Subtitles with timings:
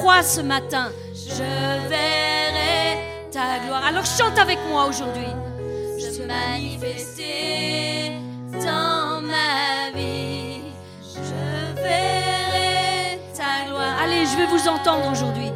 [0.00, 0.90] crois ce matin.
[1.14, 1.44] Je
[1.88, 2.96] verrai
[3.30, 3.84] ta gloire.
[3.86, 5.32] Alors chante avec moi aujourd'hui.
[5.98, 8.12] Je manifester
[8.52, 10.62] dans ma vie.
[11.04, 13.94] Je verrai ta gloire.
[14.02, 15.52] Allez, je vais vous entendre aujourd'hui.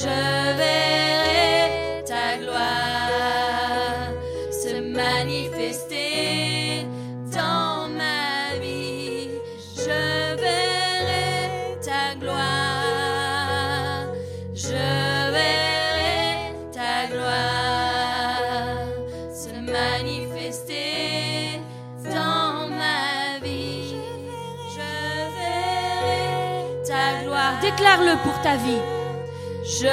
[0.00, 0.16] Je
[0.62, 4.08] verrai ta gloire
[4.50, 6.12] se manifester
[7.38, 9.28] dans ma vie.
[9.76, 12.53] Je verrai ta gloire.
[27.76, 28.82] Déclare-le pour ta vie.
[29.64, 29.86] Je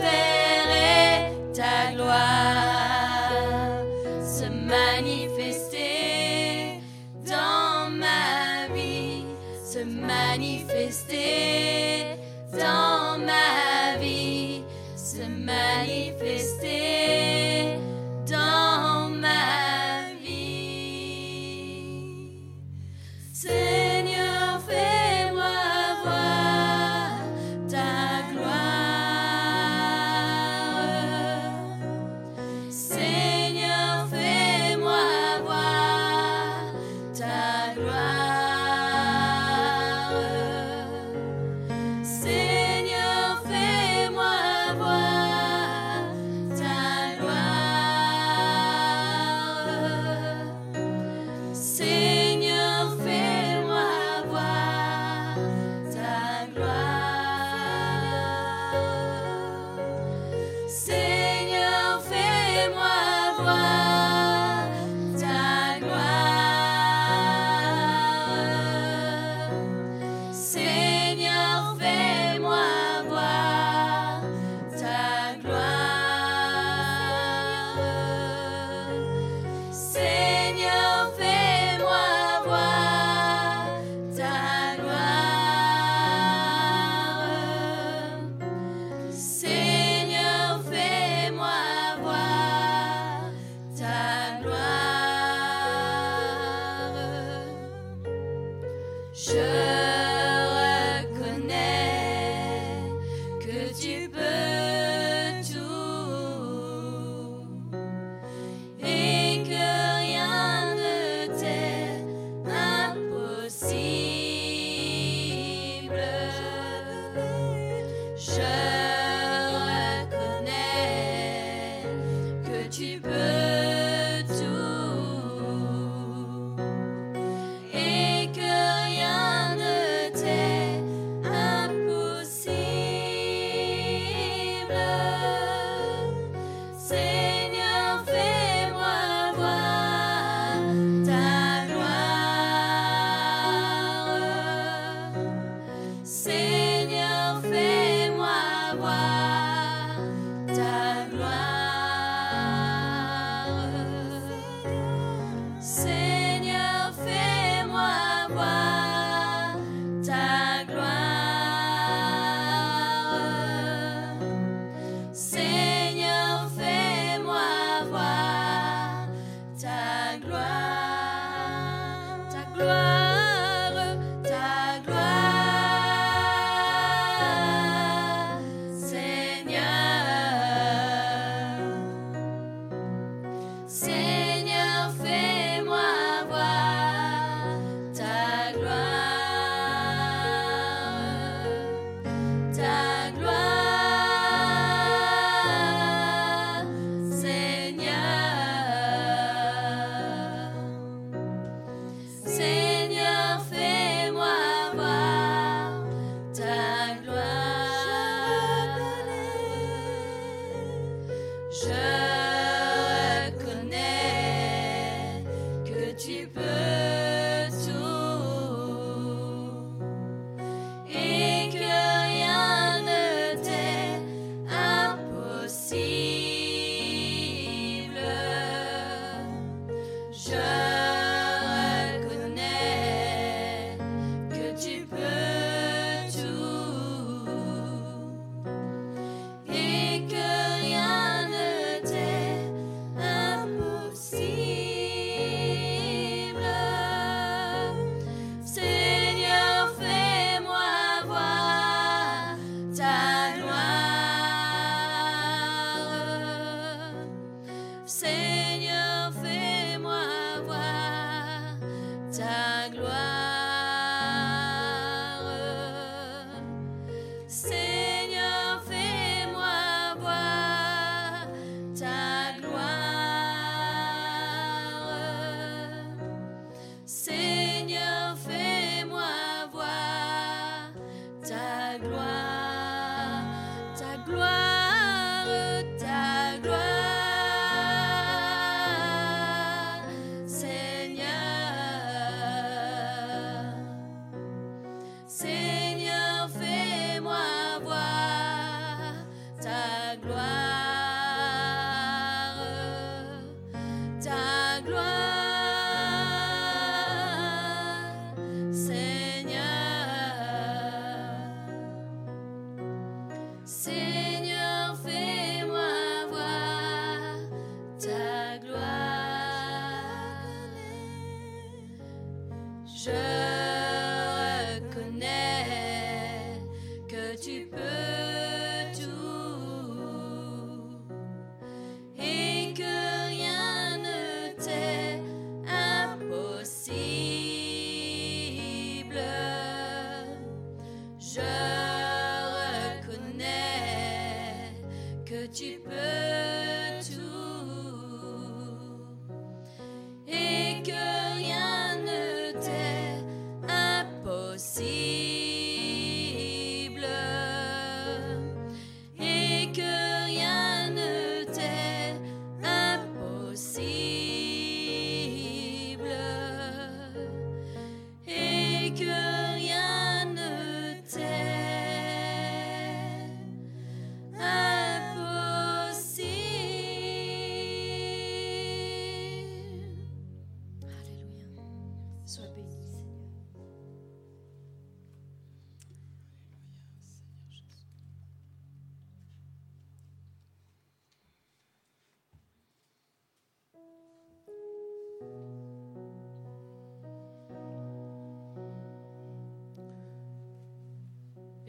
[0.00, 2.57] verrai ta gloire.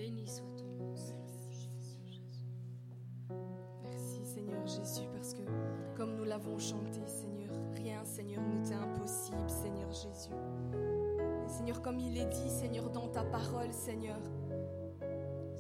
[0.09, 0.95] Béni soit ton nom.
[3.83, 5.43] Merci Seigneur Jésus parce que
[5.95, 10.31] comme nous l'avons chanté Seigneur, rien Seigneur ne t'est impossible Seigneur Jésus.
[11.47, 14.17] Seigneur comme il est dit Seigneur dans ta parole Seigneur,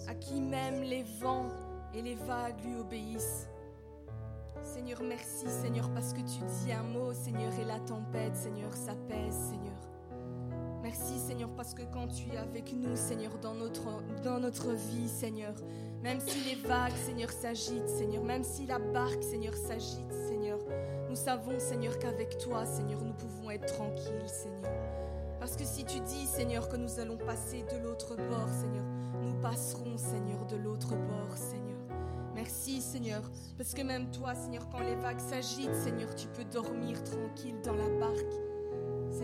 [0.07, 1.49] à qui même les vents
[1.93, 3.47] et les vagues lui obéissent.
[4.63, 9.35] Seigneur merci Seigneur parce que tu dis un mot Seigneur et la tempête Seigneur s'apaise
[9.51, 9.88] Seigneur
[11.09, 15.53] merci Seigneur parce que quand tu es avec nous Seigneur dans notre, vie Seigneur,
[16.03, 20.59] même si les vagues Seigneur s'agitent Seigneur, même si la barque Seigneur s'agite Seigneur,
[21.09, 24.71] nous savons Seigneur qu'avec toi Seigneur nous pouvons être tranquilles Seigneur.
[25.39, 28.85] Parce que si tu dis Seigneur que nous allons passer de l'autre bord Seigneur,
[29.23, 31.79] nous passerons Seigneur de l'autre bord Seigneur.
[32.35, 33.23] Merci Seigneur,
[33.57, 37.75] parce que même toi Seigneur quand les vagues s'agitent Seigneur tu peux dormir tranquille dans
[37.75, 38.48] la barque.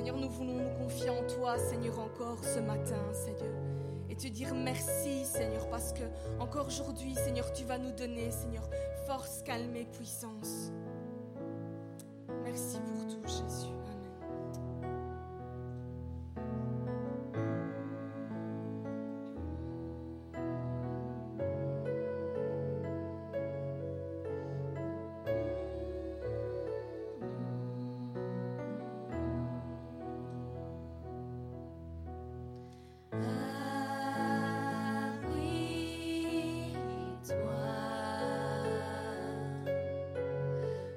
[0.06, 3.56] Seigneur, nous voulons nous confier en toi, Seigneur, encore ce matin, Seigneur.
[4.08, 6.04] Et te dire merci, Seigneur, parce que
[6.40, 8.70] encore aujourd'hui, Seigneur, tu vas nous donner, Seigneur,
[9.08, 10.72] force, calme et puissance.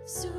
[0.09, 0.38] soon.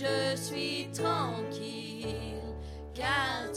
[0.00, 2.38] Je suis tranquille
[2.94, 3.47] car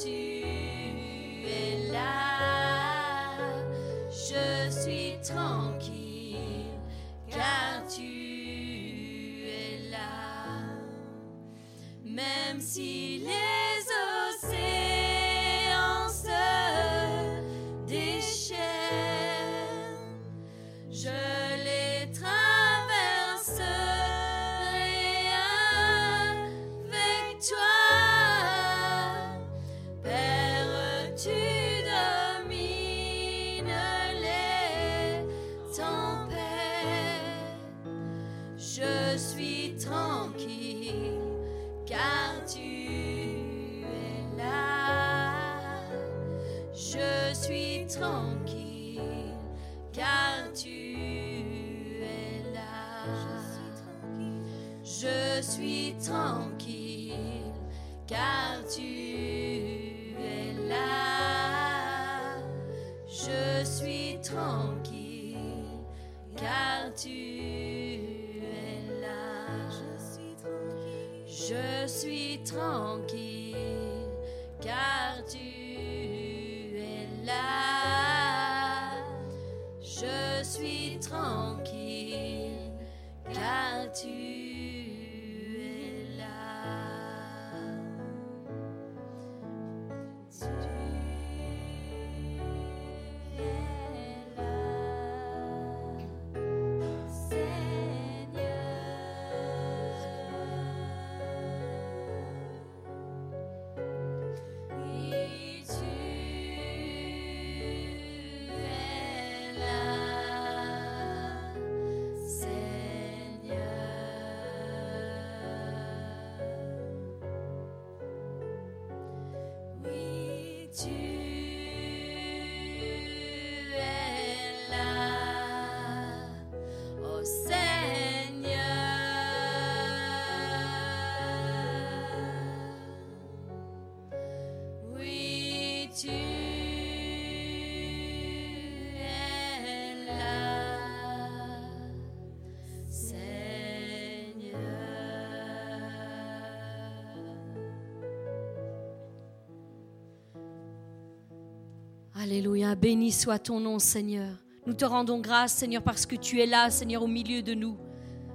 [152.23, 154.36] Alléluia, béni soit ton nom Seigneur.
[154.67, 157.79] Nous te rendons grâce Seigneur parce que tu es là Seigneur au milieu de nous.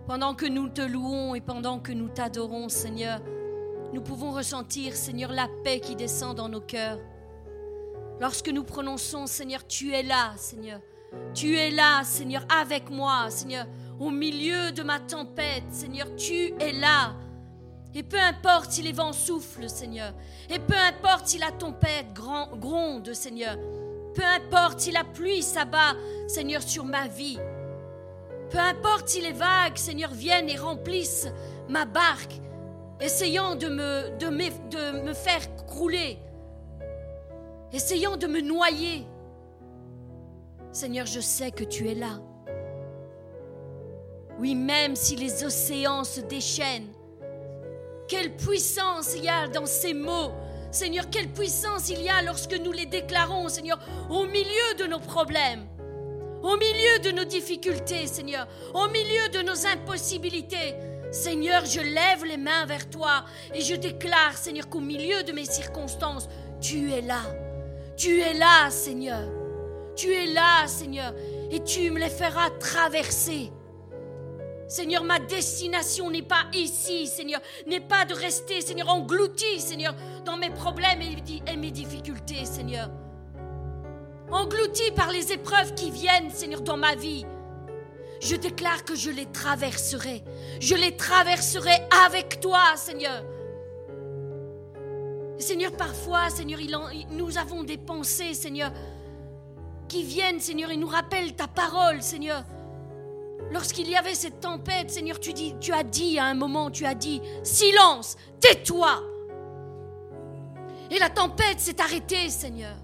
[0.09, 3.21] Pendant que nous te louons et pendant que nous t'adorons Seigneur,
[3.93, 6.99] nous pouvons ressentir Seigneur la paix qui descend dans nos cœurs.
[8.21, 10.81] Lorsque nous prononçons Seigneur, tu es là Seigneur.
[11.33, 13.69] Tu es là Seigneur avec moi Seigneur.
[14.01, 17.15] Au milieu de ma tempête Seigneur, tu es là.
[17.95, 20.13] Et peu importe si les vents soufflent, Seigneur.
[20.51, 23.57] Et peu importe si la tempête gronde, Seigneur.
[24.17, 25.95] Peu importe si la pluie s'abat,
[26.27, 27.39] Seigneur, sur ma vie.
[28.49, 31.29] Peu importe si les vagues, Seigneur, viennent et remplissent
[31.69, 32.41] ma barque,
[32.99, 36.19] essayant de me, faire crouler,
[37.75, 39.07] essayant de me noyer.
[40.73, 42.19] Seigneur, je sais que tu es là.
[44.39, 46.93] Oui, même si les océans se déchaînent,
[48.09, 50.33] quelle puissance il y a dans ces mots.
[50.77, 53.79] Seigneur, quelle puissance il y a lorsque nous les déclarons, Seigneur,
[54.11, 55.67] au milieu de nos problèmes,
[56.43, 60.75] au milieu de nos difficultés, Seigneur, au milieu de nos impossibilités.
[61.11, 65.47] Seigneur, je lève les mains vers toi et je déclare, Seigneur, qu'au milieu de mes
[65.47, 66.29] circonstances,
[66.61, 67.23] tu es là.
[67.97, 69.27] Tu es là, Seigneur.
[69.97, 71.15] Tu es là, Seigneur,
[71.51, 73.51] et tu me les feras traverser.
[74.69, 80.37] Seigneur, ma destination n'est pas ici, Seigneur, n'est pas de rester, Seigneur, englouti, Seigneur, dans
[80.37, 82.91] mes problèmes et mes difficultés, Seigneur.
[84.31, 87.25] Englouti par les épreuves qui viennent, Seigneur, dans ma vie.
[88.21, 90.25] Je déclare que je les traverserai.
[90.59, 93.23] Je les traverserai avec toi, Seigneur.
[95.39, 96.59] Seigneur, parfois, Seigneur,
[97.11, 98.73] nous avons des pensées, Seigneur,
[99.87, 102.43] qui viennent, Seigneur, et nous rappellent ta parole, Seigneur.
[103.53, 107.21] Lorsqu'il y avait cette tempête, Seigneur, tu, as dit à un moment, tu as dit,
[107.43, 109.03] silence, tais-toi.
[110.91, 112.77] Et la tempête s'est arrêtée, Seigneur.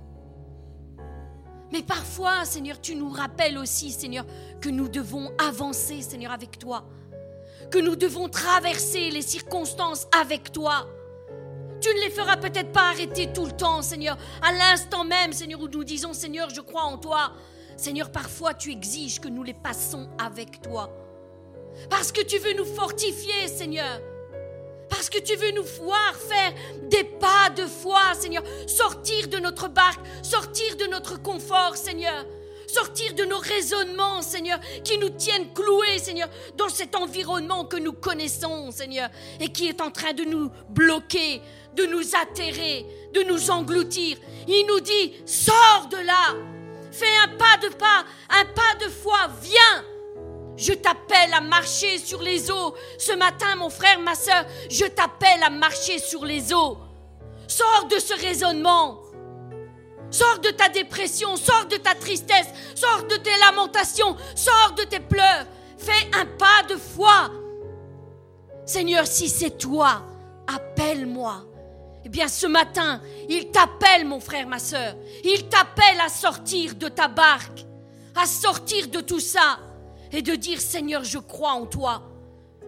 [1.73, 4.27] Mais parfois, Seigneur, tu nous rappelles aussi, Seigneur,
[4.61, 6.85] que nous devons avancer, Seigneur, avec toi.
[7.71, 10.87] Que nous devons traverser les circonstances avec toi.
[11.81, 14.17] Tu ne les feras peut-être pas arrêter tout le temps, Seigneur.
[14.43, 17.33] À l'instant même, Seigneur, où nous disons, Seigneur, je crois en toi.
[17.77, 20.91] Seigneur, parfois tu exiges que nous les passons avec toi.
[21.89, 24.01] Parce que tu veux nous fortifier, Seigneur.
[24.89, 26.53] Parce que tu veux nous voir faire
[26.91, 28.43] des pas de foi, Seigneur.
[28.67, 32.27] Sortir de notre barque, sortir de notre confort, Seigneur.
[32.69, 37.93] Sortir de nos raisonnements, Seigneur, qui nous tiennent cloués, Seigneur, dans cet environnement que nous
[37.93, 41.43] connaissons, Seigneur, et qui est en train de nous bloquer,
[41.75, 44.17] de nous atterrer, de nous engloutir.
[44.49, 46.35] Il nous dit, sors de là,
[46.93, 49.85] fais un pas de pas, un pas de foi, viens.
[50.57, 52.75] Je t'appelle à marcher sur les eaux.
[52.99, 56.79] Ce matin, mon frère, ma soeur, je t'appelle à marcher sur les eaux.
[57.49, 59.03] Sors de ce raisonnement.
[60.11, 65.01] Sors de ta dépression, sors de ta tristesse, sors de tes lamentations, sors de tes
[65.01, 65.47] pleurs.
[65.79, 67.31] Fais un pas de foi.
[68.67, 70.03] Seigneur, si c'est toi,
[70.47, 71.47] appelle-moi.
[72.05, 74.95] Eh bien, ce matin, il t'appelle, mon frère, ma soeur.
[75.25, 77.65] Il t'appelle à sortir de ta barque,
[78.17, 79.59] à sortir de tout ça
[80.11, 82.03] et de dire, Seigneur, je crois en toi.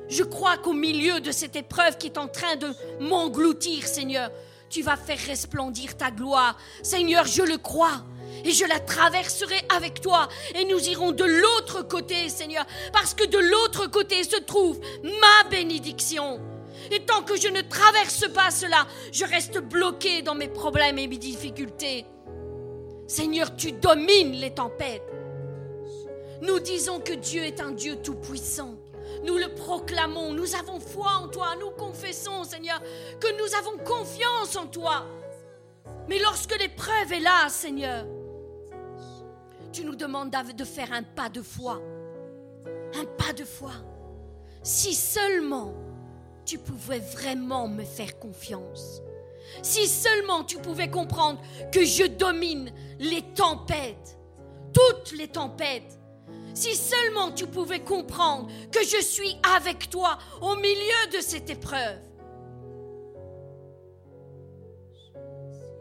[0.09, 2.69] Je crois qu'au milieu de cette épreuve qui est en train de
[3.01, 4.31] m'engloutir, Seigneur,
[4.71, 6.57] tu vas faire resplendir ta gloire.
[6.83, 8.05] Seigneur, je le crois.
[8.45, 10.29] Et je la traverserai avec toi.
[10.55, 12.67] Et nous irons de l'autre côté, Seigneur.
[12.93, 16.41] Parce que de l'autre côté se trouve ma bénédiction.
[16.91, 21.07] Et tant que je ne traverse pas cela, je reste bloqué dans mes problèmes et
[21.07, 22.07] mes difficultés.
[23.07, 25.03] Seigneur, tu domines les tempêtes.
[26.43, 28.75] Nous disons que Dieu est un Dieu tout-puissant.
[29.25, 32.81] Nous le proclamons, nous avons foi en toi, nous confessons, Seigneur,
[33.21, 35.07] que nous avons confiance en toi.
[36.09, 38.07] Mais lorsque l'épreuve est là, Seigneur,
[39.73, 41.81] tu nous demandes de faire un pas de foi.
[42.95, 43.73] Un pas de foi.
[44.63, 45.75] Si seulement
[46.45, 49.03] tu pouvais vraiment me faire confiance.
[49.63, 51.41] Si seulement tu pouvais comprendre
[51.73, 54.19] que je domine les tempêtes,
[54.73, 55.99] toutes les tempêtes,
[56.55, 61.99] si seulement tu pouvais comprendre que je suis avec toi au milieu de cette épreuve,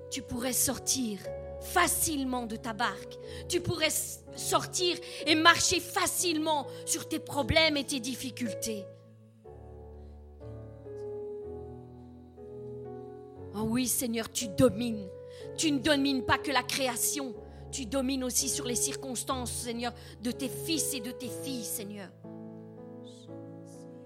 [0.09, 1.19] tu pourrais sortir
[1.63, 3.17] facilement de ta barque.
[3.47, 3.89] Tu pourrais
[4.35, 8.85] sortir et marcher facilement sur tes problèmes et tes difficultés.
[13.55, 15.07] Oh oui, Seigneur, tu domines.
[15.57, 17.35] Tu ne domines pas que la création,
[17.71, 22.09] tu domines aussi sur les circonstances, Seigneur, de tes fils et de tes filles, Seigneur.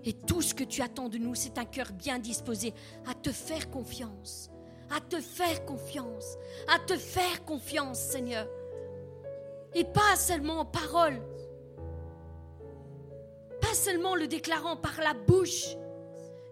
[0.04, 2.74] Et tout ce que tu attends de nous, c'est un cœur bien disposé
[3.06, 4.50] à te faire confiance,
[4.90, 8.48] à te faire confiance, à te faire confiance, Seigneur.
[9.76, 11.22] Et pas seulement en parole,
[13.62, 15.76] pas seulement le déclarant par la bouche,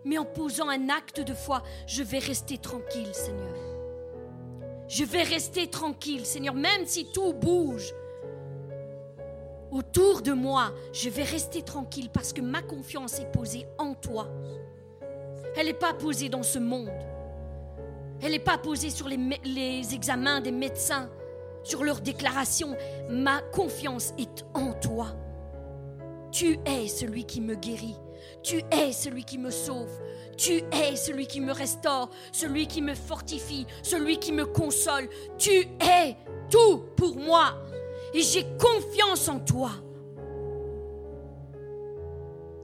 [0.05, 3.55] mais en posant un acte de foi, je vais rester tranquille, Seigneur.
[4.87, 7.93] Je vais rester tranquille, Seigneur, même si tout bouge
[9.71, 14.29] autour de moi, je vais rester tranquille parce que ma confiance est posée en toi.
[15.57, 16.91] Elle n'est pas posée dans ce monde.
[18.21, 21.09] Elle n'est pas posée sur les, examens des médecins,
[21.63, 22.75] sur leurs déclarations.
[23.09, 25.07] Ma confiance est en toi.
[26.31, 27.97] Tu es celui qui me guérit.
[28.45, 29.89] Tu es celui qui me sauve.
[30.38, 35.10] Tu es celui qui me restaure, celui qui me fortifie, celui qui me console.
[35.39, 36.15] Tu es
[36.51, 37.55] tout pour moi.
[38.13, 39.71] Et j'ai confiance en toi.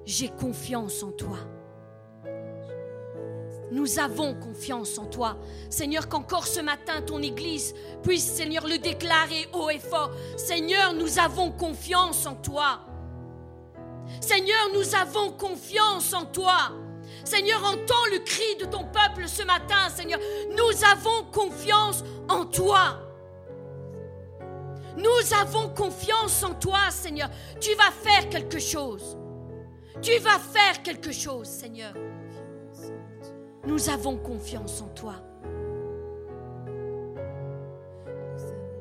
[0.05, 1.37] J'ai confiance en toi.
[3.71, 5.35] Nous avons confiance en toi.
[5.71, 10.11] Seigneur, qu'encore ce matin ton Église puisse, Seigneur, le déclarer haut et fort.
[10.37, 12.81] Seigneur, nous avons confiance en toi.
[14.33, 16.71] Seigneur, nous avons confiance en toi.
[17.25, 20.21] Seigneur, entends le cri de ton peuple ce matin, Seigneur.
[20.51, 23.01] Nous avons confiance en toi.
[24.95, 27.29] Nous avons confiance en toi, Seigneur.
[27.59, 29.17] Tu vas faire quelque chose.
[30.01, 31.93] Tu vas faire quelque chose, Seigneur.
[33.67, 35.15] Nous avons confiance en toi.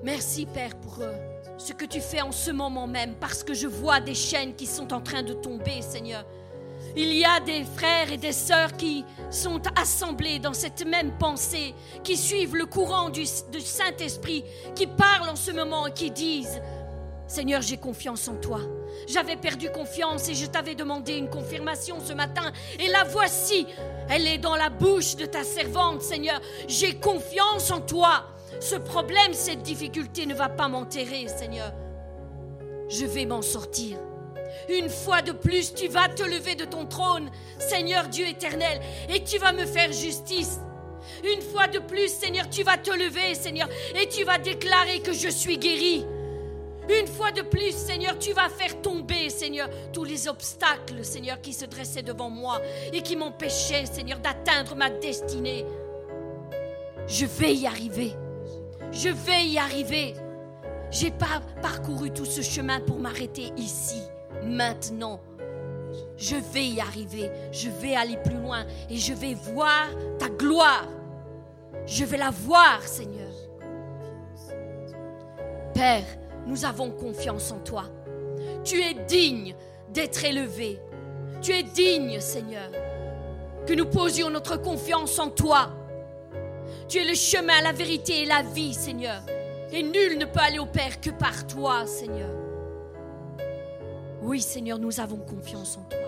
[0.05, 1.30] Merci, Père, pour euh,
[1.61, 4.67] ce que tu fais en ce moment même, parce que je vois des chaînes qui
[4.67, 6.25] sont en train de tomber, Seigneur.
[6.97, 11.75] Il y a des frères et des sœurs qui sont assemblés dans cette même pensée,
[12.03, 14.43] qui suivent le courant du, Saint-Esprit,
[14.75, 16.61] qui parlent en ce moment et qui disent,
[17.29, 18.61] Seigneur, j'ai confiance en toi.
[19.07, 22.51] J'avais perdu confiance et je t'avais demandé une confirmation ce matin.
[22.81, 23.67] Et la voici,
[24.09, 26.41] elle est dans la bouche de ta servante, Seigneur.
[26.67, 28.25] J'ai confiance en toi.
[28.61, 31.73] Ce problème, cette difficulté ne va pas m'enterrer, Seigneur.
[32.91, 33.97] Je vais m'en sortir.
[34.69, 39.25] Une fois de plus, tu vas te lever de ton trône, Seigneur Dieu éternel, et
[39.25, 40.61] tu vas me faire justice.
[41.25, 43.69] Une fois de plus, Seigneur, tu vas te lever, Seigneur,
[43.99, 46.05] et tu vas déclarer que je suis guéri.
[46.91, 51.55] Une fois de plus, Seigneur, tu vas faire tomber, Seigneur, tous les obstacles, Seigneur, qui
[51.55, 52.61] se dressaient devant moi
[52.93, 55.65] et qui m'empêchaient, Seigneur, d'atteindre ma destinée.
[57.07, 58.15] Je vais y arriver.
[58.93, 60.15] Je vais y arriver.
[60.91, 64.03] J'ai pas parcouru tout ce chemin pour m'arrêter ici,
[64.45, 65.21] maintenant.
[66.17, 67.31] Je vais y arriver.
[67.53, 69.87] Je vais aller plus loin et je vais voir
[70.19, 70.89] ta gloire.
[71.87, 73.31] Je vais la voir, Seigneur.
[75.75, 76.05] Père,
[76.47, 77.85] nous avons confiance en toi.
[78.65, 79.55] Tu es digne
[79.93, 80.81] d'être élevé.
[81.41, 82.71] Tu es digne, Seigneur,
[83.67, 85.71] que nous posions notre confiance en toi.
[86.91, 89.23] Tu es le chemin, la vérité et la vie, Seigneur.
[89.71, 92.35] Et nul ne peut aller au Père que par toi, Seigneur.
[94.23, 96.01] Oui, Seigneur, nous avons confiance en toi.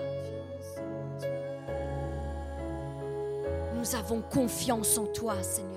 [3.77, 5.72] Nous avons confiance en toi, Seigneur.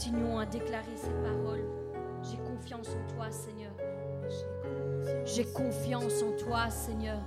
[0.00, 1.62] Continuons à déclarer ces paroles.
[2.22, 3.72] J'ai confiance en toi, Seigneur.
[5.26, 7.18] J'ai confiance en toi, Seigneur.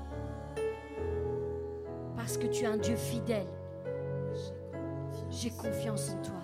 [2.17, 3.45] Parce que tu es un Dieu fidèle.
[5.29, 6.41] J'ai confiance en toi.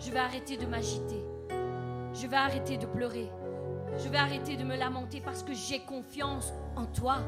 [0.00, 1.24] Je vais arrêter de m'agiter.
[2.12, 3.30] Je vais arrêter de pleurer.
[3.98, 7.18] Je vais arrêter de me lamenter parce que j'ai confiance en toi.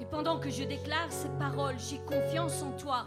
[0.00, 3.04] Et pendant que je déclare ces paroles, j'ai confiance en toi,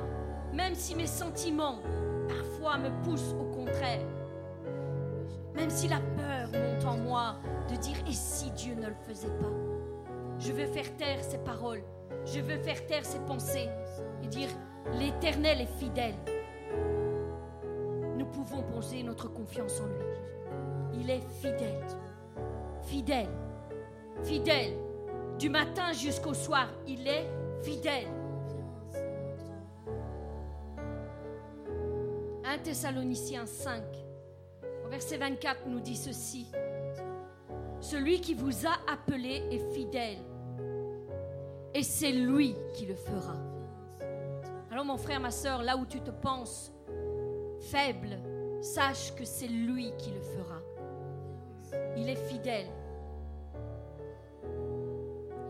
[0.53, 1.79] même si mes sentiments
[2.27, 4.05] parfois me poussent au contraire.
[5.55, 7.35] Même si la peur monte en moi
[7.69, 9.51] de dire et si Dieu ne le faisait pas?
[10.39, 11.83] Je veux faire taire ces paroles.
[12.25, 13.69] Je veux faire taire ces pensées
[14.23, 14.49] et dire
[14.97, 16.15] l'Éternel est fidèle.
[18.17, 21.01] Nous pouvons poser notre confiance en lui.
[21.01, 21.85] Il est fidèle.
[22.83, 23.29] Fidèle.
[24.23, 24.73] Fidèle.
[25.39, 27.27] Du matin jusqu'au soir, il est
[27.63, 28.07] fidèle.
[32.43, 33.83] 1 Thessaloniciens 5,
[34.85, 36.47] au verset 24, nous dit ceci.
[37.79, 40.17] Celui qui vous a appelé est fidèle.
[41.75, 43.35] Et c'est lui qui le fera.
[44.71, 46.73] Alors mon frère, ma soeur, là où tu te penses
[47.59, 48.17] faible,
[48.61, 50.59] sache que c'est lui qui le fera.
[51.95, 52.67] Il est fidèle.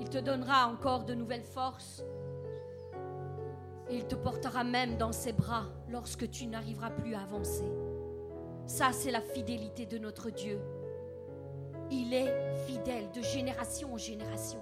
[0.01, 2.03] Il te donnera encore de nouvelles forces.
[3.89, 7.69] Et il te portera même dans ses bras lorsque tu n'arriveras plus à avancer.
[8.65, 10.59] Ça, c'est la fidélité de notre Dieu.
[11.89, 14.59] Il est fidèle de génération en génération.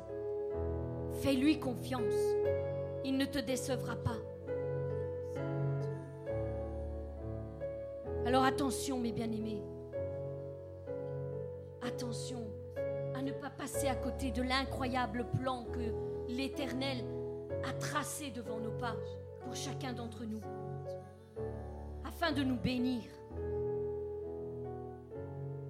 [1.21, 2.15] Fais-lui confiance.
[3.05, 4.17] Il ne te décevra pas.
[8.25, 9.61] Alors attention, mes bien-aimés.
[11.81, 12.47] Attention
[13.15, 17.03] à ne pas passer à côté de l'incroyable plan que l'Éternel
[17.67, 18.95] a tracé devant nos pas
[19.43, 20.41] pour chacun d'entre nous,
[22.21, 23.01] afin de nous bénir.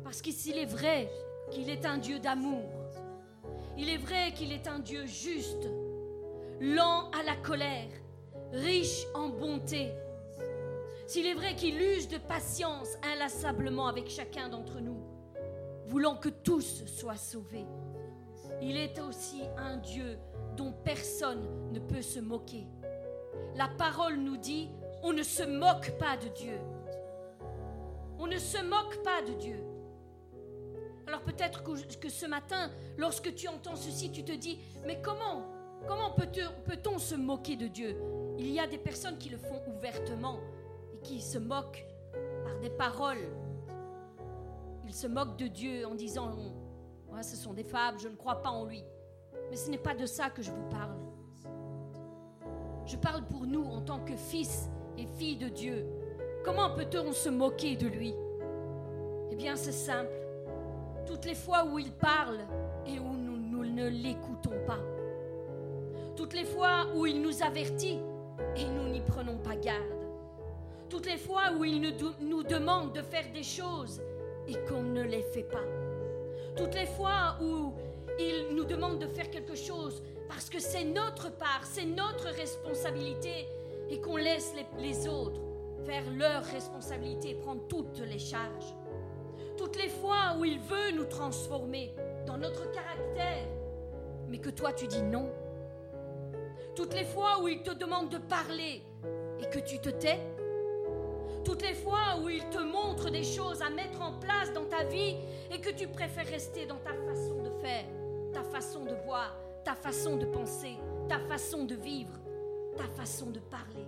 [0.04, 1.10] Parce qu'il est vrai
[1.52, 2.68] qu'il est un Dieu d'amour,
[3.78, 5.70] il est vrai qu'il est un Dieu juste,
[6.60, 7.92] lent à la colère,
[8.52, 9.92] riche en bonté.
[11.06, 15.04] S'il est vrai qu'il use de patience inlassablement avec chacun d'entre nous,
[15.86, 17.68] voulant que tous soient sauvés,
[18.62, 20.18] il est aussi un Dieu
[20.58, 22.66] dont personne ne peut se moquer.
[23.56, 24.70] La parole nous dit,
[25.04, 26.60] on ne se moque pas de Dieu.
[28.18, 29.64] On ne se moque pas de Dieu.
[31.08, 35.44] Alors peut-être que, ce matin, lorsque tu entends ceci, tu te dis, mais comment
[35.88, 37.96] Comment peut-on se moquer de Dieu?
[38.38, 40.40] Il y a des personnes qui le font ouvertement
[40.94, 41.86] et qui se moquent
[42.44, 43.26] par des paroles.
[44.86, 46.36] Ils se moquent de Dieu en disant,
[47.08, 48.84] ouais, ce sont des fables, je ne crois pas en lui.
[49.50, 50.98] Mais ce n'est pas de ça que je vous parle.
[52.86, 55.86] Je parle pour nous en tant que fils et filles de Dieu.
[56.44, 58.14] Comment peut-on se moquer de lui?
[59.32, 60.12] Eh bien, c'est simple.
[61.06, 62.40] Toutes les fois où il parle
[62.86, 64.80] et où nous ne l'écoutons pas.
[66.16, 68.00] Toutes les fois où il nous avertit
[68.56, 69.80] et nous n'y prenons pas garde.
[70.90, 71.82] Toutes les fois où il
[72.22, 74.02] nous demande de faire des choses
[74.48, 75.66] et qu'on ne les fait pas.
[76.58, 77.74] Toutes les fois où
[78.20, 83.48] il nous demande de faire quelque chose parce que c'est notre part, c'est notre responsabilité
[83.90, 85.42] et qu'on laisse les, autres
[85.86, 88.76] faire leur responsabilité, prendre toutes les charges.
[89.58, 91.94] Toutes les fois où il veut nous transformer
[92.26, 93.48] dans notre caractère,
[94.28, 95.32] mais que toi tu dis non.
[96.76, 98.84] Toutes les fois où il te demande de parler
[99.42, 100.20] et que tu te tais.
[101.44, 104.84] toutes les fois où il te montre des choses à mettre en place dans ta
[104.84, 105.16] vie
[105.52, 107.86] et que tu préfères rester dans ta façon de faire,
[108.34, 112.19] ta façon de voir, ta façon de penser, ta façon de vivre,
[112.80, 113.86] ta façon de parler.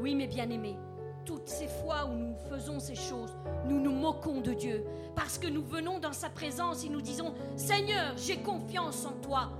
[0.00, 0.76] Oui, mes bien-aimés,
[1.24, 5.46] toutes ces fois où nous faisons ces choses, nous nous moquons de Dieu parce que
[5.46, 9.52] nous venons dans sa présence et nous disons Seigneur, j'ai confiance en toi.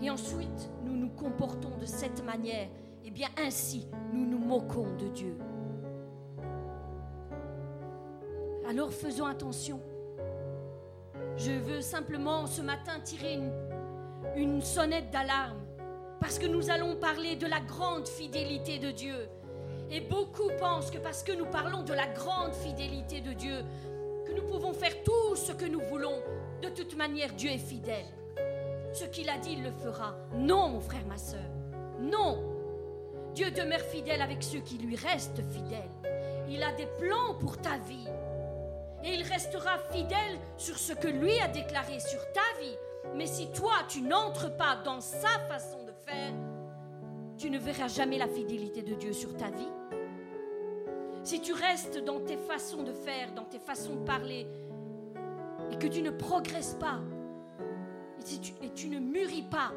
[0.00, 2.68] Et ensuite, nous nous comportons de cette manière.
[3.04, 5.36] Et bien ainsi, nous nous moquons de Dieu.
[8.66, 9.78] Alors faisons attention.
[11.36, 13.38] Je veux simplement ce matin tirer
[14.36, 15.61] une sonnette d'alarme
[16.22, 19.28] parce que nous allons parler de la grande fidélité de Dieu.
[19.90, 23.64] Et beaucoup pensent que parce que nous parlons de la grande fidélité de Dieu,
[24.24, 26.22] que nous pouvons faire tout ce que nous voulons.
[26.62, 28.06] De toute manière, Dieu est fidèle.
[28.94, 30.14] Ce qu'il a dit, il le fera.
[30.36, 31.40] Non, mon frère, ma soeur.
[31.98, 32.40] Non.
[33.34, 35.90] Dieu demeure fidèle avec ceux qui lui restent fidèles.
[36.48, 38.08] Il a des plans pour ta vie.
[39.02, 42.76] Et il restera fidèle sur ce que lui a déclaré sur ta vie.
[43.16, 45.81] Mais si toi, tu n'entres pas dans sa façon
[47.38, 49.72] tu ne verras jamais la fidélité de Dieu sur ta vie.
[51.24, 54.46] Si tu restes dans tes façons de faire, dans tes façons de parler,
[55.70, 57.00] et que tu ne progresses pas,
[58.20, 59.72] et, tu, et tu ne mûris pas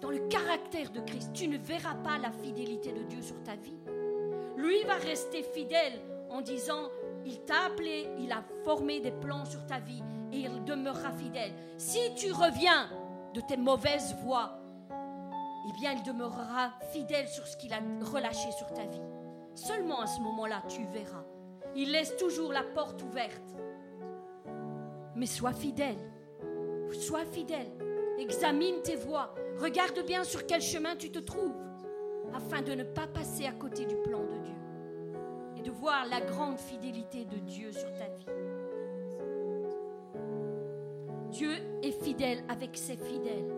[0.00, 3.56] dans le caractère de Christ, tu ne verras pas la fidélité de Dieu sur ta
[3.56, 3.78] vie.
[4.56, 6.90] Lui va rester fidèle en disant,
[7.24, 11.52] il t'a appelé, il a formé des plans sur ta vie et il demeurera fidèle.
[11.78, 12.88] Si tu reviens
[13.34, 14.58] de tes mauvaises voies,
[15.68, 19.02] eh bien, il demeurera fidèle sur ce qu'il a relâché sur ta vie.
[19.54, 21.24] Seulement à ce moment-là, tu verras.
[21.74, 23.54] Il laisse toujours la porte ouverte.
[25.14, 25.98] Mais sois fidèle.
[26.92, 27.72] Sois fidèle.
[28.18, 29.34] Examine tes voies.
[29.58, 31.56] Regarde bien sur quel chemin tu te trouves
[32.34, 34.54] afin de ne pas passer à côté du plan de Dieu
[35.56, 38.26] et de voir la grande fidélité de Dieu sur ta vie.
[41.30, 41.52] Dieu
[41.82, 43.52] est fidèle avec ses fidèles.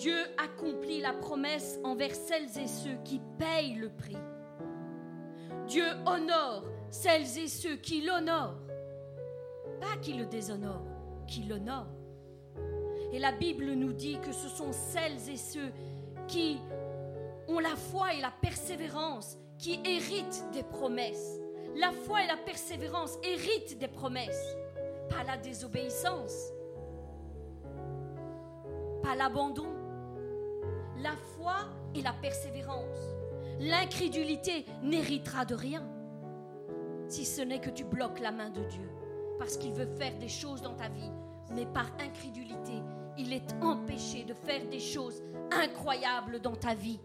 [0.00, 4.16] Dieu accomplit la promesse envers celles et ceux qui payent le prix.
[5.66, 8.56] Dieu honore celles et ceux qui l'honorent.
[9.78, 10.86] Pas qui le déshonorent,
[11.26, 11.92] qui l'honorent.
[13.12, 15.70] Et la Bible nous dit que ce sont celles et ceux
[16.26, 16.58] qui
[17.46, 21.38] ont la foi et la persévérance qui héritent des promesses.
[21.76, 24.56] La foi et la persévérance héritent des promesses,
[25.10, 26.52] pas la désobéissance,
[29.02, 29.79] pas l'abandon
[31.02, 32.98] la foi et la persévérance.
[33.60, 35.86] L'incrédulité n'héritera de rien,
[37.08, 38.88] si ce n'est que tu bloques la main de Dieu,
[39.38, 41.10] parce qu'il veut faire des choses dans ta vie,
[41.50, 42.82] mais par incrédulité,
[43.18, 47.00] il est empêché de faire des choses incroyables dans ta vie.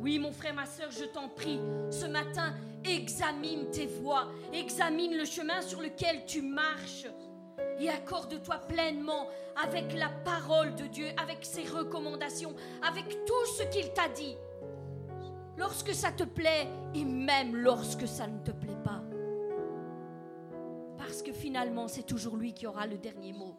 [0.00, 1.60] Oui, mon frère, ma soeur, je t'en prie,
[1.90, 2.54] ce matin,
[2.84, 7.06] examine tes voies, examine le chemin sur lequel tu marches
[7.80, 9.28] et accorde-toi pleinement
[9.62, 12.54] avec la parole de Dieu, avec ses recommandations,
[12.86, 14.36] avec tout ce qu'il t'a dit.
[15.56, 19.02] Lorsque ça te plaît et même lorsque ça ne te plaît pas.
[20.98, 23.54] Parce que finalement, c'est toujours lui qui aura le dernier mot.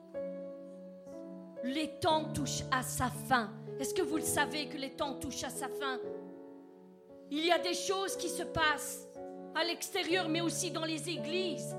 [1.64, 3.50] Les temps touchent à sa fin.
[3.80, 6.00] Est-ce que vous le savez que les temps touchent à sa fin?
[7.32, 9.08] Il y a des choses qui se passent
[9.56, 11.76] à l'extérieur, mais aussi dans les églises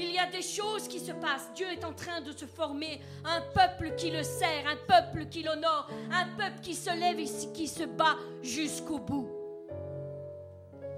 [0.00, 1.50] il y a des choses qui se passent.
[1.54, 5.42] Dieu est en train de se former un peuple qui le sert, un peuple qui
[5.42, 9.28] l'honore, un peuple qui se lève et qui se bat jusqu'au bout.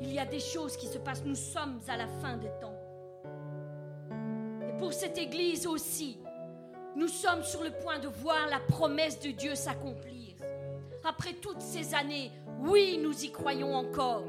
[0.01, 1.25] Il y a des choses qui se passent.
[1.25, 2.79] Nous sommes à la fin des temps.
[4.69, 6.19] Et pour cette Église aussi,
[6.95, 10.37] nous sommes sur le point de voir la promesse de Dieu s'accomplir.
[11.05, 12.31] Après toutes ces années,
[12.61, 14.25] oui, nous y croyons encore.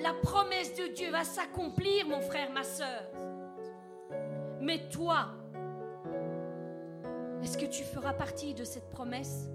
[0.00, 3.02] La promesse de Dieu va s'accomplir, mon frère, ma soeur.
[4.62, 5.26] Mais toi,
[7.42, 9.50] est-ce que tu feras partie de cette promesse?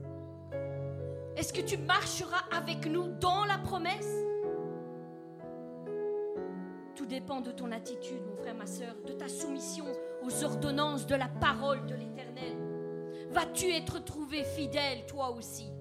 [1.38, 4.14] Est-ce que tu marcheras avec nous dans la promesse?
[6.94, 9.86] Tout dépend de ton attitude, mon frère, ma soeur, de ta soumission
[10.24, 12.58] aux ordonnances de la parole de l'Éternel.
[13.32, 15.72] Vas-tu être trouvé fidèle, toi aussi?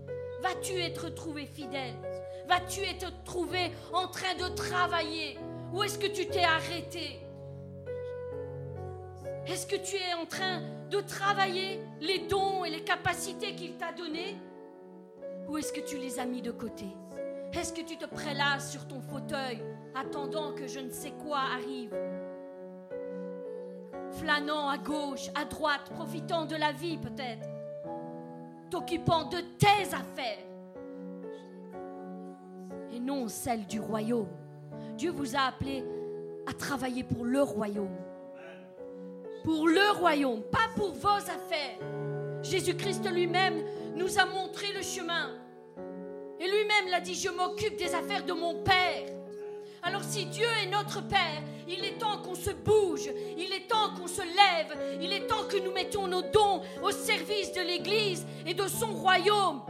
[0.41, 1.97] Vas-tu être trouvé fidèle?
[2.47, 5.37] Vas-tu être trouvé en train de travailler?
[5.73, 7.26] Ou est-ce que tu t'es arrêté?
[9.47, 13.93] Est-ce que tu es en train de travailler les dons et les capacités qu'il t'a
[13.93, 14.37] donnés
[15.49, 16.87] Ou est-ce que tu les as mis de côté?
[17.53, 19.63] Est-ce que tu te prélasses sur ton fauteuil
[19.95, 21.95] attendant que je ne sais quoi arrive?
[24.19, 27.49] Flânant à gauche, à droite, profitant de la vie peut-être.
[28.71, 30.45] T'occupant de tes affaires.
[33.01, 34.27] Non celle du royaume.
[34.97, 35.85] Dieu vous a appelé
[36.47, 37.95] à travailler pour le royaume.
[39.47, 41.79] Pour le royaume, pas pour vos affaires.
[42.43, 43.63] Jésus-Christ lui-même
[43.95, 45.37] nous a montré le chemin.
[46.41, 49.07] Et lui-même l'a dit, je m'occupe des affaires de mon Père.
[49.85, 53.95] Alors si Dieu est notre Père, il est temps qu'on se bouge, il est temps
[53.97, 58.27] qu'on se lève, il est temps que nous mettions nos dons au service de l'Église
[58.45, 59.63] et de son royaume.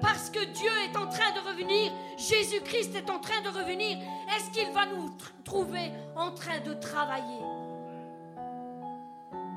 [0.00, 4.56] Parce que Dieu est en train de revenir, Jésus-Christ est en train de revenir, est-ce
[4.56, 5.10] qu'il va nous
[5.42, 7.53] trouver en train de travailler?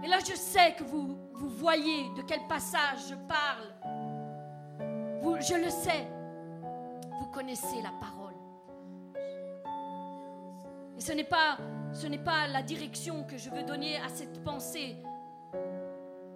[0.03, 3.73] Et là, je sais que vous, voyez de quel passage je parle.
[5.39, 6.07] Je le sais.
[7.19, 8.33] Vous connaissez la parole.
[10.97, 11.57] Et ce n'est pas,
[11.93, 14.95] ce n'est pas la direction que je veux donner à cette pensée.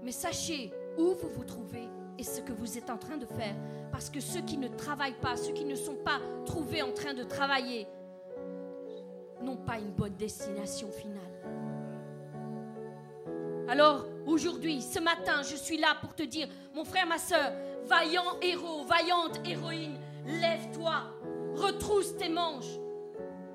[0.04, 3.56] Mais sachez où vous vous trouvez et ce que vous êtes en train de faire.
[3.92, 7.14] Parce que ceux qui ne travaillent pas, ceux qui ne sont pas trouvés en train
[7.14, 7.88] de travailler,
[9.42, 11.31] n'ont pas une bonne destination finale.
[13.72, 17.54] Alors, aujourd'hui, ce matin, je suis là pour te dire, mon frère, ma soeur,
[17.86, 19.98] vaillant héros, vaillante héroïne,
[20.28, 21.04] lève-toi,
[21.56, 22.78] retrousse tes manches,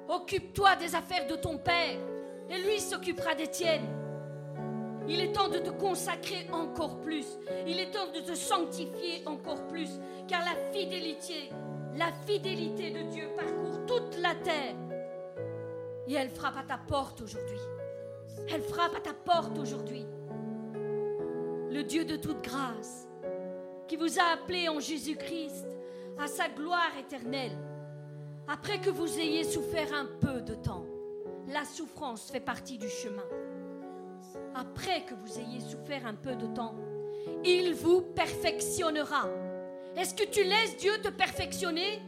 [0.08, 1.98] occupe-toi des affaires de ton Père,
[2.48, 3.86] et lui s'occupera des tiennes.
[5.06, 7.26] Il est temps de te consacrer encore plus.
[7.66, 10.00] Il est temps de te sanctifier encore plus.
[10.26, 11.50] Car la fidélité,
[11.94, 14.76] la fidélité de Dieu parcourt toute la terre.
[16.08, 17.60] Et elle frappe à ta porte aujourd'hui.
[18.52, 20.06] Elle frappe à ta porte aujourd'hui.
[21.70, 23.08] Le Dieu de toute grâce,
[23.88, 25.66] qui vous a appelé en Jésus-Christ
[26.18, 27.56] à sa gloire éternelle,
[28.48, 30.86] après que vous ayez souffert un peu de temps,
[31.48, 33.24] la souffrance fait partie du chemin
[34.56, 36.74] après que vous ayez souffert un peu de temps,
[37.44, 39.28] il vous perfectionnera.
[39.96, 42.00] Est-ce que tu laisses Dieu te perfectionner?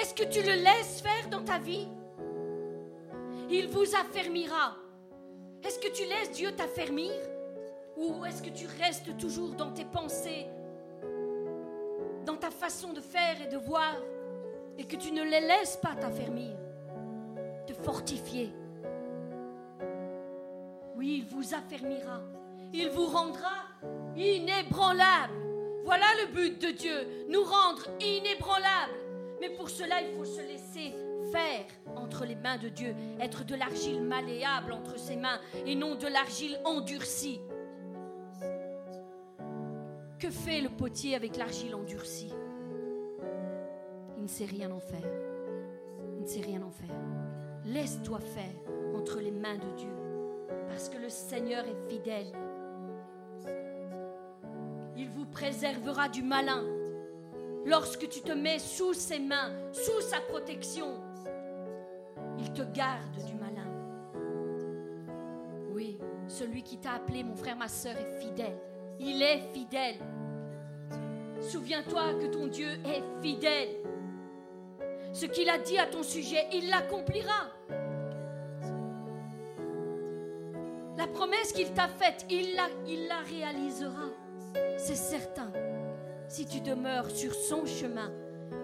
[0.00, 1.88] Est-ce que tu le laisses faire dans ta vie?
[3.48, 4.76] Il vous affermira.
[5.66, 7.12] Est-ce que tu laisses Dieu t'affermir?
[7.96, 10.46] Ou est-ce que tu restes toujours dans tes pensées,
[12.24, 13.96] dans ta façon de faire et de voir,
[14.78, 16.54] et que tu ne les laisses pas t'affermir,
[17.66, 18.52] te fortifier?
[20.94, 22.20] Oui, il vous affermira.
[22.72, 23.64] Il vous rendra
[24.16, 25.34] inébranlable.
[25.84, 28.94] Voilà le but de Dieu, nous rendre inébranlables.
[29.40, 30.94] Mais pour cela, il faut se laisser
[31.96, 36.06] entre les mains de Dieu, être de l'argile malléable entre ses mains et non de
[36.06, 37.40] l'argile endurcie.
[40.18, 42.32] Que fait le potier avec l'argile endurcie?
[44.16, 45.10] Il ne sait rien en faire.
[46.16, 46.96] Il ne sait rien en faire.
[47.64, 49.90] Laisse-toi faire entre les mains de Dieu
[50.68, 52.32] parce que le Seigneur est fidèle.
[54.96, 56.64] Il vous préservera du malin.
[57.64, 61.00] Lorsque tu te mets sous ses mains, sous sa protection,
[62.38, 63.66] il te garde du malin.
[65.70, 68.56] Oui, celui qui t'a appelé, mon frère, ma soeur, est fidèle.
[68.98, 69.98] Il est fidèle.
[71.40, 73.68] Souviens-toi que ton Dieu est fidèle.
[75.12, 77.50] Ce qu'il a dit à ton sujet, il l'accomplira.
[80.96, 84.10] La promesse qu'il t'a faite, il la, réalisera.
[84.76, 85.52] C'est certain.
[86.28, 88.10] Si tu demeures sur son chemin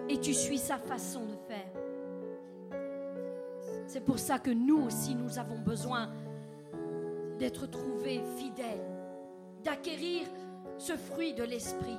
[0.09, 1.72] et tu suis sa façon de faire.
[3.87, 6.09] C'est pour ça que nous aussi, nous avons besoin
[7.37, 8.85] d'être trouvés fidèles,
[9.63, 10.27] d'acquérir
[10.77, 11.97] ce fruit de l'esprit.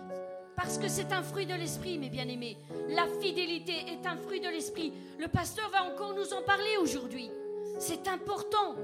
[0.56, 2.56] Parce que c'est un fruit de l'esprit, mes bien-aimés.
[2.90, 4.92] La fidélité est un fruit de l'esprit.
[5.18, 7.30] Le pasteur va encore nous en parler aujourd'hui.
[7.78, 8.76] C'est important.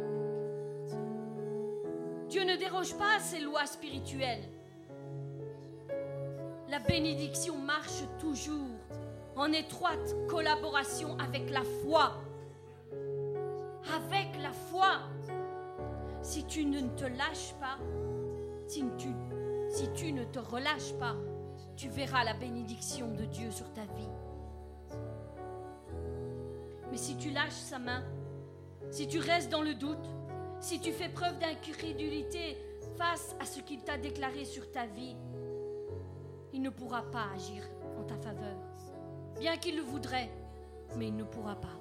[2.28, 4.48] Dieu ne déroge pas à ses lois spirituelles.
[6.68, 8.70] La bénédiction marche toujours
[9.36, 12.12] en étroite collaboration avec la foi.
[13.94, 15.00] Avec la foi.
[16.22, 17.78] Si tu ne te lâches pas,
[18.68, 18.84] si
[19.94, 21.16] tu, ne te relâches pas,
[21.76, 24.08] tu verras la bénédiction de Dieu sur ta vie.
[26.90, 28.04] Mais si tu lâches sa main,
[28.90, 30.08] si tu restes dans le doute,
[30.60, 32.58] si tu fais preuve d'incrédulité
[32.98, 35.16] face à ce qu'il t'a déclaré sur ta vie,
[36.52, 37.62] il ne pourra pas agir
[37.98, 38.56] en ta faveur.
[39.38, 40.30] Bien qu'il le voudrait,
[40.96, 41.78] mais il ne pourra pas.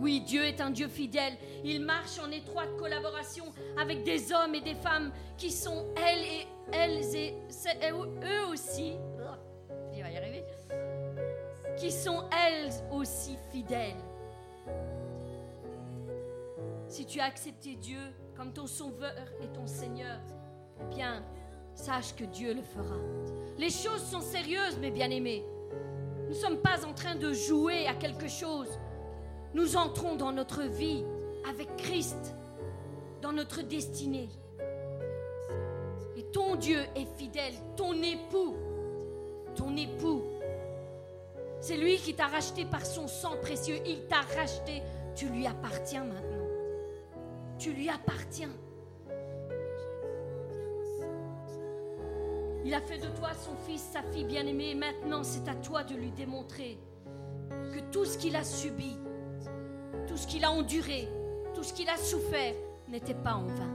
[0.00, 1.34] Oui, Dieu est un Dieu fidèle.
[1.62, 3.44] Il marche en étroite collaboration
[3.78, 7.34] avec des hommes et des femmes qui sont elles et elles et
[7.92, 8.94] eux aussi.
[11.76, 13.96] Qui sont elles aussi fidèles.
[16.88, 18.00] Si tu as accepté Dieu
[18.36, 20.18] comme ton sauveur et ton Seigneur,
[20.80, 21.22] eh bien,
[21.74, 22.96] sache que Dieu le fera.
[23.58, 25.44] Les choses sont sérieuses, mes bien-aimés.
[26.24, 28.68] Nous ne sommes pas en train de jouer à quelque chose.
[29.54, 31.04] Nous entrons dans notre vie
[31.48, 32.34] avec Christ,
[33.20, 34.28] dans notre destinée.
[36.16, 38.54] Et ton Dieu est fidèle, ton époux,
[39.56, 40.22] ton époux.
[41.60, 43.76] C'est lui qui t'a racheté par son sang précieux.
[43.86, 44.82] Il t'a racheté.
[45.14, 46.46] Tu lui appartiens maintenant.
[47.58, 48.50] Tu lui appartiens.
[52.64, 55.82] Il a fait de toi son fils, sa fille bien-aimée, et maintenant c'est à toi
[55.82, 56.78] de lui démontrer
[57.72, 58.96] que tout ce qu'il a subi,
[60.10, 61.08] tout ce qu'il a enduré,
[61.54, 62.54] tout ce qu'il a souffert
[62.88, 63.70] n'était pas en vain.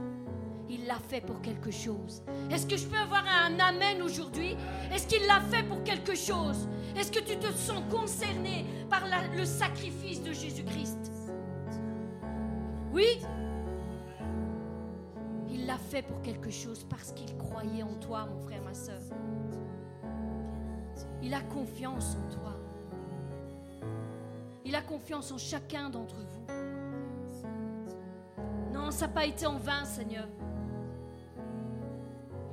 [0.68, 2.22] Il l'a fait pour quelque chose.
[2.50, 4.54] Est-ce que je peux avoir un amen aujourd'hui?
[4.92, 6.68] Est-ce qu'il l'a fait pour quelque chose?
[6.94, 11.10] Est-ce que tu te sens concerné par le sacrifice de Jésus-Christ?
[12.92, 13.18] Oui
[15.48, 19.00] Il l'a fait pour quelque chose parce qu'il croyait en toi, mon frère, ma soeur.
[21.22, 22.65] Il a confiance en toi.
[24.66, 26.46] Il a confiance en chacun d'entre vous.
[28.72, 30.26] Non, ça n'a pas été en vain, Seigneur.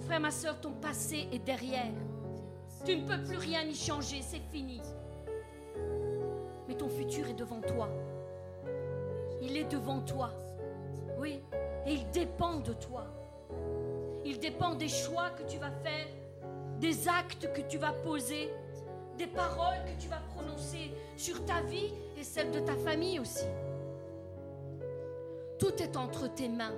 [0.02, 1.92] Frère, ma soeur, ton passé est derrière.
[2.86, 4.80] Tu ne peux plus rien y changer, c'est fini.
[6.68, 7.90] Mais ton futur est devant toi.
[9.42, 10.30] Il est devant toi.
[11.18, 11.42] Oui,
[11.88, 13.08] et il dépend de toi.
[14.24, 16.08] Il dépend des choix que tu vas faire,
[16.80, 18.52] des actes que tu vas poser,
[19.18, 23.46] des paroles que tu vas prononcer sur ta vie et celle de ta famille aussi.
[25.60, 26.76] Tout est entre tes mains.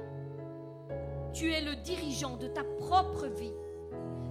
[1.33, 3.53] Tu es le dirigeant de ta propre vie.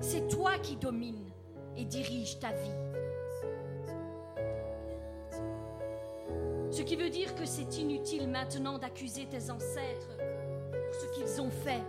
[0.00, 1.30] C'est toi qui domines
[1.76, 2.70] et dirige ta vie.
[6.70, 11.50] Ce qui veut dire que c'est inutile maintenant d'accuser tes ancêtres pour ce qu'ils ont
[11.50, 11.82] fait,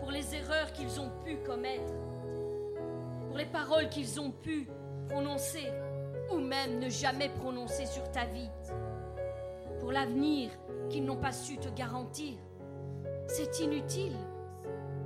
[0.00, 1.92] pour les erreurs qu'ils ont pu commettre,
[3.28, 4.68] pour les paroles qu'ils ont pu
[5.12, 5.70] prononcer
[6.30, 8.48] ou même ne jamais prononcer sur ta vie,
[9.78, 10.50] pour l'avenir
[10.88, 12.34] qu'ils n'ont pas su te garantir.
[13.26, 14.16] C'est inutile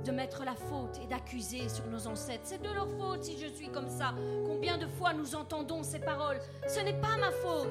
[0.05, 2.43] de mettre la faute et d'accuser sur nos ancêtres.
[2.45, 4.13] C'est de leur faute si je suis comme ça.
[4.45, 6.39] Combien de fois nous entendons ces paroles?
[6.67, 7.69] Ce n'est pas ma faute.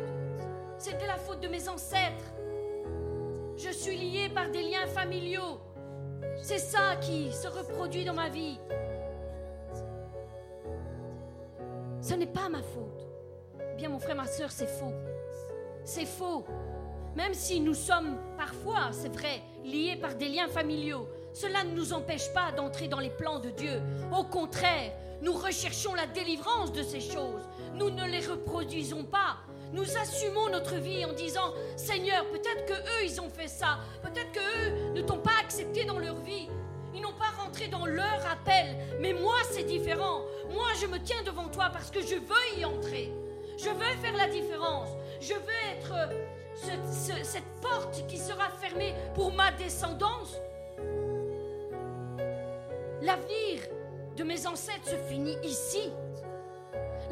[0.79, 2.25] C'est la faute de mes ancêtres.
[3.57, 5.61] Je suis lié par des liens familiaux.
[6.43, 8.59] C'est ça qui se reproduit dans ma vie.
[12.07, 13.05] Ce n'est pas ma faute.
[13.77, 14.93] Bien mon frère, ma soeur, c'est faux.
[15.85, 16.45] C'est faux.
[17.17, 21.93] Même si nous sommes parfois, c'est vrai, liés par des liens familiaux, cela ne nous
[21.93, 23.83] empêche pas d'entrer dans les plans de Dieu.
[24.17, 27.43] Au contraire, nous recherchons la délivrance de ces choses.
[27.75, 29.39] Nous ne les reproduisons pas.
[29.73, 34.31] Nous assumons notre vie en disant Seigneur, peut-être que eux ils ont fait ça, peut-être
[34.31, 36.49] que eux ne t'ont pas accepté dans leur vie.
[36.97, 40.23] Ils n'ont pas rentré dans leur appel, mais moi c'est différent.
[40.51, 43.13] Moi je me tiens devant toi parce que je veux y entrer.
[43.59, 44.89] Je veux faire la différence.
[45.21, 46.11] Je veux être
[47.23, 50.41] cette porte qui sera fermée pour ma descendance
[53.03, 53.61] L'avenir
[54.17, 55.93] de mes ancêtres se finit ici.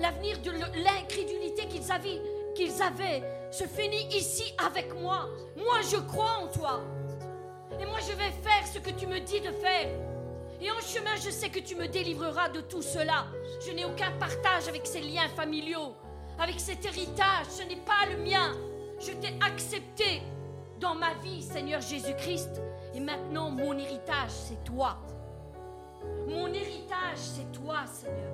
[0.01, 0.51] L'avenir de
[0.83, 2.21] l'incrédulité qu'ils avaient,
[2.55, 5.29] qu'ils avaient se finit ici avec moi.
[5.57, 6.81] Moi, je crois en toi.
[7.85, 9.91] Et moi, je vais faire ce que tu me dis de faire.
[10.59, 13.27] Et en chemin, je sais que tu me délivreras de tout cela.
[13.67, 15.95] Je n'ai aucun partage avec ces liens familiaux,
[16.39, 17.47] avec cet héritage.
[17.51, 18.57] Ce n'est pas le mien.
[18.99, 20.23] Je t'ai accepté
[20.81, 22.63] dans ma vie, Seigneur Jésus-Christ.
[22.95, 24.97] Et maintenant, mon héritage, c'est toi.
[26.27, 28.33] Mon héritage, c'est toi, Seigneur.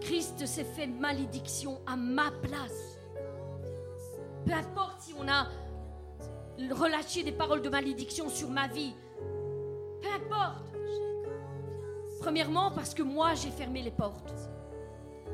[0.00, 2.93] Christ s'est fait malédiction à ma place.
[4.44, 5.46] Peu importe si on a
[6.72, 8.94] relâché des paroles de malédiction sur ma vie.
[10.02, 10.64] Peu importe.
[12.20, 14.50] Premièrement, parce que moi, j'ai fermé les portes.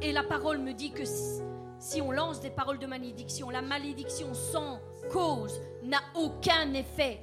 [0.03, 4.33] Et la parole me dit que si on lance des paroles de malédiction, la malédiction
[4.35, 4.81] sans
[5.13, 7.21] cause n'a aucun effet.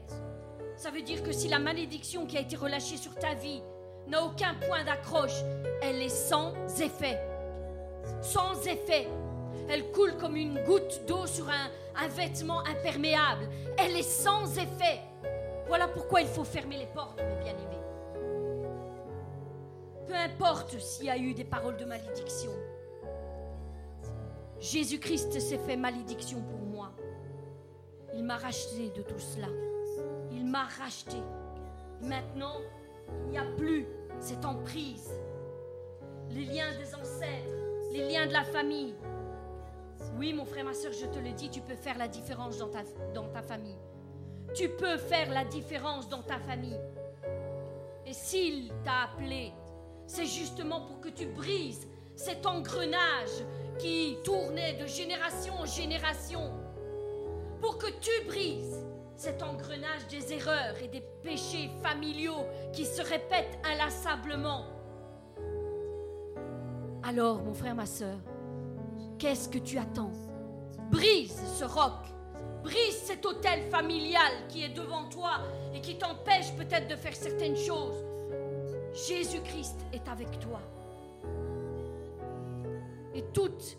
[0.76, 3.62] Ça veut dire que si la malédiction qui a été relâchée sur ta vie
[4.08, 5.44] n'a aucun point d'accroche,
[5.82, 7.20] elle est sans effet.
[8.22, 9.08] Sans effet.
[9.70, 13.50] Elle coule comme une goutte d'eau sur un, un vêtement imperméable.
[13.78, 15.02] Elle est sans effet.
[15.68, 17.78] Voilà pourquoi il faut fermer les portes, mes bien-aimés.
[20.08, 22.52] Peu importe s'il y a eu des paroles de malédiction.
[24.60, 26.92] Jésus-Christ s'est fait malédiction pour moi.
[28.16, 29.48] Il m'a racheté de tout cela.
[30.32, 31.18] Il m'a racheté.
[32.02, 32.62] Maintenant,
[33.26, 33.86] il n'y a plus
[34.20, 35.12] cette emprise.
[36.30, 37.54] Les liens des ancêtres,
[37.92, 38.96] les liens de la famille.
[40.18, 42.70] Oui, mon frère, ma soeur, je te le dis, tu peux faire la différence dans
[42.70, 43.78] ta, famille.
[44.56, 46.80] Tu peux faire la différence dans ta famille.
[48.04, 49.54] Et s'il t'a appelé,
[50.08, 53.44] c'est justement pour que tu brises cet engrenage
[53.78, 56.52] qui tournait de génération en génération.
[57.62, 58.84] Pour que tu brises
[59.16, 64.66] cet engrenage des erreurs et des péchés familiaux qui se répètent inlassablement.
[67.04, 68.18] Alors, mon frère, ma soeur,
[69.18, 70.12] qu'est-ce que tu attends?
[70.92, 71.94] Brise ce roc,
[72.64, 75.40] brise cet hôtel familial qui est devant toi
[75.74, 78.04] et qui t'empêche peut-être de faire certaines choses.
[79.08, 80.62] Jésus-Christ est avec toi.
[83.14, 83.78] Et toutes,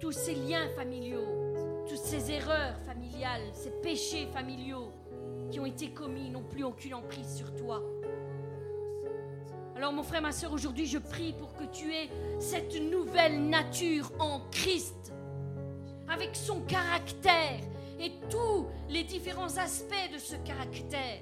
[0.00, 4.92] tous ces liens familiaux, toutes ces erreurs familiales, ces péchés familiaux
[5.50, 7.82] qui ont été commis n'ont plus aucune emprise sur toi.
[9.78, 12.08] Alors mon frère, ma soeur, aujourd'hui je prie pour que tu aies
[12.40, 15.12] cette nouvelle nature en Christ,
[16.08, 17.60] avec son caractère
[18.00, 21.20] et tous les différents aspects de ce caractère.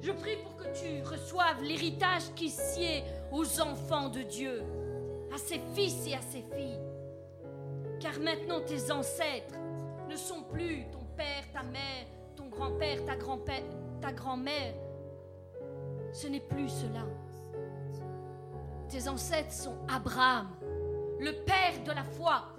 [0.00, 4.62] Je prie pour que tu reçoives l'héritage qui sied aux enfants de Dieu,
[5.30, 6.80] à ses fils et à ses filles.
[8.00, 9.58] Car maintenant tes ancêtres
[10.08, 13.14] ne sont plus ton père, ta mère, ton grand-père, ta
[14.12, 14.87] grand-mère.
[16.20, 17.06] Ce n'est plus cela.
[18.88, 20.48] Tes ancêtres sont Abraham,
[21.20, 22.56] le père de la foi.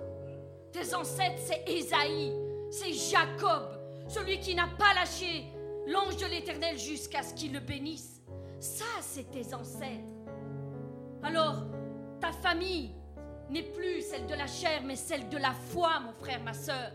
[0.71, 2.31] Tes ancêtres, c'est Ésaïe,
[2.71, 5.43] c'est Jacob, celui qui n'a pas lâché
[5.87, 8.21] l'ange de l'Éternel jusqu'à ce qu'il le bénisse.
[8.61, 10.07] Ça, c'est tes ancêtres.
[11.21, 11.65] Alors,
[12.21, 12.91] ta famille
[13.49, 16.93] n'est plus celle de la chair, mais celle de la foi, mon frère, ma soeur.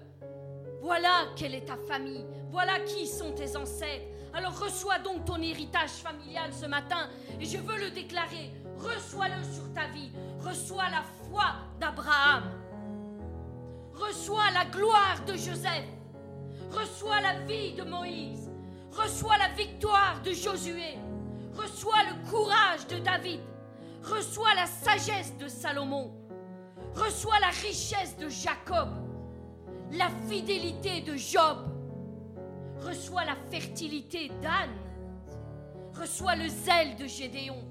[0.80, 2.24] Voilà quelle est ta famille.
[2.50, 4.13] Voilà qui sont tes ancêtres.
[4.35, 7.09] Alors reçois donc ton héritage familial ce matin
[7.41, 8.51] et je veux le déclarer.
[8.78, 10.11] Reçois-le sur ta vie.
[10.41, 12.43] Reçois la foi d'Abraham.
[13.95, 15.87] Reçois la gloire de Joseph.
[16.72, 18.51] Reçois la vie de Moïse.
[18.91, 20.99] Reçois la victoire de Josué.
[21.55, 23.41] Reçois le courage de David.
[24.03, 26.12] Reçois la sagesse de Salomon.
[26.95, 28.89] Reçois la richesse de Jacob.
[29.93, 31.73] La fidélité de Job.
[32.80, 34.76] Reçois la fertilité d'Anne.
[35.98, 37.62] Reçois le zèle de Gédéon.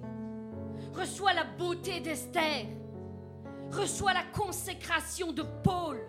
[0.93, 2.67] Reçois la beauté d'Esther.
[3.71, 5.99] Reçois la consécration de Paul.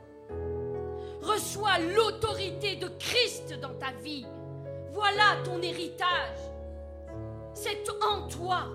[1.22, 4.26] Reçois l'autorité de Christ dans ta vie.
[4.92, 6.38] Voilà ton héritage.
[7.54, 8.68] C'est en toi.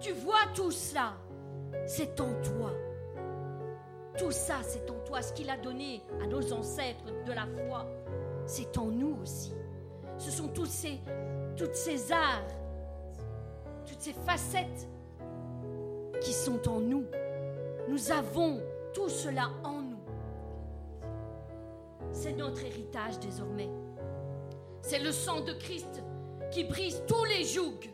[0.00, 1.14] Tu vois tout ça.
[1.86, 2.72] C'est en toi.
[4.18, 5.22] Tout ça, c'est en toi.
[5.22, 7.86] Ce qu'il a donné à nos ancêtres de la foi,
[8.46, 9.52] c'est en nous aussi.
[10.18, 11.00] Ce sont tous ces,
[12.12, 12.46] arts,
[13.86, 14.88] toutes ces facettes
[16.20, 17.04] qui sont en nous.
[17.88, 18.60] Nous avons
[18.94, 19.96] tout cela en nous.
[22.12, 23.68] C'est notre héritage désormais.
[24.80, 26.02] C'est le sang de Christ
[26.50, 27.90] qui brise tous les jougs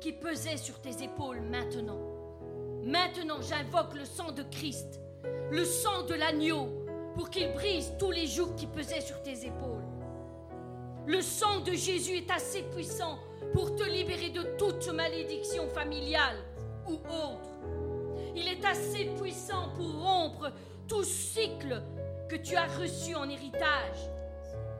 [0.00, 1.98] qui pesaient sur tes épaules maintenant.
[2.82, 5.00] Maintenant, j'invoque le sang de Christ,
[5.50, 6.68] le sang de l'agneau,
[7.14, 9.81] pour qu'il brise tous les jougs qui pesaient sur tes épaules.
[11.06, 13.18] Le sang de Jésus est assez puissant
[13.52, 16.36] pour te libérer de toute malédiction familiale
[16.86, 17.50] ou autre.
[18.36, 20.52] Il est assez puissant pour rompre
[20.86, 21.82] tout cycle
[22.28, 23.98] que tu as reçu en héritage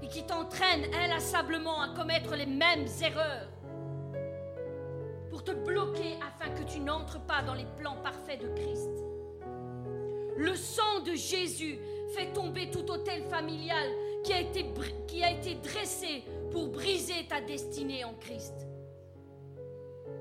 [0.00, 3.48] et qui t'entraîne inlassablement à commettre les mêmes erreurs
[5.28, 8.90] pour te bloquer afin que tu n'entres pas dans les plans parfaits de Christ.
[10.36, 11.78] Le sang de Jésus
[12.14, 13.88] fait tomber tout hôtel familial
[14.22, 18.66] qui a été, dressé pour briser ta destinée en Christ.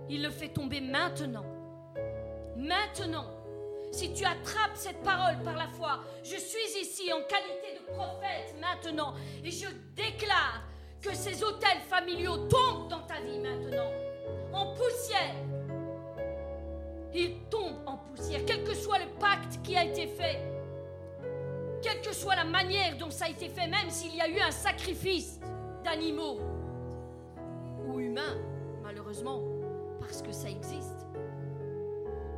[0.10, 1.46] Il le fait tomber maintenant.
[2.56, 3.26] Maintenant,
[3.92, 8.56] si tu attrapes cette parole par la foi, je suis ici en qualité de prophète
[8.60, 10.64] maintenant et je déclare
[11.02, 13.92] que ces hôtels familiaux tombent dans ta vie maintenant,
[14.54, 15.36] en poussière.
[17.14, 20.40] Ils tombent en poussière, quel que soit le pacte qui a été fait,
[21.82, 24.40] quelle que soit la manière dont ça a été fait, même s'il y a eu
[24.40, 25.40] un sacrifice
[25.84, 26.40] d'animaux
[27.88, 28.38] ou humains,
[28.84, 29.42] malheureusement,
[30.00, 31.02] parce que ça existe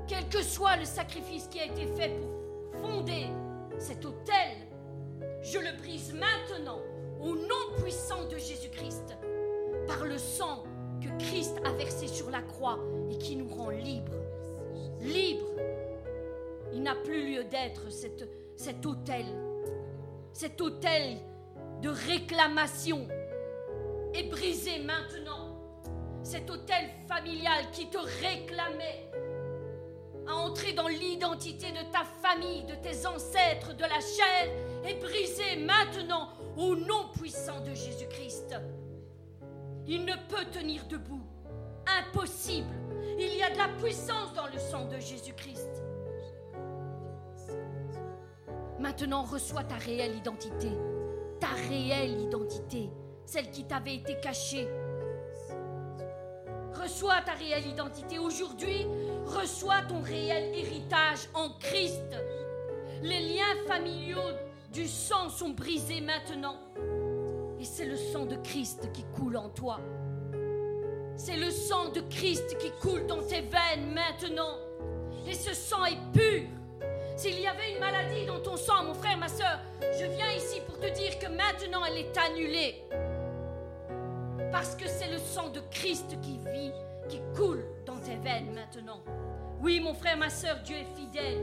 [0.08, 3.28] quel que soit le sacrifice qui a été fait pour fonder
[3.80, 4.58] cet autel,
[5.41, 6.80] je le brise maintenant
[7.22, 9.18] au nom puissant de Jésus-Christ,
[9.88, 10.64] par le sang
[11.02, 12.80] que Christ a versé sur la croix
[13.12, 14.14] et qui nous rend libres.
[15.02, 15.50] Libres.
[16.74, 18.28] Il n'a plus lieu d'être cet,
[18.64, 19.26] cet autel,
[20.32, 21.18] cet autel
[21.82, 23.05] de réclamation
[24.14, 25.49] est brisé maintenant.
[26.24, 29.11] Cet autel familial qui te réclamait
[30.26, 34.47] à entrer dans l'identité de ta famille, de tes ancêtres, de la chair,
[34.86, 38.55] est brisé maintenant au nom puissant de Jésus-Christ.
[39.86, 41.28] il ne peut tenir debout.
[41.99, 42.74] Impossible.
[43.20, 45.72] Il y a de la puissance dans le sang de Jésus-Christ.
[48.84, 50.68] Maintenant, reçois ta réelle identité.
[51.40, 52.90] Ta réelle identité.
[53.26, 54.68] Celle qui t'avait été cachée.
[56.74, 58.20] Reçois ta réelle identité.
[58.20, 58.86] Aujourd'hui,
[59.26, 62.14] reçois ton réel héritage en Christ.
[63.02, 64.20] Les liens familiaux
[64.74, 66.58] du sang sont brisés maintenant.
[67.62, 69.80] Et c'est le sang de Christ qui coule en toi.
[71.16, 74.58] C'est le sang de Christ qui coule dans tes veines maintenant.
[75.26, 76.50] Et ce sang est pur.
[77.16, 80.61] S'il y avait une maladie dans ton sang, mon frère, ma soeur, je viens ici
[80.66, 82.84] pour te dire que maintenant elle est annulée.
[84.51, 86.72] Parce que c'est le sang de Christ qui vit,
[87.09, 89.01] qui coule dans tes veines maintenant.
[89.61, 91.41] Oui, mon frère, ma soeur, Dieu est fidèle.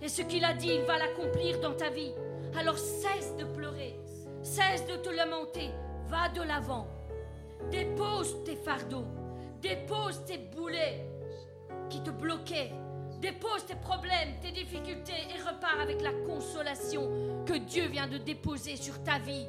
[0.00, 2.12] Et ce qu'il a dit, il va l'accomplir dans ta vie.
[2.58, 3.98] Alors cesse de pleurer,
[4.42, 5.70] cesse de te lamenter,
[6.06, 6.86] va de l'avant.
[7.70, 9.04] Dépose tes fardeaux,
[9.60, 11.04] dépose tes boulets
[11.90, 12.72] qui te bloquaient,
[13.20, 17.10] dépose tes problèmes, tes difficultés et repars avec la consolation
[17.46, 19.46] que Dieu vient de déposer sur ta vie.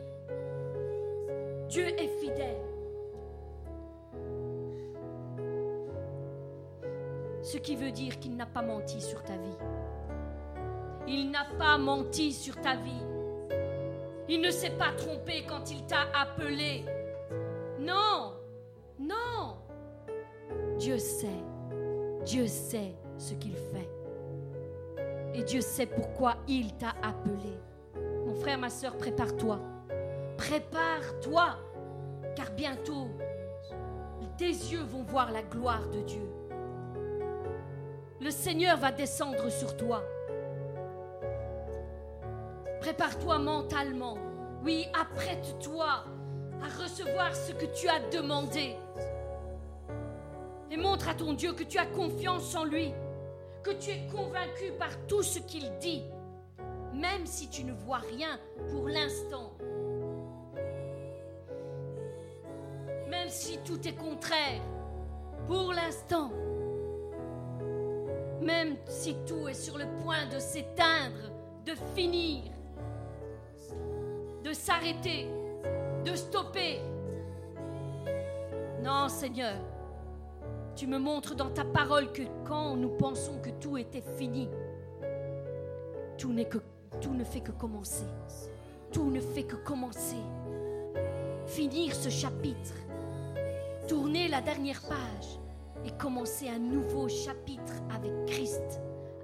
[1.69, 2.57] Dieu est fidèle.
[7.41, 9.57] Ce qui veut dire qu'il n'a pas menti sur ta vie.
[11.07, 13.03] Il n'a pas menti sur ta vie.
[14.29, 16.85] Il ne s'est pas trompé quand il t'a appelé.
[17.79, 18.33] Non,
[18.99, 19.57] non.
[20.77, 21.43] Dieu sait,
[22.25, 23.89] Dieu sait ce qu'il fait.
[25.33, 27.59] Et Dieu sait pourquoi il t'a appelé.
[28.25, 29.59] Mon frère, ma soeur, prépare-toi.
[30.37, 31.57] Prépare-toi,
[32.35, 33.07] car bientôt,
[34.37, 36.27] tes yeux vont voir la gloire de Dieu.
[38.19, 40.03] Le Seigneur va descendre sur toi.
[42.79, 44.17] Prépare-toi mentalement.
[44.63, 48.75] Oui, apprête-toi à recevoir ce que tu as demandé.
[50.71, 52.93] Et montre à ton Dieu que tu as confiance en lui,
[53.63, 56.03] que tu es convaincu par tout ce qu'il dit,
[56.93, 58.39] même si tu ne vois rien
[58.71, 59.53] pour l'instant.
[63.09, 64.61] Même si tout est contraire,
[65.47, 66.31] pour l'instant.
[68.41, 71.31] Même si tout est sur le point de s'éteindre,
[71.65, 72.43] de finir,
[74.43, 75.27] de s'arrêter,
[76.03, 76.79] de stopper.
[78.81, 79.55] Non, Seigneur,
[80.75, 84.49] tu me montres dans ta parole que quand nous pensons que tout était fini,
[86.17, 88.05] tout, ne fait que commencer.
[88.91, 90.21] Tout ne fait que commencer.
[91.47, 92.73] Finir ce chapitre,
[93.87, 95.39] tourner la dernière page
[95.85, 98.79] et commencer un nouveau chapitre avec Christ,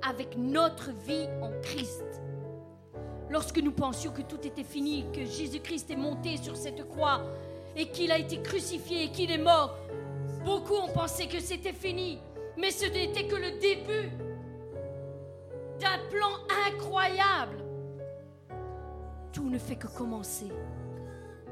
[0.08, 2.04] avec notre vie en Christ.
[3.30, 7.22] Lorsque nous pensions que tout était fini, que Jésus-Christ est monté sur cette croix
[7.76, 9.78] et qu'il a été crucifié et qu'il est mort,
[10.44, 12.20] beaucoup ont pensé que c'était fini.
[12.58, 14.12] Mais ce n'était que le début
[15.80, 16.32] d'un plan
[16.68, 17.58] incroyable.
[19.32, 20.48] Tout ne fait que commencer.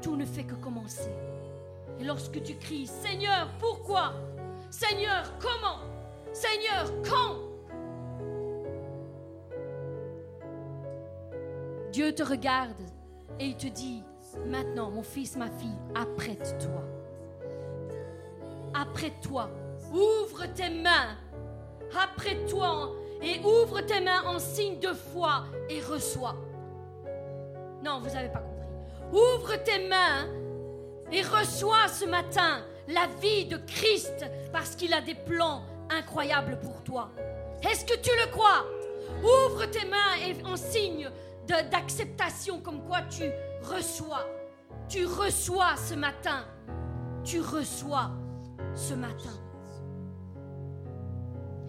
[0.02, 1.12] Tout ne fait que commencer.
[2.00, 4.14] Et lorsque tu cries, Seigneur, pourquoi?
[4.70, 5.78] Seigneur, comment?
[6.32, 7.36] Seigneur, quand?
[11.92, 12.82] Dieu te regarde
[13.40, 14.02] et il te dit,
[14.44, 16.82] maintenant mon fils, ma fille, apprête-toi.
[18.78, 19.48] Apprête-toi.
[19.90, 21.16] Ouvre tes mains.
[21.98, 26.34] Apprête-toi et ouvre tes mains en signe de foi et reçois.
[27.82, 28.68] Non, vous n'avez pas compris.
[29.12, 30.26] Ouvre tes mains
[31.10, 36.82] et reçois ce matin la vie de Christ parce qu'il a des plans incroyables pour
[36.82, 37.10] toi.
[37.62, 38.66] Est-ce que tu le crois?
[39.22, 41.08] Ouvre tes mains et en signe
[41.46, 43.30] d'acceptation comme quoi tu
[43.62, 44.26] reçois.
[44.88, 46.44] Tu reçois ce matin.
[47.24, 48.10] Tu reçois
[48.76, 49.32] ce matin.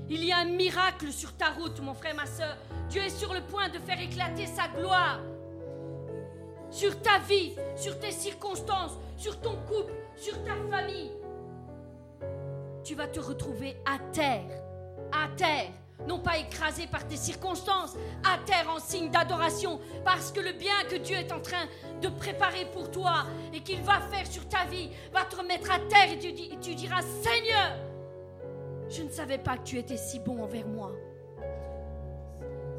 [0.10, 2.55] Il y a un miracle sur ta route, mon frère, ma soeur.
[2.89, 5.20] Dieu est sur le point de faire éclater sa gloire
[6.70, 11.12] sur ta vie, sur tes circonstances, sur ton couple, sur ta famille.
[12.84, 14.62] Tu vas te retrouver à terre,
[15.12, 15.72] à terre,
[16.06, 20.84] non pas écrasé par tes circonstances, à terre en signe d'adoration, parce que le bien
[20.89, 21.66] que Dieu est en train
[22.02, 25.80] de préparer pour toi et qu'il va faire sur ta vie va te remettre à
[25.80, 27.78] terre et tu, tu diras, Seigneur,
[28.89, 30.91] je ne savais pas que tu étais si bon envers moi.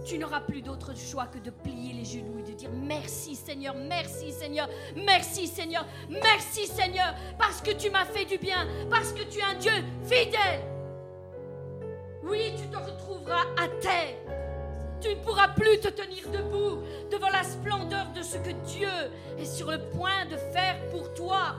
[0.05, 3.75] Tu n'auras plus d'autre choix que de plier les genoux et de dire merci Seigneur,
[3.75, 9.23] merci Seigneur, merci Seigneur, merci Seigneur, parce que tu m'as fait du bien, parce que
[9.25, 9.73] tu es un Dieu
[10.05, 10.78] fidèle.
[12.29, 14.17] Oui, tu te retrouveras à terre.
[15.01, 18.89] Tu ne pourras plus te tenir debout devant la splendeur de ce que Dieu
[19.39, 21.55] est sur le point de faire pour toi.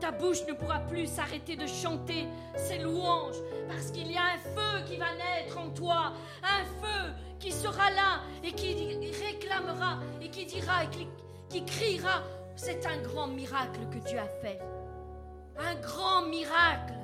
[0.00, 4.38] ta bouche ne pourra plus s'arrêter de chanter ses louanges, parce qu'il y a un
[4.38, 6.12] feu qui va naître en toi,
[6.42, 8.74] un feu qui sera là et qui
[9.24, 11.08] réclamera et qui dira et qui,
[11.48, 12.22] qui criera,
[12.56, 14.58] c'est un grand miracle que Dieu a fait.
[15.58, 16.95] Un grand miracle.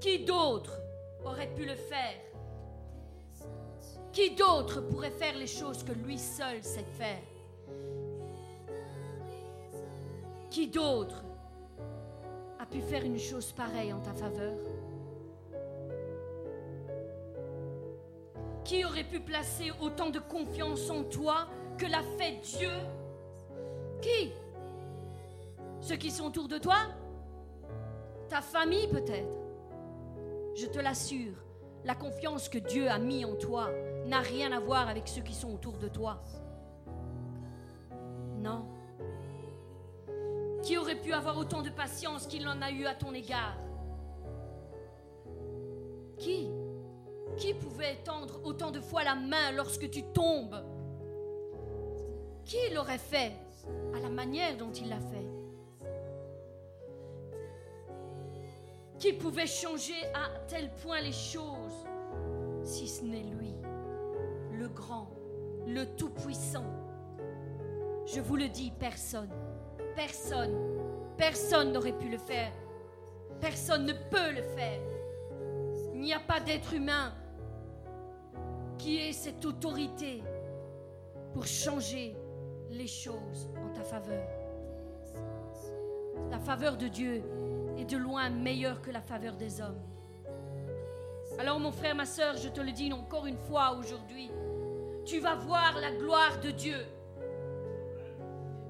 [0.00, 0.80] Qui d'autre
[1.24, 2.14] aurait pu le faire?
[4.12, 7.22] Qui d'autre pourrait faire les choses que lui seul sait faire?
[10.50, 11.22] Qui d'autre
[12.60, 14.58] a pu faire une chose pareille en ta faveur?
[18.64, 21.46] Qui aurait pu placer autant de confiance en toi
[21.76, 22.70] que l'a fait Dieu?
[24.00, 24.32] Qui?
[25.80, 26.76] Ceux qui sont autour de toi?
[28.28, 29.37] Ta famille peut-être?
[30.60, 31.36] Je te l'assure,
[31.84, 33.70] la confiance que Dieu a mis en toi
[34.06, 36.20] n'a rien à voir avec ceux qui sont autour de toi.
[38.38, 38.64] Non.
[40.64, 43.56] Qui aurait pu avoir autant de patience qu'il en a eu à ton égard?
[46.16, 46.50] Qui?
[47.36, 50.60] Qui pouvait tendre autant de fois la main lorsque tu tombes?
[52.44, 53.30] Qui l'aurait fait
[53.94, 55.37] à la manière dont il l'a fait?
[58.98, 61.86] Qui pouvait changer à tel point les choses
[62.64, 63.54] si ce n'est lui,
[64.52, 65.08] le grand,
[65.66, 66.64] le tout-puissant
[68.06, 69.30] Je vous le dis, personne,
[69.94, 70.56] personne,
[71.16, 72.52] personne n'aurait pu le faire.
[73.40, 74.80] Personne ne peut le faire.
[75.94, 77.12] Il n'y a pas d'être humain
[78.78, 80.22] qui ait cette autorité
[81.32, 82.16] pour changer
[82.70, 84.26] les choses en ta faveur.
[86.30, 87.22] La faveur de Dieu
[87.78, 89.80] est de loin meilleure que la faveur des hommes.
[91.38, 94.30] Alors mon frère, ma soeur, je te le dis encore une fois aujourd'hui,
[95.06, 96.84] tu vas voir la gloire de Dieu.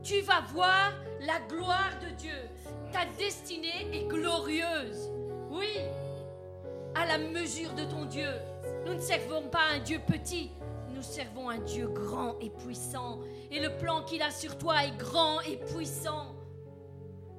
[0.02, 2.38] Tu vas voir la gloire de Dieu.
[2.92, 5.10] Ta destinée est glorieuse.
[5.50, 5.78] Oui,
[6.94, 8.30] à la mesure de ton Dieu.
[8.86, 10.50] Nous ne servons pas un Dieu petit,
[10.94, 13.20] nous servons un Dieu grand et puissant.
[13.50, 16.34] Et le plan qu'il a sur toi est grand et puissant.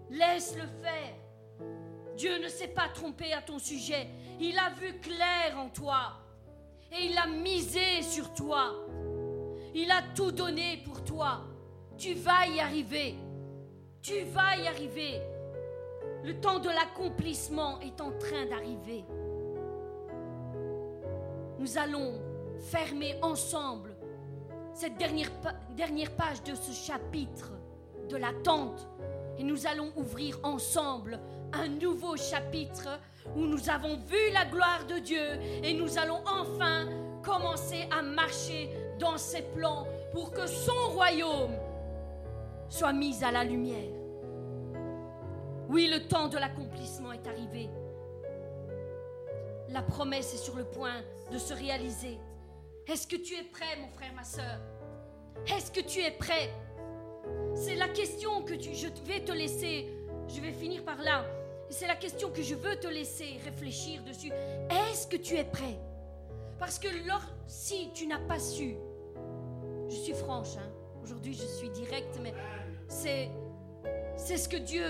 [0.10, 1.19] Laisse-le faire.
[2.20, 4.10] Dieu ne s'est pas trompé à ton sujet.
[4.42, 6.18] Il a vu clair en toi.
[6.92, 8.76] Et il a misé sur toi.
[9.74, 11.46] Il a tout donné pour toi.
[11.98, 13.16] Tu vas y arriver.
[14.02, 15.22] Tu vas y arriver.
[16.26, 19.06] Le temps de l'accomplissement est en train d'arriver.
[21.58, 22.22] Nous allons
[22.70, 23.96] fermer ensemble
[24.74, 25.32] cette dernière,
[25.78, 27.54] dernière page de ce chapitre
[28.10, 28.90] de l'attente
[29.38, 31.18] et nous allons ouvrir ensemble
[31.54, 33.00] un nouveau chapitre
[33.36, 36.88] où nous avons vu la gloire de Dieu et nous allons enfin
[37.24, 38.70] commencer à marcher
[39.00, 41.56] dans ses plans pour que son royaume
[42.70, 43.92] soit mis à la lumière.
[45.70, 47.70] Oui, le temps de l'accomplissement est arrivé.
[49.70, 52.18] La promesse est sur le point de se réaliser.
[52.88, 54.60] Est-ce que tu es prêt, mon frère, ma soeur
[55.46, 56.50] Est-ce que tu es prêt?
[57.54, 59.88] C'est la question que je vais te laisser.
[60.28, 61.24] Je vais finir par là.
[61.70, 64.32] C'est la question que je veux te laisser réfléchir dessus.
[64.70, 65.78] Est-ce que tu es prêt?
[66.58, 66.88] Parce que
[67.48, 68.76] si tu n'as pas su,
[69.88, 70.72] je suis franche, hein.
[71.04, 72.34] aujourd'hui je suis directe, mais
[72.88, 73.30] c'est,
[74.18, 74.84] c'est ce que Dieu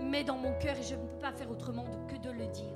[0.00, 2.74] met dans mon cœur et je ne peux pas faire autrement que de le dire.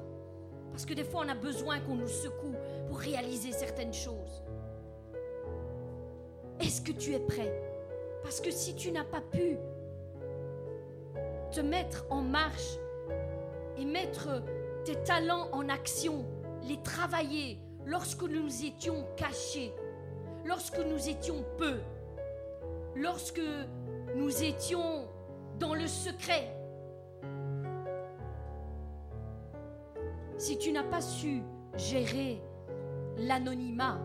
[0.71, 2.55] Parce que des fois on a besoin qu'on nous secoue
[2.89, 4.43] pour réaliser certaines choses.
[6.61, 7.53] Est-ce que tu es prêt?
[8.23, 9.57] Parce que si tu n'as pas pu
[11.51, 12.79] te mettre en marche
[13.77, 14.43] et mettre
[14.85, 16.25] tes talents en action,
[16.63, 19.73] les travailler lorsque nous étions cachés,
[20.45, 21.79] lorsque nous étions peu,
[22.95, 23.43] lorsque
[24.15, 25.09] nous étions
[25.59, 26.53] dans le secret.
[30.39, 31.43] Si tu n'as pas su
[31.77, 32.43] gérer
[33.19, 33.99] l'anonymat,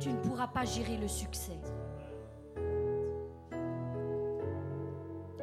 [0.00, 1.58] tu ne pourras pas gérer le succès.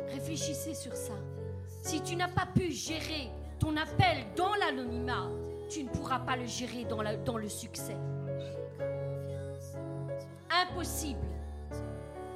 [0.10, 1.14] Réfléchissez sur ça.
[1.88, 3.30] Si tu n'as pas pu gérer
[3.60, 5.30] ton appel dans l'anonymat,
[5.70, 7.96] tu ne pourras pas le gérer dans, le succès.
[10.50, 11.26] Impossible.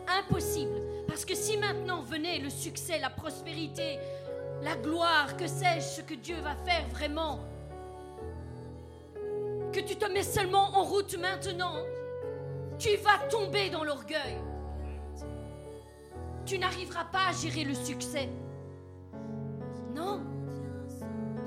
[0.07, 0.81] Impossible.
[1.05, 3.99] Parce que si maintenant venait le succès, la prospérité,
[4.61, 7.41] la gloire, que sais-je, ce que Dieu va faire vraiment,
[9.73, 11.75] que tu te mets seulement en route maintenant,
[12.79, 14.37] tu vas tomber dans l'orgueil.
[16.45, 18.29] Tu n'arriveras pas à gérer le succès.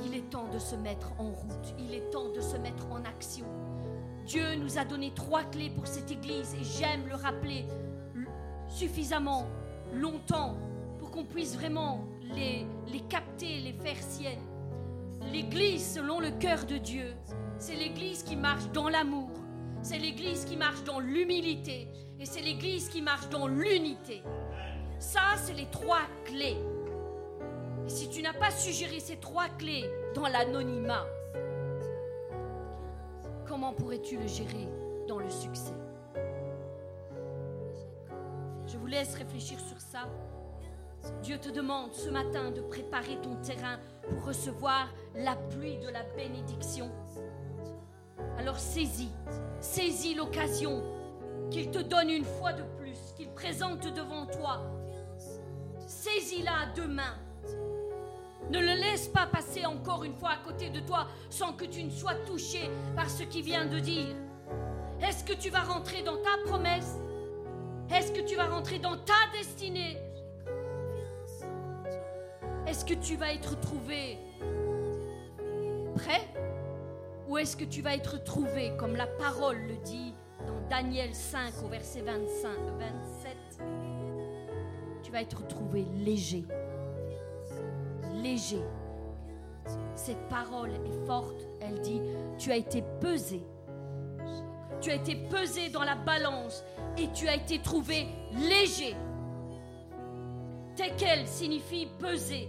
[0.05, 1.75] Il est temps de se mettre en route.
[1.79, 3.47] Il est temps de se mettre en action.
[4.27, 7.67] Dieu nous a donné trois clés pour cette Église et j'aime le rappeler
[8.69, 9.47] suffisamment
[9.93, 10.57] longtemps
[10.99, 14.43] pour qu'on puisse vraiment les, les capter, les faire siennes.
[15.33, 17.15] L'Église, selon le cœur de Dieu,
[17.59, 19.31] c'est l'Église qui marche dans l'amour,
[19.83, 21.89] c'est l'Église qui marche dans l'humilité,
[22.19, 24.23] et c'est l'Église qui marche dans l'unité.
[24.99, 26.57] Ça, c'est les trois clés.
[27.85, 31.07] Et si tu n'as pas suggéré ces trois clés dans l'anonymat,
[33.47, 34.69] comment pourrais-tu le gérer
[35.07, 35.75] dans le succès?
[38.67, 40.09] Je vous laisse réfléchir sur ça.
[41.23, 43.79] Dieu te demande ce matin de préparer ton terrain
[44.09, 46.91] pour recevoir la pluie de la bénédiction.
[48.39, 49.13] Alors saisis,
[49.61, 50.83] saisis l'occasion
[51.51, 54.63] qu'il te donne une fois de plus, qu'il présente devant toi.
[55.87, 57.15] Saisis-la mains.
[58.51, 61.83] Ne le laisse pas passer encore une fois à côté de toi sans que tu
[61.83, 64.15] ne sois touché par ce qu'il vient de dire.
[65.01, 66.99] Est-ce que tu vas rentrer dans ta promesse?
[67.91, 69.99] Est-ce que tu vas rentrer dans ta destinée?
[72.67, 74.19] Est-ce que tu vas être trouvé
[75.95, 76.29] prêt?
[77.29, 80.15] Ou est-ce que tu vas être trouvé, comme la parole le dit
[80.47, 83.37] dans Daniel 5 au verset 25, 27
[85.03, 86.45] Tu vas être trouvé léger.
[88.23, 88.63] Léger.
[89.95, 91.47] Cette parole est forte.
[91.61, 92.01] Elle dit,
[92.39, 93.43] tu as été pesé.
[94.81, 96.65] Tu as été pesé dans la balance
[96.99, 98.95] et tu as été trouvé léger.
[100.77, 102.49] Tekel signifie peser.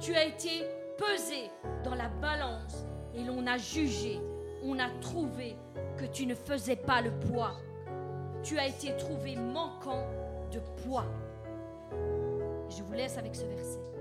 [0.00, 0.66] Tu as été
[0.98, 1.50] pesé
[1.84, 2.84] dans la balance
[3.14, 4.20] et l'on a jugé,
[4.64, 5.56] on a trouvé
[5.96, 7.52] que tu ne faisais pas le poids.
[8.42, 10.04] Tu as été trouvé manquant
[10.50, 11.06] de poids.
[12.68, 13.91] Je vous laisse avec ce verset.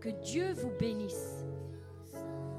[0.00, 1.44] Que Dieu vous bénisse.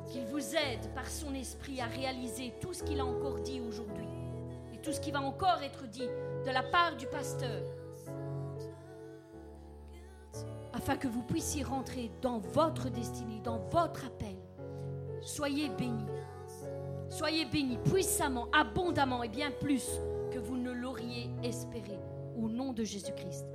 [0.07, 4.07] Qu'il vous aide par son esprit à réaliser tout ce qu'il a encore dit aujourd'hui
[4.73, 6.07] et tout ce qui va encore être dit
[6.45, 7.61] de la part du pasteur
[10.73, 14.35] afin que vous puissiez rentrer dans votre destinée, dans votre appel.
[15.21, 16.05] Soyez bénis.
[17.09, 19.85] Soyez bénis puissamment, abondamment et bien plus
[20.31, 21.99] que vous ne l'auriez espéré.
[22.35, 23.45] Au nom de Jésus-Christ.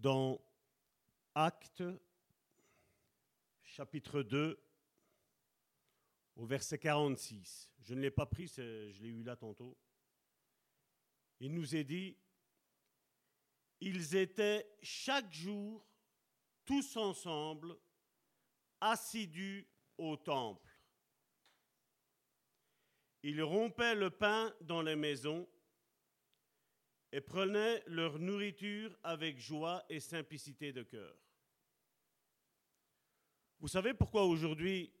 [0.00, 0.40] Dans
[1.34, 1.84] Actes
[3.62, 4.58] chapitre 2
[6.36, 7.70] au verset 46.
[7.80, 9.76] Je ne l'ai pas pris, je l'ai eu là tantôt.
[11.38, 12.16] Il nous est dit,
[13.80, 15.86] ils étaient chaque jour
[16.64, 17.76] tous ensemble
[18.80, 20.70] assidus au temple.
[23.22, 25.46] Ils rompaient le pain dans les maisons
[27.12, 31.16] et prenaient leur nourriture avec joie et simplicité de cœur.
[33.58, 34.92] Vous savez pourquoi aujourd'hui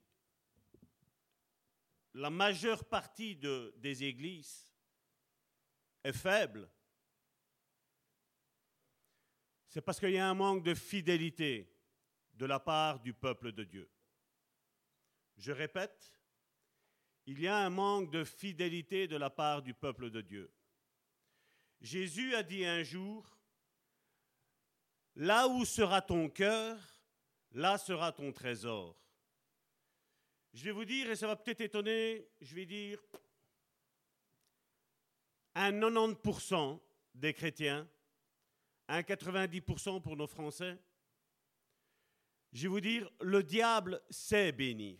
[2.14, 4.72] la majeure partie de- des églises
[6.02, 6.68] est faible?
[9.68, 11.72] C'est parce qu'il y a un manque de fidélité
[12.34, 13.88] de la part du peuple de Dieu.
[15.36, 16.12] Je répète,
[17.26, 20.52] il y a un manque de fidélité de la part du peuple de Dieu.
[21.80, 23.40] Jésus a dit un jour,
[25.16, 26.78] Là où sera ton cœur,
[27.52, 28.96] là sera ton trésor.
[30.52, 32.98] Je vais vous dire, et ça va peut-être étonner, je vais dire,
[35.54, 36.80] un 90%
[37.14, 37.88] des chrétiens,
[38.88, 40.78] un 90% pour nos Français,
[42.52, 44.98] je vais vous dire, le diable sait bénir.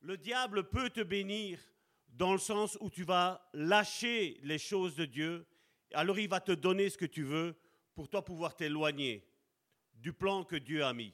[0.00, 1.58] Le diable peut te bénir
[2.14, 5.46] dans le sens où tu vas lâcher les choses de Dieu,
[5.92, 7.56] alors il va te donner ce que tu veux
[7.94, 9.26] pour toi pouvoir t'éloigner
[9.94, 11.12] du plan que Dieu a mis.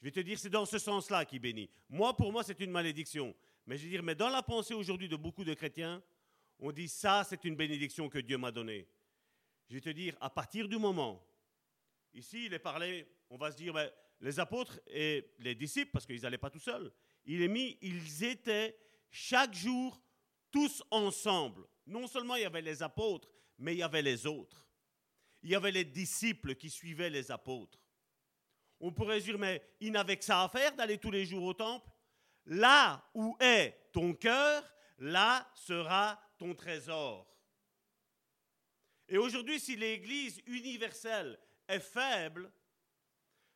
[0.00, 1.70] Je vais te dire, c'est dans ce sens-là qu'il bénit.
[1.88, 3.34] Moi, pour moi, c'est une malédiction.
[3.66, 6.02] Mais je veux dire, mais dans la pensée aujourd'hui de beaucoup de chrétiens,
[6.58, 8.86] on dit ça, c'est une bénédiction que Dieu m'a donnée.
[9.68, 11.26] Je vais te dire, à partir du moment,
[12.12, 16.06] ici, il est parlé, on va se dire, ben, les apôtres et les disciples, parce
[16.06, 16.92] qu'ils n'allaient pas tout seuls,
[17.24, 18.78] il est mis, ils étaient
[19.10, 20.03] chaque jour
[20.54, 21.66] tous ensemble.
[21.84, 23.28] Non seulement il y avait les apôtres,
[23.58, 24.68] mais il y avait les autres.
[25.42, 27.80] Il y avait les disciples qui suivaient les apôtres.
[28.78, 31.54] On pourrait dire, mais ils n'avaient que ça à faire d'aller tous les jours au
[31.54, 31.90] temple.
[32.46, 34.62] Là où est ton cœur,
[34.98, 37.26] là sera ton trésor.
[39.08, 41.36] Et aujourd'hui, si l'Église universelle
[41.66, 42.48] est faible,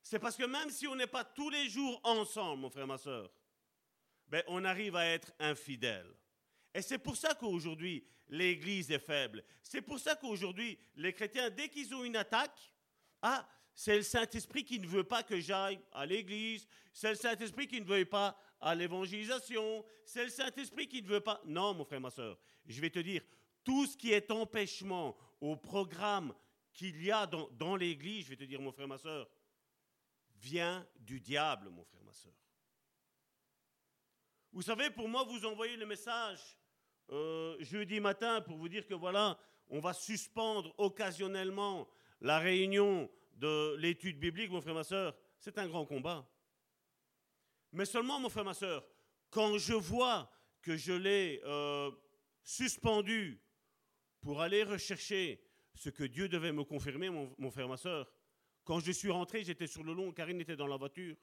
[0.02, 2.98] c'est parce que même si on n'est pas tous les jours ensemble, mon frère, ma
[2.98, 3.30] soeur,
[4.26, 6.12] ben, on arrive à être infidèle.
[6.74, 9.44] Et c'est pour ça qu'aujourd'hui, l'Église est faible.
[9.62, 12.72] C'est pour ça qu'aujourd'hui, les chrétiens, dès qu'ils ont une attaque,
[13.22, 17.68] ah, c'est le Saint-Esprit qui ne veut pas que j'aille à l'Église, c'est le Saint-Esprit
[17.68, 21.40] qui ne veut pas à l'évangélisation, c'est le Saint-Esprit qui ne veut pas.
[21.44, 23.22] Non, mon frère, ma soeur, je vais te dire,
[23.64, 26.34] tout ce qui est empêchement au programme
[26.72, 29.28] qu'il y a dans, l'Église, je vais te dire, mon frère, ma soeur,
[30.36, 32.32] vient du diable, mon frère, ma soeur.
[34.58, 36.40] Vous savez, pour moi, vous envoyez le message
[37.10, 39.38] euh, jeudi matin pour vous dire que voilà,
[39.68, 41.88] on va suspendre occasionnellement
[42.20, 45.16] la réunion de l'étude biblique, mon frère, ma soeur.
[45.38, 46.28] C'est un grand combat.
[47.70, 48.84] Mais seulement, mon frère, ma soeur,
[49.30, 50.28] quand je vois
[50.60, 51.92] que je l'ai euh,
[52.42, 53.40] suspendu
[54.20, 55.40] pour aller rechercher
[55.72, 58.10] ce que Dieu devait me confirmer, mon, mon frère, ma soeur,
[58.64, 61.14] quand je suis rentré, j'étais sur le long, Karine était dans la voiture.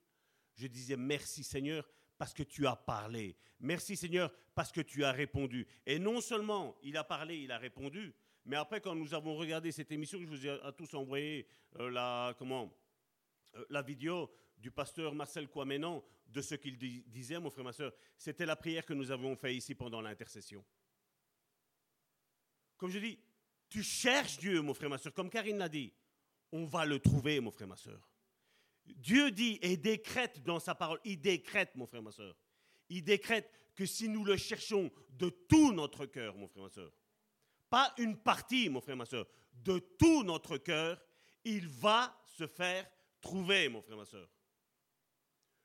[0.54, 1.86] Je disais merci Seigneur
[2.18, 3.36] parce que tu as parlé.
[3.60, 5.68] Merci Seigneur parce que tu as répondu.
[5.86, 8.14] Et non seulement il a parlé, il a répondu,
[8.46, 11.48] mais après quand nous avons regardé cette émission, je vous ai à tous envoyé
[11.80, 17.74] euh, euh, la vidéo du pasteur Marcel Kouamenan de ce qu'il disait, mon frère, ma
[17.74, 17.94] soeur.
[18.18, 20.66] C'était la prière que nous avons fait ici pendant l'intercession.
[22.78, 23.20] Comme je dis,
[23.70, 25.94] tu cherches Dieu, mon frère, ma soeur, comme Karine l'a dit
[26.52, 28.08] on va le trouver, mon frère, ma soeur.
[28.86, 32.36] Dieu dit et décrète dans sa parole, il décrète, mon frère, ma soeur.
[32.90, 36.92] Il décrète que si nous le cherchons de tout notre cœur, mon frère, ma soeur,
[37.70, 41.02] pas une partie, mon frère, ma soeur, de tout notre cœur,
[41.44, 42.90] il va se faire
[43.22, 44.30] trouver, mon frère, ma soeur.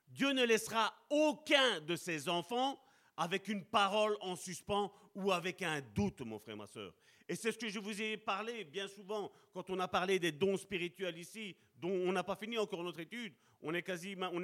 [0.07, 2.81] Dieu ne laissera aucun de ses enfants
[3.15, 6.93] avec une parole en suspens ou avec un doute, mon frère, ma soeur.
[7.27, 10.31] Et c'est ce que je vous ai parlé bien souvent quand on a parlé des
[10.31, 13.33] dons spirituels ici, dont on n'a pas fini encore notre étude.
[13.61, 13.81] On n'est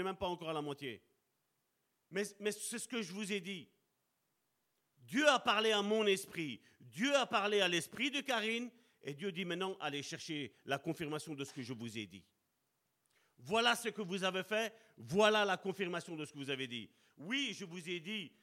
[0.03, 1.01] même pas encore à la moitié.
[2.09, 3.69] Mais, c'est ce que je vous ai dit.
[4.99, 8.69] Dieu a parlé à mon esprit, Dieu a parlé à l'esprit de Karine,
[9.03, 12.25] et Dieu dit maintenant, allez chercher la confirmation de ce que je vous ai dit.
[13.37, 16.89] Voilà ce que vous avez fait, voilà la confirmation de ce que vous avez dit.
[17.17, 18.33] Oui, je vous ai dit,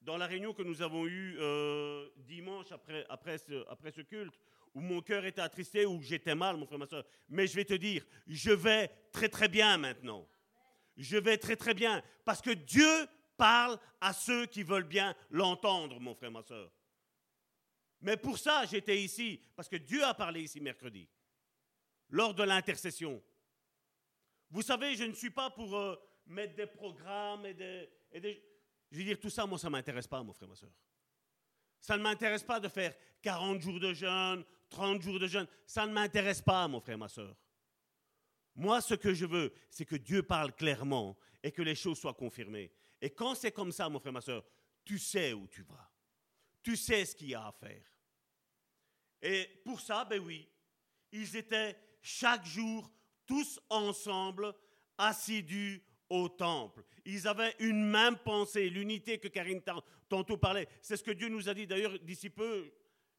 [0.00, 2.70] dans la réunion que nous avons eue euh, dimanche
[3.08, 4.38] après ce culte,
[4.74, 7.04] où mon cœur était attristé, où j'étais mal, mon frère, ma soeur.
[7.28, 10.26] Mais je vais te dire, je vais très très bien maintenant.
[10.96, 15.98] Je vais très très bien, parce que Dieu parle à ceux qui veulent bien l'entendre,
[16.00, 16.70] mon frère, ma soeur.
[18.00, 21.08] Mais pour ça, j'étais ici, parce que Dieu a parlé ici mercredi,
[22.10, 23.22] lors de l'intercession.
[24.50, 25.96] Vous savez, je ne suis pas pour euh,
[26.26, 27.88] mettre des programmes et des,
[28.90, 30.72] je veux dire, tout ça, moi, ça ne m'intéresse pas, mon frère, ma soeur.
[31.80, 35.46] Ça ne m'intéresse pas de faire 40 jours de jeûne, 30 jours de jeûne.
[35.66, 37.36] Ça ne m'intéresse pas, mon frère, ma soeur.
[38.54, 42.14] Moi, ce que je veux, c'est que Dieu parle clairement et que les choses soient
[42.14, 42.72] confirmées.
[43.00, 44.44] Et quand c'est comme ça, mon frère, ma soeur,
[44.84, 45.90] tu sais où tu vas.
[46.62, 47.84] Tu sais ce qu'il y a à faire.
[49.20, 50.48] Et pour ça, ben oui,
[51.12, 52.90] ils étaient chaque jour
[53.26, 54.52] tous ensemble,
[54.98, 56.84] assidus au temple.
[57.04, 59.62] Ils avaient une même pensée, l'unité que Karine
[60.08, 60.68] tantôt parlait.
[60.80, 62.72] C'est ce que Dieu nous a dit d'ailleurs d'ici peu.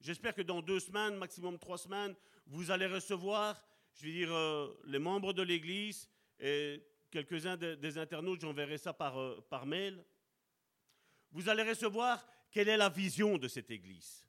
[0.04, 2.14] J'espère que dans deux semaines, maximum trois semaines,
[2.48, 3.66] vous allez recevoir,
[3.96, 6.10] je veux dire, euh, les membres de l'Église
[6.42, 10.04] et quelques-uns des internautes, j'enverrai ça par, euh, par mail.
[11.32, 14.28] Vous allez recevoir quelle est la vision de cette Église.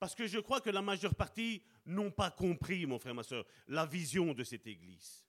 [0.00, 3.46] Parce que je crois que la majeure partie n'ont pas compris, mon frère, ma soeur,
[3.68, 5.24] la vision de cette Église.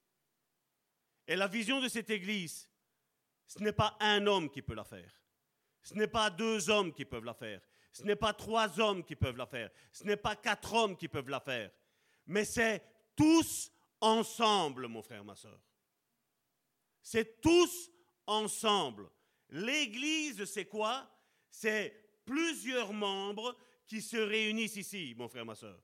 [1.27, 2.67] Et la vision de cette Église,
[3.45, 5.21] ce n'est pas un homme qui peut la faire.
[5.83, 7.61] Ce n'est pas deux hommes qui peuvent la faire.
[7.91, 9.69] Ce n'est pas trois hommes qui peuvent la faire.
[9.91, 11.71] Ce n'est pas quatre hommes qui peuvent la faire.
[12.27, 12.81] Mais c'est
[13.15, 15.59] tous ensemble, mon frère, ma soeur.
[17.01, 17.91] C'est tous
[18.25, 19.09] ensemble.
[19.49, 21.09] L'Église, c'est quoi?
[21.49, 21.93] C'est
[22.25, 25.77] plusieurs membres qui se réunissent ici, mon frère, ma soeur,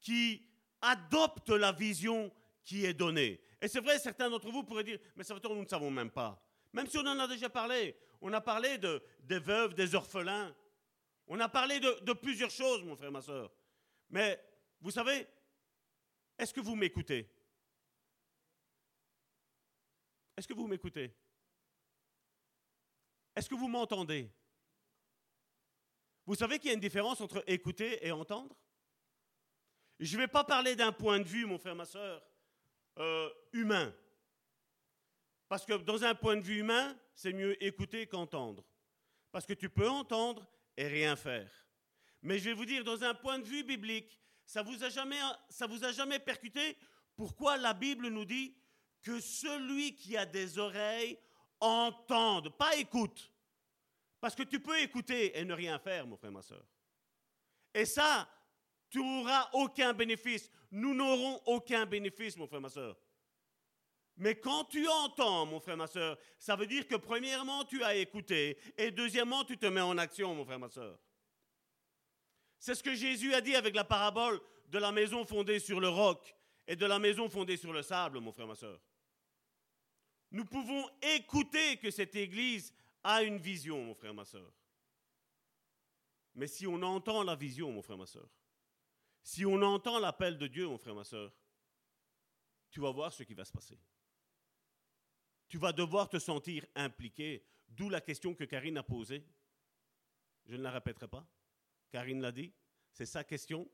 [0.00, 0.46] qui
[0.80, 2.32] adoptent la vision
[2.62, 3.40] qui est donnée.
[3.60, 5.90] Et c'est vrai, certains d'entre vous pourraient dire, mais ça veut dire nous ne savons
[5.90, 6.40] même pas.
[6.72, 7.96] Même si on en a déjà parlé.
[8.26, 10.56] On a parlé de, des veuves, des orphelins.
[11.26, 13.52] On a parlé de, de plusieurs choses, mon frère, ma soeur.
[14.08, 14.42] Mais
[14.80, 15.26] vous savez,
[16.38, 17.30] est-ce que vous m'écoutez?
[20.38, 21.14] Est-ce que vous m'écoutez?
[23.36, 24.32] Est-ce que vous m'entendez?
[26.24, 28.56] Vous savez qu'il y a une différence entre écouter et entendre?
[30.00, 32.26] Je ne vais pas parler d'un point de vue, mon frère, ma soeur,
[32.96, 33.94] euh, humain.
[35.46, 38.64] Parce que dans un point de vue humain, c'est mieux écouter qu'entendre.
[39.32, 40.46] Parce que tu peux entendre
[40.76, 41.50] et rien faire.
[42.22, 45.18] Mais je vais vous dire, dans un point de vue biblique, ça vous a jamais,
[45.48, 46.76] ça vous a jamais percuté
[47.16, 48.56] pourquoi la Bible nous dit
[49.02, 51.18] que celui qui a des oreilles
[51.60, 53.30] entende, pas écoute.
[54.20, 56.64] Parce que tu peux écouter et ne rien faire, mon frère, ma soeur.
[57.74, 58.28] Et ça,
[58.88, 60.50] tu n'auras aucun bénéfice.
[60.70, 62.96] Nous n'aurons aucun bénéfice, mon frère, ma soeur.
[64.16, 67.96] Mais quand tu entends, mon frère, ma soeur, ça veut dire que premièrement, tu as
[67.96, 70.98] écouté et deuxièmement, tu te mets en action, mon frère, ma soeur.
[72.58, 75.88] C'est ce que Jésus a dit avec la parabole de la maison fondée sur le
[75.88, 76.34] roc
[76.66, 78.80] et de la maison fondée sur le sable, mon frère, ma soeur.
[80.30, 82.72] Nous pouvons écouter que cette Église
[83.02, 84.50] a une vision, mon frère, ma soeur.
[86.34, 88.28] Mais si on entend la vision, mon frère, ma soeur,
[89.22, 91.32] si on entend l'appel de Dieu, mon frère, ma soeur,
[92.70, 93.78] tu vas voir ce qui va se passer.
[95.54, 99.24] Tu vas devoir te sentir impliqué, d'où la question que Karine a posée.
[100.46, 101.24] Je ne la répéterai pas.
[101.92, 102.52] Karine l'a dit,
[102.90, 103.70] c'est sa question.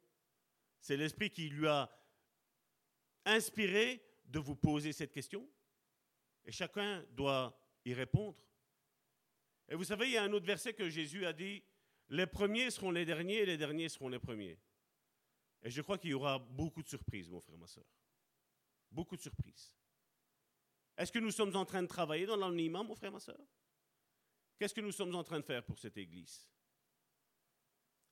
[0.78, 1.90] C'est l'Esprit qui lui a
[3.24, 5.48] inspiré de vous poser cette question.
[6.44, 8.36] Et chacun doit y répondre.
[9.66, 11.64] Et vous savez, il y a un autre verset que Jésus a dit,
[12.10, 14.58] les premiers seront les derniers et les derniers seront les premiers.
[15.62, 17.86] Et je crois qu'il y aura beaucoup de surprises, mon frère, ma soeur.
[18.90, 19.72] Beaucoup de surprises.
[21.00, 23.40] Est-ce que nous sommes en train de travailler dans l'anonymat, mon frère, ma soeur?
[24.58, 26.46] Qu'est-ce que nous sommes en train de faire pour cette Église?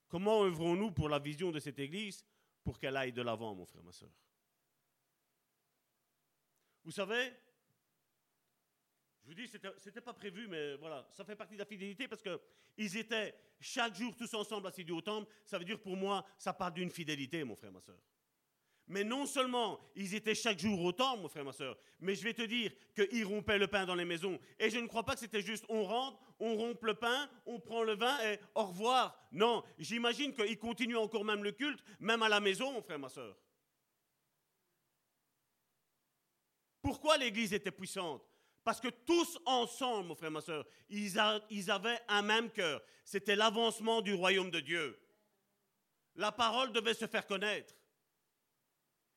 [0.08, 2.24] Comment œuvrons-nous pour la vision de cette Église
[2.64, 4.08] pour qu'elle aille de l'avant, mon frère, ma soeur?
[6.82, 7.30] Vous savez,
[9.20, 12.08] je vous dis, ce n'était pas prévu, mais voilà, ça fait partie de la fidélité
[12.08, 15.30] parce qu'ils étaient chaque jour tous ensemble assidus au temple.
[15.44, 18.00] Ça veut dire pour moi, ça part d'une fidélité, mon frère, ma soeur.
[18.88, 22.24] Mais non seulement ils étaient chaque jour au temple, mon frère, ma soeur, mais je
[22.24, 24.40] vais te dire qu'ils rompaient le pain dans les maisons.
[24.58, 27.60] Et je ne crois pas que c'était juste on rentre, on rompt le pain, on
[27.60, 29.18] prend le vin et au revoir.
[29.30, 33.10] Non, j'imagine qu'ils continuent encore même le culte, même à la maison, mon frère, ma
[33.10, 33.36] soeur.
[36.80, 38.24] Pourquoi l'Église était puissante?
[38.64, 42.82] Parce que tous ensemble, mon frère, ma soeur, ils avaient un même cœur.
[43.04, 44.98] C'était l'avancement du royaume de Dieu.
[46.16, 47.74] La parole devait se faire connaître.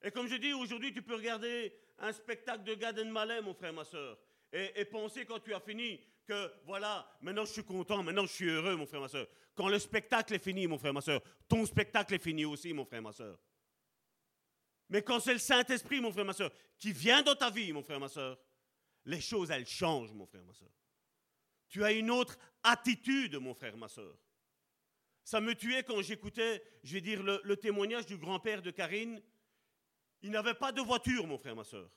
[0.03, 3.73] Et comme je dis, aujourd'hui, tu peux regarder un spectacle de Gad Malais, mon frère,
[3.73, 4.17] ma soeur,
[4.51, 8.49] et, penser quand tu as fini que, voilà, maintenant je suis content, maintenant je suis
[8.49, 9.27] heureux, mon frère, ma soeur.
[9.55, 12.83] Quand le spectacle est fini, mon frère, ma soeur, ton spectacle est fini aussi, mon
[12.83, 13.39] frère, ma soeur.
[14.89, 17.83] Mais quand c'est le Saint-Esprit, mon frère, ma soeur, qui vient dans ta vie, mon
[17.83, 18.37] frère, ma soeur,
[19.05, 20.71] les choses, elles changent, mon frère, ma soeur.
[21.69, 24.17] Tu as une autre attitude, mon frère, ma soeur.
[25.23, 29.21] Ça me tuait quand j'écoutais, je vais dire, le témoignage du grand-père de Karine,
[30.21, 31.89] ils n'avaient pas de voiture, mon frère, ma soeur.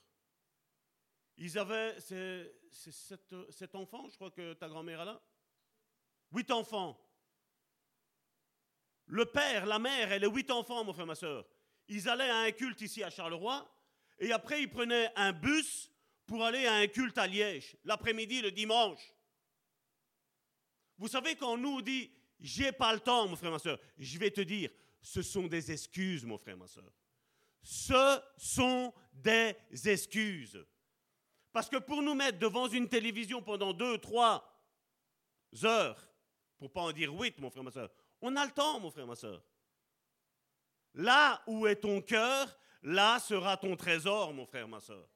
[1.36, 5.22] Ils avaient, c'est sept, enfants, je crois que ta grand-mère a là.
[6.32, 6.98] Huit enfants.
[9.06, 11.46] Le père, la mère et les huit enfants, mon frère, ma soeur.
[11.88, 13.70] Ils allaient à un culte ici à Charleroi,
[14.18, 15.90] et après ils prenaient un bus
[16.24, 19.14] pour aller à un culte à Liège, l'après-midi, le dimanche.
[20.96, 22.10] Vous savez, quand on nous dit,
[22.40, 24.70] j'ai pas le temps, mon frère, ma soeur, je vais te dire,
[25.02, 26.90] ce sont des excuses, mon frère, ma soeur
[27.64, 30.64] ce sont des excuses.
[31.52, 34.44] Parce que pour nous mettre devant une télévision pendant deux, trois
[35.64, 36.08] heures,
[36.58, 39.06] pour pas en dire huit, mon frère, ma soeur, on a le temps, mon frère,
[39.06, 39.42] ma soeur.
[40.94, 45.08] Là où est ton cœur, là sera ton trésor, mon frère, ma soeur.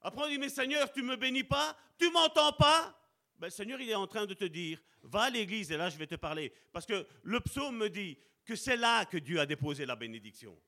[0.00, 2.96] Après, on dit, mais Seigneur, tu me bénis pas, tu m'entends pas
[3.42, 5.98] ben, Seigneur, il est en train de te dire, va à l'église et là, je
[5.98, 6.52] vais te parler.
[6.72, 10.58] Parce que le psaume me dit, que c'est là que Dieu a déposé la bénédiction.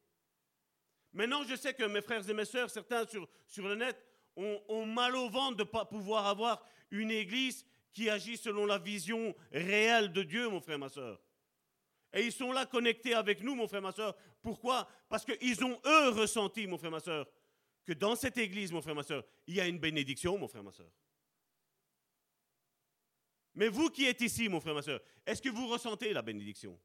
[1.13, 3.97] Maintenant, je sais que mes frères et mes sœurs, certains sur, le net,
[4.37, 8.79] ont, mal au ventre de ne pas pouvoir avoir une église qui agit selon la
[8.79, 11.21] vision réelle de Dieu, mon frère, ma soeur.
[12.13, 14.17] Et ils sont là connectés avec nous, mon frère, ma soeur.
[14.43, 14.89] Pourquoi?
[15.09, 17.29] Parce qu'ils ont, eux, ressenti, mon frère, ma soeur,
[17.85, 20.65] que dans cette église, mon frère, ma soeur, il y a une bénédiction, mon frère,
[20.65, 20.91] ma soeur.
[23.55, 26.79] Mais vous qui êtes ici, mon frère, ma soeur, est-ce que vous ressentez la bénédiction?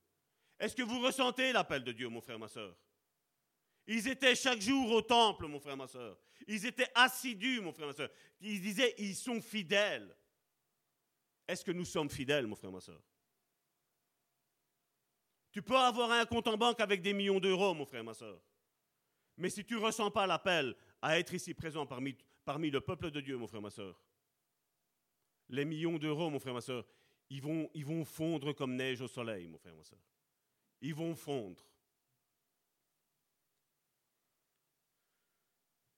[0.60, 2.76] Est-ce que vous ressentez l'appel de Dieu, mon frère, ma soeur
[3.88, 6.18] Ils étaient chaque jour au temple, mon frère, ma soeur.
[6.48, 8.10] Ils étaient assidus, mon frère, ma soeur.
[8.42, 10.14] Ils disaient, ils sont fidèles.
[11.48, 13.02] Est-ce que nous sommes fidèles, mon frère, ma soeur
[15.52, 18.42] Tu peux avoir un compte en banque avec des millions d'euros, mon frère, ma soeur.
[19.38, 22.16] Mais si tu ne ressens pas l'appel à être ici présent parmi,
[22.70, 23.98] le peuple de Dieu, mon frère, ma soeur,
[25.48, 26.86] les millions d'euros, mon frère, ma soeur,
[27.30, 30.00] ils vont, ils vont fondre comme neige au soleil, mon frère, ma soeur.
[30.82, 31.64] Ils vont fondre.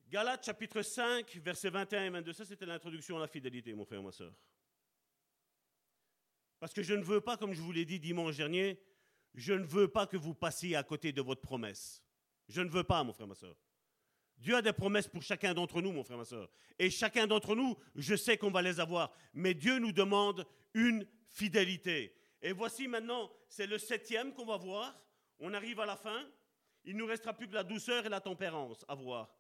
[0.09, 4.03] Galates chapitre 5, versets 21 et 22, ça c'était l'introduction à la fidélité, mon frère,
[4.03, 4.33] ma soeur.
[6.59, 8.77] Parce que je ne veux pas, comme je vous l'ai dit dimanche dernier,
[9.33, 12.03] je ne veux pas que vous passiez à côté de votre promesse.
[12.49, 13.55] Je ne veux pas, mon frère, ma soeur.
[14.37, 16.49] Dieu a des promesses pour chacun d'entre nous, mon frère, ma soeur.
[16.77, 19.13] Et chacun d'entre nous, je sais qu'on va les avoir.
[19.33, 22.13] Mais Dieu nous demande une fidélité.
[22.41, 24.99] Et voici maintenant, c'est le septième qu'on va voir.
[25.39, 26.27] On arrive à la fin.
[26.83, 29.35] Il ne nous restera plus que la douceur et la tempérance à voir.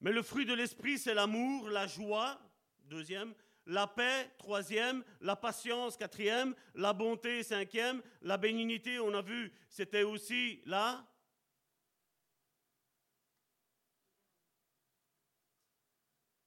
[0.00, 2.38] Mais le fruit de l'esprit, c'est l'amour, la joie,
[2.84, 3.34] deuxième,
[3.66, 10.04] la paix, troisième, la patience, quatrième, la bonté, cinquième, la bénignité, on a vu, c'était
[10.04, 11.04] aussi là.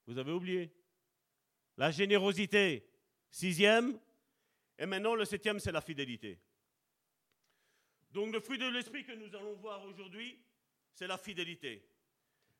[0.07, 0.73] Vous avez oublié.
[1.77, 2.89] La générosité,
[3.29, 3.99] sixième.
[4.79, 6.39] Et maintenant, le septième, c'est la fidélité.
[8.11, 10.41] Donc, le fruit de l'esprit que nous allons voir aujourd'hui,
[10.93, 11.85] c'est la fidélité.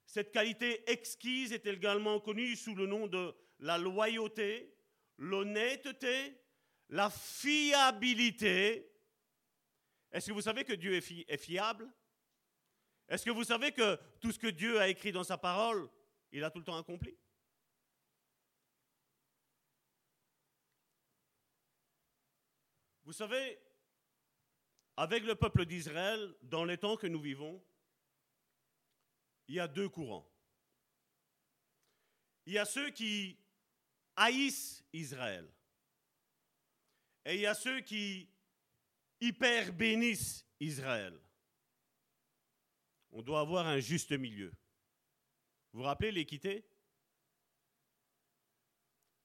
[0.05, 4.75] Cette qualité exquise est également connue sous le nom de la loyauté,
[5.17, 6.35] l'honnêteté,
[6.89, 8.91] la fiabilité.
[10.11, 11.89] Est-ce que vous savez que Dieu est, fiable?
[13.07, 15.89] Est-ce que vous savez que tout ce que Dieu a écrit dans sa parole,
[16.31, 17.15] il a tout le temps accompli?
[23.09, 23.59] Vous savez,
[24.95, 27.59] avec le peuple d'Israël, dans les temps que nous vivons,
[29.47, 30.31] il y a deux courants.
[32.45, 33.39] Il y a ceux qui
[34.15, 35.51] haïssent Israël.
[37.25, 38.29] Et il y a ceux qui
[39.19, 41.19] hyper bénissent Israël.
[43.09, 44.53] On doit avoir un juste milieu.
[45.73, 46.63] Vous vous rappelez l'équité?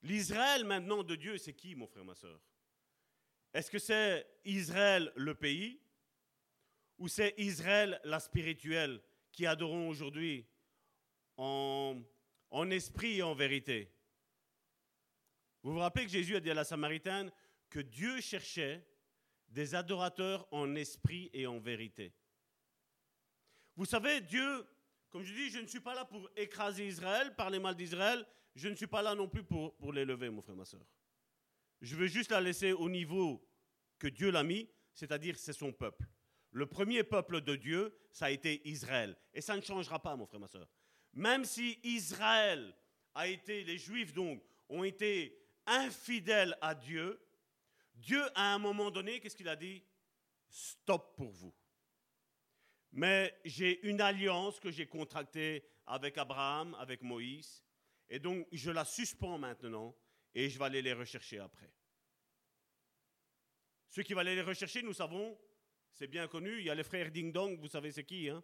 [0.00, 2.40] L'Israël maintenant de Dieu, c'est qui, mon frère, ma soeur
[3.54, 5.80] Est-ce que c'est Israël le pays
[6.98, 9.00] ou c'est Israël la spirituelle
[9.30, 10.44] qui adorons aujourd'hui
[11.36, 12.02] en,
[12.72, 13.92] esprit et en vérité?
[15.62, 17.30] Vous vous rappelez que Jésus a dit à la Samaritaine
[17.70, 18.84] que Dieu cherchait
[19.48, 22.12] des adorateurs en esprit et en vérité.
[23.76, 24.66] Vous savez, Dieu,
[25.10, 28.26] comme je dis, je ne suis pas là pour écraser Israël, parler mal d'Israël,
[28.56, 30.84] je ne suis pas là non plus pour, pour l'élever, mon frère, ma soeur.
[31.84, 33.46] Je veux juste la laisser au niveau
[33.98, 36.06] que Dieu l'a mis, c'est-à-dire c'est son peuple.
[36.50, 39.14] Le premier peuple de Dieu, ça a été Israël.
[39.34, 40.66] Et ça ne changera pas, mon frère, ma soeur.
[41.12, 42.74] Même si Israël
[43.14, 47.20] a été, les Juifs donc, ont été infidèle à Dieu,
[47.96, 49.82] Dieu, à un moment donné, qu'est-ce qu'il a dit?
[50.48, 51.54] Stop pour vous.
[52.92, 57.62] Mais j'ai une alliance que j'ai contractée avec Abraham, avec Moïse,
[58.08, 59.94] et donc je la suspends maintenant
[60.34, 61.70] et je vais aller les rechercher après.
[63.88, 65.38] Ceux qui vont aller les rechercher, nous savons,
[65.92, 68.42] c'est bien connu, il y a les frères Ding Dong, vous savez c'est qui, hein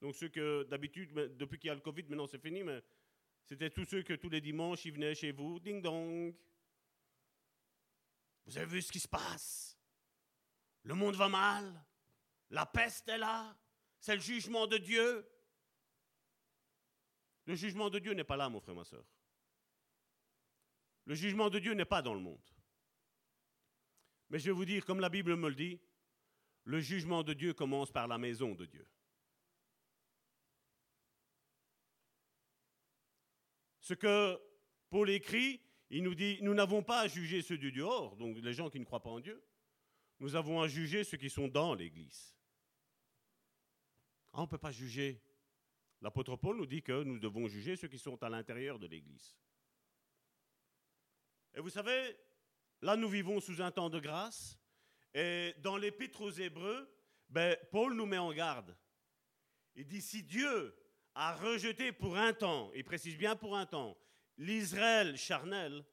[0.00, 2.82] Donc ceux que d'habitude, depuis qu'il y a le Covid, maintenant c'est fini, mais
[3.44, 6.34] c'était tous ceux que tous les dimanches, ils venaient chez vous, Ding Dong,
[8.46, 9.78] vous avez vu ce qui se passe?
[10.82, 11.84] Le monde va mal.
[12.50, 13.56] La peste est là.
[13.98, 15.26] C'est le jugement de Dieu.
[17.46, 19.04] Le jugement de Dieu n'est pas là, mon frère, ma soeur.
[21.04, 22.40] Le jugement de Dieu n'est pas dans le monde.
[24.30, 25.80] Mais je vais vous dire, comme la Bible me le dit,
[26.64, 28.86] le jugement de Dieu commence par la maison de Dieu.
[33.80, 34.40] Ce que
[34.90, 35.60] Paul écrit,
[35.90, 38.78] il nous dit, nous n'avons pas à juger ceux du dehors, donc les gens qui
[38.78, 39.44] ne croient pas en Dieu.
[40.20, 42.34] Nous avons à juger ceux qui sont dans l'Église.
[44.32, 45.20] Ah, on ne peut pas juger.
[46.00, 49.36] L'apôtre Paul nous dit que nous devons juger ceux qui sont à l'intérieur de l'Église.
[51.54, 52.16] Et vous savez,
[52.80, 54.58] là nous vivons sous un temps de grâce.
[55.14, 56.88] Et dans l'épître aux Hébreux,
[57.28, 58.76] ben, Paul nous met en garde.
[59.74, 60.74] Il dit, si Dieu
[61.14, 63.96] a rejeté pour un temps, il précise bien pour un temps,
[64.38, 65.84] l'Israël charnel,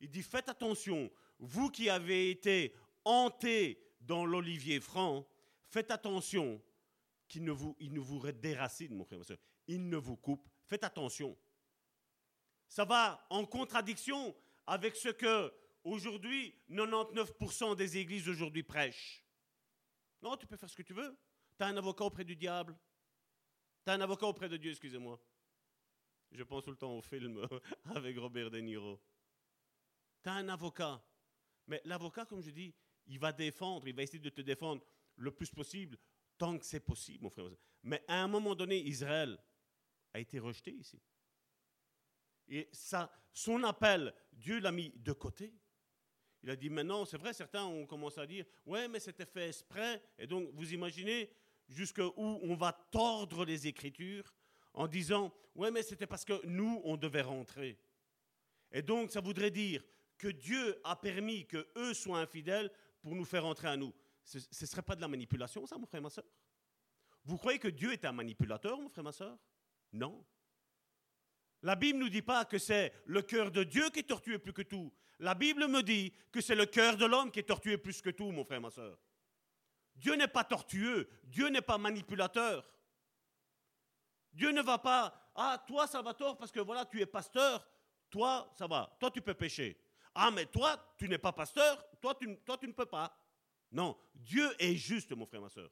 [0.00, 2.74] il dit faites attention, vous qui avez été
[3.04, 5.26] hantés dans l'olivier franc,
[5.66, 6.62] faites attention
[7.28, 9.38] qu'il ne vous, il ne vous déracine, mon frère, ma soeur.
[9.66, 10.48] Il ne vous coupe.
[10.66, 11.36] Faites attention.
[12.68, 14.34] Ça va en contradiction
[14.70, 15.52] avec ce que
[15.82, 19.26] aujourd'hui 99% des églises aujourd'hui prêchent.
[20.22, 21.18] Non, tu peux faire ce que tu veux.
[21.58, 22.78] Tu as un avocat auprès du diable
[23.84, 25.20] Tu as un avocat auprès de Dieu, excusez-moi.
[26.30, 27.44] Je pense tout le temps au film
[27.96, 29.02] avec Robert De Niro.
[30.22, 31.02] Tu as un avocat.
[31.66, 32.72] Mais l'avocat, comme je dis,
[33.08, 34.86] il va défendre, il va essayer de te défendre
[35.16, 35.98] le plus possible,
[36.38, 37.46] tant que c'est possible, mon frère.
[37.82, 39.36] Mais à un moment donné, Israël
[40.12, 41.02] a été rejeté ici.
[42.50, 45.54] Et ça, son appel, Dieu l'a mis de côté.
[46.42, 49.48] Il a dit maintenant, c'est vrai, certains ont commencé à dire, ouais, mais c'était fait
[49.48, 50.02] exprès.
[50.18, 51.30] Et donc, vous imaginez
[51.68, 54.34] jusqu'où on va tordre les Écritures
[54.74, 57.78] en disant, ouais, mais c'était parce que nous, on devait rentrer.
[58.72, 59.84] Et donc, ça voudrait dire
[60.16, 62.70] que Dieu a permis que eux soient infidèles
[63.00, 63.92] pour nous faire entrer à nous.
[64.24, 66.24] Ce ne serait pas de la manipulation, ça, mon frère, ma soeur
[67.24, 69.38] Vous croyez que Dieu est un manipulateur, mon frère, ma soeur
[69.92, 70.24] Non.
[71.62, 74.38] La Bible ne nous dit pas que c'est le cœur de Dieu qui est tortueux
[74.38, 74.92] plus que tout.
[75.18, 78.10] La Bible me dit que c'est le cœur de l'homme qui est tortueux plus que
[78.10, 78.98] tout, mon frère, ma soeur.
[79.94, 82.66] Dieu n'est pas tortueux, Dieu n'est pas manipulateur.
[84.32, 87.68] Dieu ne va pas, ah, toi, ça va tort parce que voilà, tu es pasteur,
[88.08, 89.78] toi, ça va, toi, tu peux pécher.
[90.14, 93.14] Ah, mais toi, tu n'es pas pasteur, toi tu, toi, tu ne peux pas.
[93.70, 95.70] Non, Dieu est juste, mon frère, ma soeur.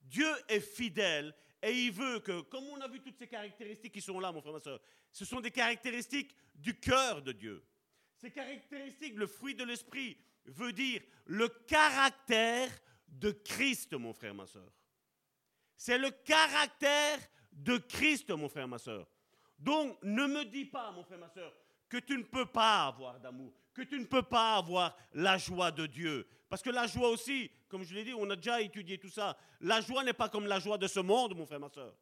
[0.00, 4.00] Dieu est fidèle et il veut que, comme on a vu toutes ces caractéristiques qui
[4.00, 4.80] sont là, mon frère, ma soeur,
[5.12, 7.64] ce sont des caractéristiques du cœur de Dieu.
[8.16, 12.68] Ces caractéristiques, le fruit de l'esprit, veut dire le caractère
[13.06, 14.72] de Christ, mon frère, ma soeur.
[15.76, 17.18] C'est le caractère
[17.52, 19.08] de Christ, mon frère, ma soeur.
[19.58, 21.54] Donc, ne me dis pas, mon frère, ma soeur,
[21.88, 25.70] que tu ne peux pas avoir d'amour, que tu ne peux pas avoir la joie
[25.70, 26.28] de Dieu.
[26.48, 29.36] Parce que la joie aussi, comme je l'ai dit, on a déjà étudié tout ça.
[29.60, 31.96] La joie n'est pas comme la joie de ce monde, mon frère, ma soeur.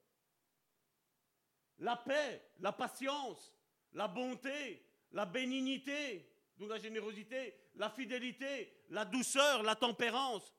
[1.79, 3.53] La paix, la patience,
[3.93, 6.29] la bonté, la bénignité,
[6.59, 10.53] donc la générosité, la fidélité, la douceur, la tempérance.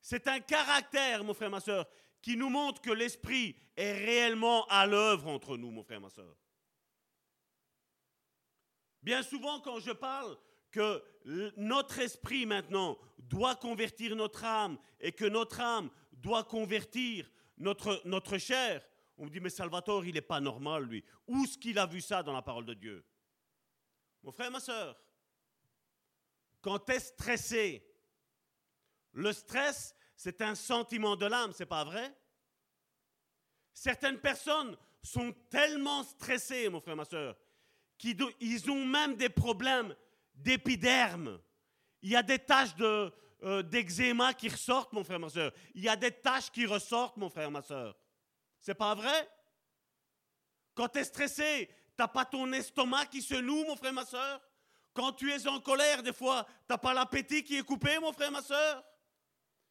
[0.00, 1.88] C'est un caractère, mon frère, ma soeur,
[2.22, 6.36] qui nous montre que l'Esprit est réellement à l'œuvre entre nous, mon frère, ma soeur.
[9.02, 10.36] Bien souvent, quand je parle
[10.70, 11.02] que
[11.56, 18.82] notre esprit maintenant doit convertir notre âme et que notre âme doit convertir notre, chair,
[19.16, 21.04] on me dit, mais Salvatore, il n'est pas normal, lui.
[21.26, 23.04] Où est-ce qu'il a vu ça dans la parole de Dieu?
[24.22, 24.98] Mon frère, ma soeur,
[26.60, 27.86] quand tu es stressé,
[29.12, 32.14] le stress, c'est un sentiment de l'âme, c'est pas vrai?
[33.72, 37.36] Certaines personnes sont tellement stressées, mon frère, ma soeur,
[37.96, 39.94] qu'ils ont même des problèmes
[40.42, 41.40] d'épiderme.
[42.02, 43.12] Il y a des taches de,
[43.42, 45.52] euh, d'eczéma qui ressortent, mon frère, ma soeur.
[45.74, 47.96] Il y a des taches qui ressortent, mon frère, ma soeur.
[48.58, 49.28] C'est pas vrai?
[50.74, 54.40] Quand tu es stressé, t'as pas ton estomac qui se noue, mon frère, ma soeur?
[54.92, 58.30] Quand tu es en colère, des fois, t'as pas l'appétit qui est coupé, mon frère,
[58.30, 58.84] ma soeur?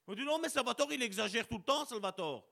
[0.07, 2.47] On dit non, mais Salvatore, il exagère tout le temps, Salvatore.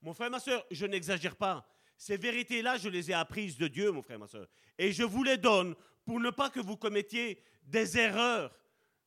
[0.00, 1.66] Mon frère, ma soeur, je n'exagère pas.
[1.96, 4.46] Ces vérités-là, je les ai apprises de Dieu, mon frère, ma soeur.
[4.78, 5.74] Et je vous les donne
[6.04, 8.54] pour ne pas que vous commettiez des erreurs.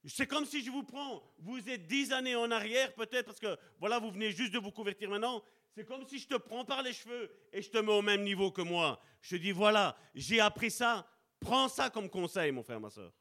[0.08, 3.58] C'est comme si je vous prends, vous êtes dix années en arrière peut-être, parce que
[3.80, 5.44] voilà, vous venez juste de vous convertir maintenant.
[5.74, 8.24] C'est comme si je te prends par les cheveux et je te mets au même
[8.24, 9.02] niveau que moi.
[9.22, 11.08] Je te dis, voilà, j'ai appris ça,
[11.40, 13.12] prends ça comme conseil, mon frère, ma soeur.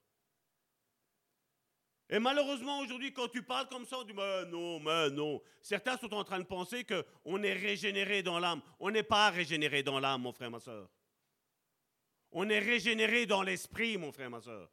[2.11, 5.43] Et malheureusement, aujourd'hui, quand tu parles comme ça, on dit mais non, mais non.
[5.63, 8.61] Certains sont en train de penser qu'on est régénéré dans l'âme.
[8.79, 10.89] On n'est pas régénéré dans l'âme, mon frère, ma soeur.
[12.35, 14.69] On est régénéré dans l'esprit, mon frère, ma soeur.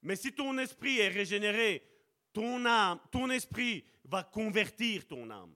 [0.00, 1.86] Mais si ton esprit est régénéré,
[2.32, 5.54] ton esprit va convertir ton âme.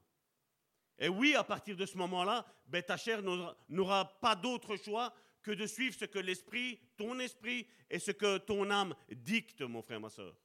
[0.99, 3.23] Et oui, à partir de ce moment-là, ben, ta chair
[3.69, 8.37] n'aura pas d'autre choix que de suivre ce que l'esprit, ton esprit et ce que
[8.37, 10.37] ton âme dicte, mon frère, ma soeur.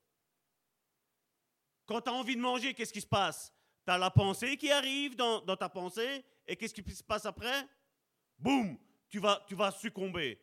[1.85, 3.53] Quand tu as envie de manger, qu'est-ce qui se passe?
[3.85, 7.67] Tu as la pensée qui arrive dans, ta pensée, et qu'est-ce qui se passe après?
[8.39, 8.77] Boum
[9.09, 10.39] tu vas, tu vas succomber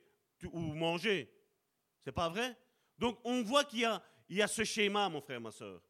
[0.52, 1.32] ou manger.
[2.05, 2.56] C'est pas vrai?
[2.98, 5.82] Donc on voit qu'il y a, il y a ce schéma, mon frère, ma soeur.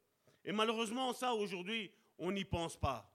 [0.44, 3.09] Et malheureusement, ça, aujourd'hui, on n'y pense pas.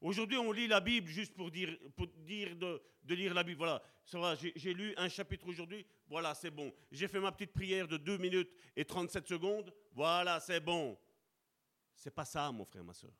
[0.00, 3.58] Aujourd'hui, on lit la Bible juste pour dire, pour dire de, de lire la Bible.
[3.58, 6.72] Voilà, ça va, j'ai lu un chapitre aujourd'hui, voilà, c'est bon.
[6.90, 10.98] J'ai fait ma petite prière de 2 minutes et 37 secondes, voilà, c'est bon.
[11.94, 13.12] C'est pas ça, mon frère, ma soeur.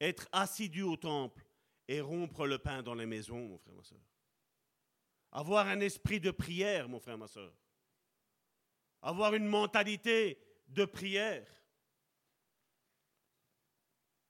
[0.00, 1.44] Être assidu au temple
[1.90, 3.98] et rompre le pain dans les maisons, mon frère, ma soeur.
[5.32, 7.52] Avoir un esprit de prière, mon frère, ma soeur.
[9.02, 10.38] Avoir une mentalité
[10.68, 11.48] de prière.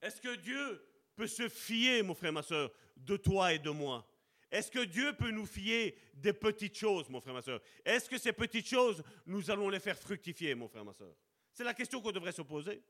[0.01, 0.83] Est-ce que Dieu
[1.15, 4.11] peut se fier, mon frère, ma soeur, de toi et de moi?
[4.51, 7.61] Est-ce que Dieu peut nous fier des petites choses, mon frère, ma soeur?
[7.85, 11.15] Est-ce que ces petites choses, nous allons les faire fructifier, mon frère, ma soeur?
[11.53, 12.83] C'est la question qu'on devrait se poser.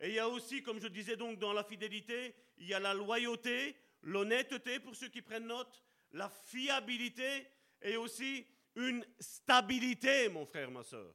[0.00, 2.80] Et il y a aussi, comme je disais donc, dans la fidélité, il y a
[2.80, 5.82] la loyauté, l'honnêteté pour ceux qui prennent note,
[6.12, 7.46] la fiabilité
[7.82, 11.14] et aussi une stabilité, mon frère, ma soeur.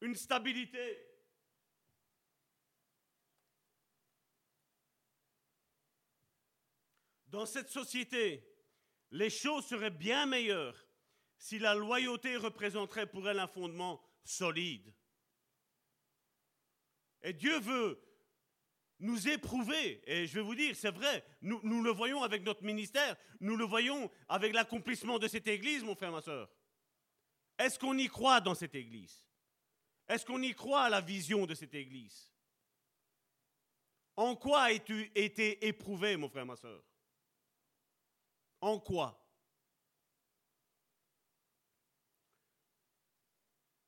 [0.00, 0.98] Une stabilité.
[7.26, 8.46] Dans cette société,
[9.10, 10.86] les choses seraient bien meilleures
[11.38, 14.94] si la loyauté représenterait pour elle un fondement solide.
[17.24, 18.00] Et Dieu veut
[19.00, 20.02] nous éprouver.
[20.06, 23.64] Et je vais vous dire, c'est vrai, nous, le voyons avec notre ministère, nous le
[23.64, 26.50] voyons avec l'accomplissement de cette Église, mon frère, ma soeur.
[27.58, 29.24] Est-ce qu'on y croit dans cette Église?
[30.06, 32.30] Est-ce qu'on y croit à la vision de cette Église?
[34.16, 36.84] En quoi as-tu été éprouvé, mon frère, ma soeur?
[38.60, 39.18] En quoi?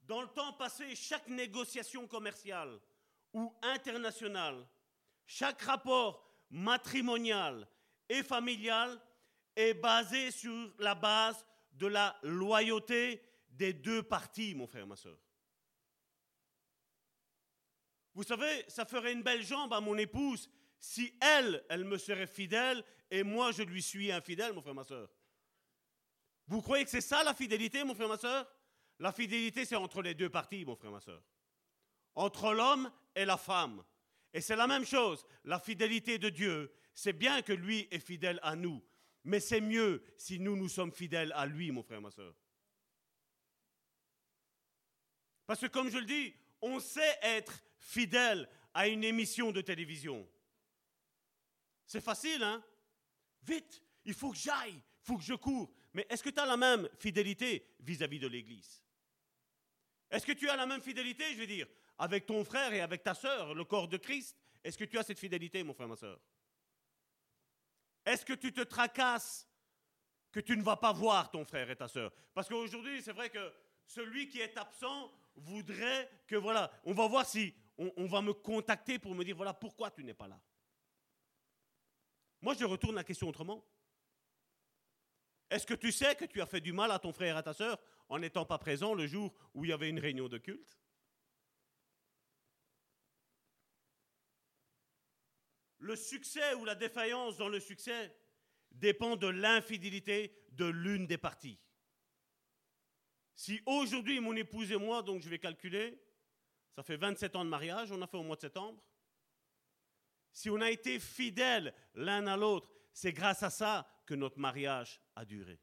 [0.01, 2.81] Dans le temps passé, chaque négociation commerciale
[3.37, 4.67] ou internationale,
[5.27, 7.69] chaque rapport matrimonial
[8.09, 8.99] et familial
[9.55, 15.19] est basé sur la base de la loyauté des deux parties, mon frère, ma soeur.
[18.15, 20.49] Vous savez, ça ferait une belle jambe à mon épouse
[20.79, 24.85] si elle, elle me serait fidèle et moi, je lui suis infidèle, mon frère, ma
[24.85, 25.11] soeur.
[26.47, 28.51] Vous croyez que c'est ça la fidélité, mon frère, ma soeur
[28.99, 31.23] La fidélité, c'est entre les deux parties, mon frère, ma soeur.
[32.17, 33.85] Entre l'homme et la femme.
[34.33, 35.25] Et c'est la même chose.
[35.45, 38.83] La fidélité de Dieu, c'est bien que lui est fidèle à nous,
[39.25, 42.35] mais c'est mieux si nous, nous sommes fidèles à lui, mon frère, ma soeur.
[45.47, 50.29] Parce que comme je le dis, on sait être fidèle à une émission de télévision.
[51.87, 52.63] C'est facile, hein?
[53.43, 55.73] Vite, il faut que j'aille, il faut que je cours.
[55.95, 58.83] Mais est-ce que tu as la même fidélité vis-à-vis de l'Église?
[60.11, 61.67] Est-ce que tu as la même fidélité, je veux dire,
[61.99, 65.03] avec ton frère et avec ta sœur, le corps de Christ Est-ce que tu as
[65.03, 66.21] cette fidélité, mon frère, ma sœur?
[68.05, 69.49] Est-ce que tu te tracasses
[70.31, 72.13] que tu ne vas pas voir ton frère et ta sœur?
[72.35, 73.53] Parce qu'aujourd'hui, c'est vrai que
[73.87, 78.99] celui qui est absent voudrait que, voilà, on va voir si on, va me contacter
[78.99, 80.41] pour me dire, voilà, pourquoi tu n'es pas là?
[82.41, 83.65] Moi, je retourne la question autrement.
[85.51, 87.43] Est-ce que tu sais que tu as fait du mal à ton frère et à
[87.43, 87.79] ta sœur
[88.09, 90.79] en n'étant pas présent le jour où il y avait une réunion de culte?
[95.87, 98.13] Le succès ou la défaillance dans le succès
[98.73, 101.61] dépend de l'infidélité de l'une des parties.
[103.37, 106.03] Si aujourd'hui mon épouse et moi, donc je vais calculer,
[106.75, 108.83] ça fait 27 ans de mariage, on a fait au mois de septembre.
[110.33, 115.01] Si on a été fidèles l'un à l'autre, c'est grâce à ça que notre mariage
[115.15, 115.61] a duré.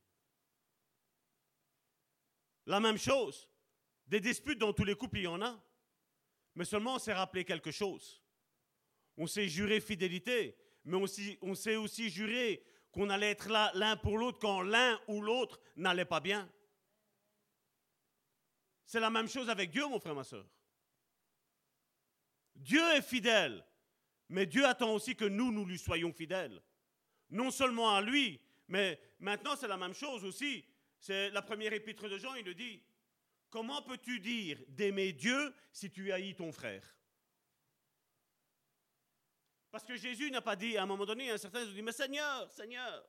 [2.65, 3.49] La même chose,
[4.07, 5.61] des disputes dans tous les couples, il y en a.
[6.55, 8.22] Mais seulement on s'est rappelé quelque chose.
[9.17, 14.17] On s'est juré fidélité, mais on, s'est aussi juré qu'on allait être là l'un pour
[14.17, 16.49] l'autre quand l'un ou l'autre n'allait pas bien.
[18.85, 20.45] C'est la même chose avec Dieu, mon frère, ma soeur.
[22.55, 23.65] Dieu est fidèle,
[24.29, 26.61] mais Dieu attend aussi que nous, nous lui soyons fidèles.
[27.29, 30.65] Non seulement à lui, mais maintenant c'est la même chose aussi.
[30.99, 32.81] C'est la première épître de Jean, il le dit.
[33.49, 36.83] Comment peux-tu dire d'aimer Dieu si tu haïs ton frère?
[39.73, 41.91] Parce que Jésus n'a pas dit, à un moment donné, un certain, il dit, mais
[41.91, 43.03] Seigneur, Seigneur,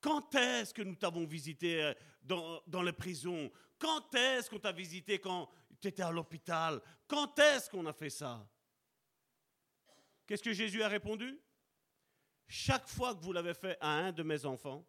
[0.00, 3.48] quand est-ce que nous t'avons visité euh, dans, dans les prisons
[3.78, 5.48] Quand est-ce qu'on t'a visité quand
[5.80, 6.82] tu étais à l'hôpital?
[7.06, 8.44] Quand est-ce qu'on a fait ça?
[10.26, 11.40] Qu'est-ce que Jésus a répondu?
[12.48, 14.84] Chaque fois que vous l'avez fait à un de mes enfants,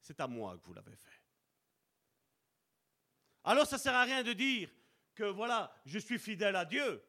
[0.00, 1.20] c'est à moi que vous l'avez fait.
[3.44, 4.70] Alors ça ne sert à rien de dire
[5.14, 7.04] que voilà, je suis fidèle à Dieu,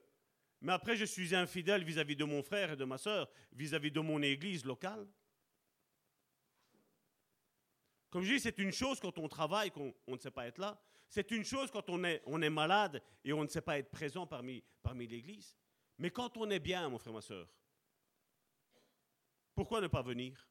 [0.64, 3.99] mais après je suis infidèle vis-à-vis de mon frère et de ma soeur, vis-à-vis de
[3.99, 5.06] mon église locale.
[8.10, 10.81] Comme je dis, c'est une chose quand on travaille, qu'on ne sait pas être là.
[11.10, 14.64] C'est une chose quand on est, malade et on ne sait pas être présent parmi,
[14.81, 15.57] parmi l'église.
[15.98, 17.48] Mais quand on est bien, mon frère, ma soeur,
[19.53, 20.48] pourquoi ne pas venir?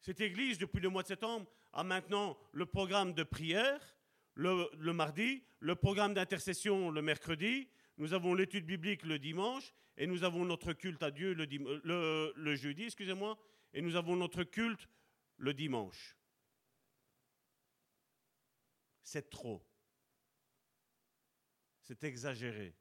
[0.00, 3.80] Cette église, depuis le mois de septembre, a maintenant le programme de prière
[4.34, 7.68] le, mardi, le programme d'intercession le mercredi,
[7.98, 11.46] nous avons l'étude biblique le dimanche, et nous avons notre culte à Dieu le,
[11.84, 13.38] le, le jeudi, excusez-moi,
[13.74, 14.88] et nous avons notre culte
[15.36, 16.16] le dimanche.
[19.02, 19.62] C'est trop.
[21.80, 22.74] C'est exagéré.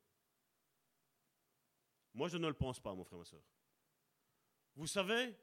[2.13, 3.43] Moi, je ne le pense pas, mon frère, ma soeur.
[4.75, 5.35] Vous savez,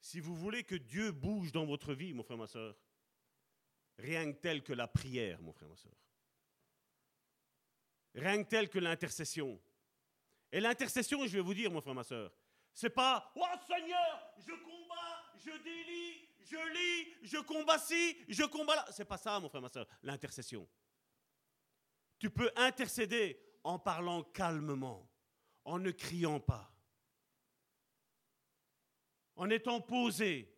[0.00, 2.76] si vous voulez que Dieu bouge dans votre vie, mon frère, ma soeur,
[3.98, 5.92] rien que tel que la prière, mon frère, ma soeur.
[8.14, 9.60] Rien que tel que l'intercession.
[10.52, 12.32] Et l'intercession, je vais vous dire, mon frère, ma soeur,
[12.72, 18.76] c'est pas Oh Seigneur, je combats, je délie, je lis, je combats ci, je combats
[18.76, 18.86] là.
[18.90, 20.68] C'est pas ça, mon frère, ma soeur, l'intercession.
[22.18, 25.08] Tu peux intercéder en parlant calmement,
[25.64, 26.72] en ne criant pas,
[29.36, 30.53] en étant posé,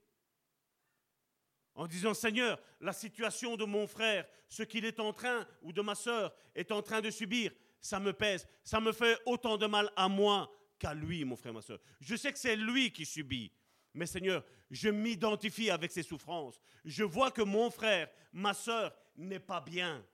[1.77, 5.83] en disant Seigneur, la situation de mon frère, ce qu'il est en train, ou de
[5.83, 9.67] ma soeur, est en train de subir, ça me pèse, ça me fait autant de
[9.67, 11.79] mal à moi qu'à lui, mon frère, ma soeur.
[12.01, 13.53] Je sais que c'est lui qui subit,
[13.93, 16.61] mais Seigneur, je m'identifie avec ses souffrances.
[16.85, 20.05] Je vois que mon frère, ma soeur, n'est pas bien.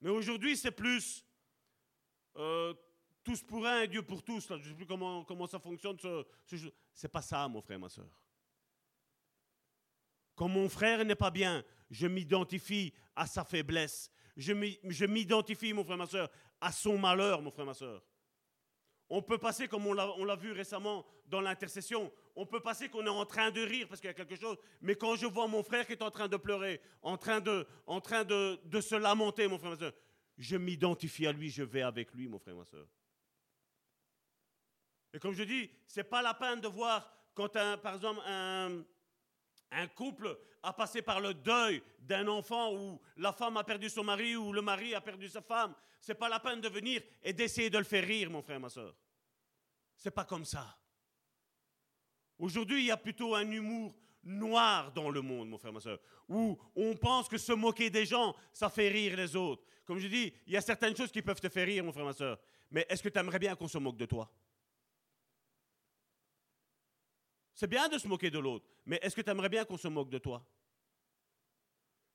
[0.00, 1.24] Mais aujourd'hui, c'est plus
[2.36, 2.74] euh,
[3.22, 4.48] tous pour un et Dieu pour tous.
[4.48, 5.98] Je ne sais plus comment, ça fonctionne.
[5.98, 6.24] Ce,
[6.94, 8.08] ce, pas ça, mon frère, ma soeur.
[10.40, 14.10] Quand mon frère n'est pas bien, je m'identifie à sa faiblesse.
[14.38, 16.30] Je m'identifie, mon frère, ma soeur,
[16.62, 18.02] à son malheur, mon frère, ma soeur.
[19.10, 23.10] On peut passer, comme on l'a vu récemment dans l'intercession, on peut passer qu'on est
[23.10, 25.62] en train de rire parce qu'il y a quelque chose, mais quand je vois mon
[25.62, 27.66] frère qui est en train de pleurer, en train de,
[28.80, 29.92] se lamenter, mon frère, ma soeur,
[30.38, 32.86] je m'identifie à lui, je vais avec lui, mon frère, ma soeur.
[35.12, 38.82] Et comme je dis, c'est pas la peine de voir quand, un, par exemple, un,
[39.70, 44.04] un couple a passé par le deuil d'un enfant où la femme a perdu son
[44.04, 45.74] mari ou le mari a perdu sa femme.
[46.00, 48.68] C'est pas la peine de venir et d'essayer de le faire rire, mon frère, ma
[48.68, 48.94] soeur.
[49.96, 50.76] C'est pas comme ça.
[52.38, 55.98] Aujourd'hui, il y a plutôt un humour noir dans le monde, mon frère, ma soeur,
[56.28, 59.62] où on pense que se moquer des gens, ça fait rire les autres.
[59.84, 62.04] Comme je dis, il y a certaines choses qui peuvent te faire rire, mon frère,
[62.04, 62.38] ma soeur.
[62.70, 64.30] Mais est-ce que tu aimerais bien qu'on se moque de toi?
[67.60, 69.86] C'est bien de se moquer de l'autre, mais est-ce que tu aimerais bien qu'on se
[69.86, 70.42] moque de toi?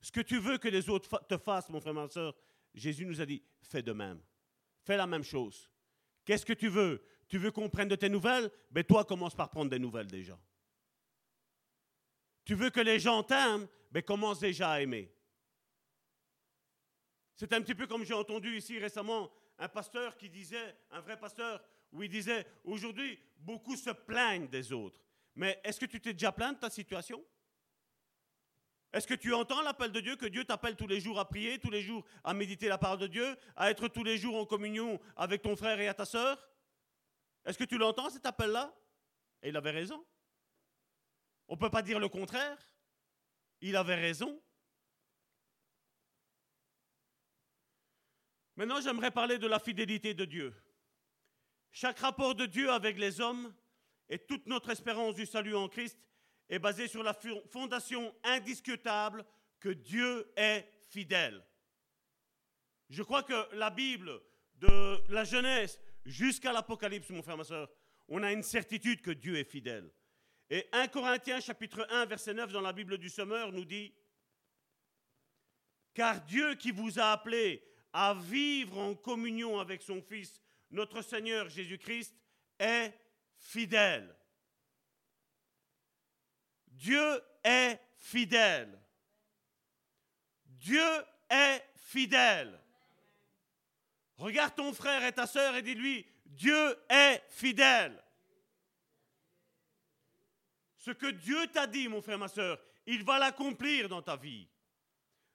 [0.00, 2.34] Ce que tu veux que les autres te fassent, mon frère, ma soeur,
[2.74, 4.20] Jésus nous a dit, fais de même.
[4.82, 5.70] Fais la même chose.
[6.24, 7.00] Qu'est-ce que tu veux?
[7.28, 8.50] Tu veux qu'on prenne de tes nouvelles?
[8.72, 10.36] Ben toi, commence par prendre des nouvelles déjà.
[12.44, 13.68] Tu veux que les gens t'aiment?
[13.92, 15.14] Ben commence déjà à aimer.
[17.36, 21.16] C'est un petit peu comme j'ai entendu ici récemment un pasteur qui disait, un vrai
[21.16, 21.62] pasteur,
[21.92, 25.05] où il disait, aujourd'hui, beaucoup se plaignent des autres.
[25.36, 27.24] Mais est-ce que tu t'es déjà plaint de ta situation?
[28.92, 31.58] Est-ce que tu entends l'appel de Dieu, que Dieu t'appelle tous les jours à prier,
[31.58, 34.46] tous les jours à méditer la parole de Dieu, à être tous les jours en
[34.46, 36.48] communion avec ton frère et à ta sœur?
[37.44, 38.74] Est-ce que tu l'entends cet appel-là?
[39.42, 40.04] Et il avait raison.
[41.48, 42.58] On ne peut pas dire le contraire.
[43.60, 44.42] Il avait raison.
[48.56, 50.54] Maintenant, j'aimerais parler de la fidélité de Dieu.
[51.70, 53.54] Chaque rapport de Dieu avec les hommes
[54.08, 55.98] et toute notre espérance du salut en Christ
[56.48, 57.14] est basée sur la
[57.50, 59.24] fondation indiscutable
[59.60, 61.44] que Dieu est fidèle.
[62.88, 64.20] Je crois que la Bible,
[64.54, 67.68] de la Genèse jusqu'à l'Apocalypse, mon frère, ma soeur,
[68.08, 69.92] on a une certitude que Dieu est fidèle.
[70.48, 73.92] Et 1 Corinthiens chapitre 1 verset 9 dans la Bible du Sommeur nous dit,
[75.92, 81.48] Car Dieu qui vous a appelé à vivre en communion avec son Fils, notre Seigneur
[81.48, 82.14] Jésus-Christ,
[82.58, 82.92] est
[83.46, 84.14] fidèle.
[86.68, 88.78] Dieu est fidèle.
[90.44, 90.90] Dieu
[91.30, 92.60] est fidèle.
[94.16, 98.02] Regarde ton frère et ta sœur et dis-lui, Dieu est fidèle.
[100.76, 104.48] Ce que Dieu t'a dit, mon frère, ma sœur, il va l'accomplir dans ta vie.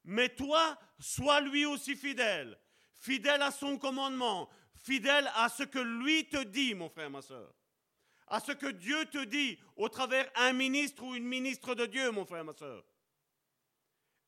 [0.04, 2.60] Mais toi, sois lui aussi fidèle,
[2.98, 7.54] fidèle à son commandement, fidèle à ce que lui te dit, mon frère, ma sœur
[8.32, 12.12] à ce que Dieu te dit au travers un ministre ou une ministre de Dieu,
[12.12, 12.84] mon frère, ma soeur.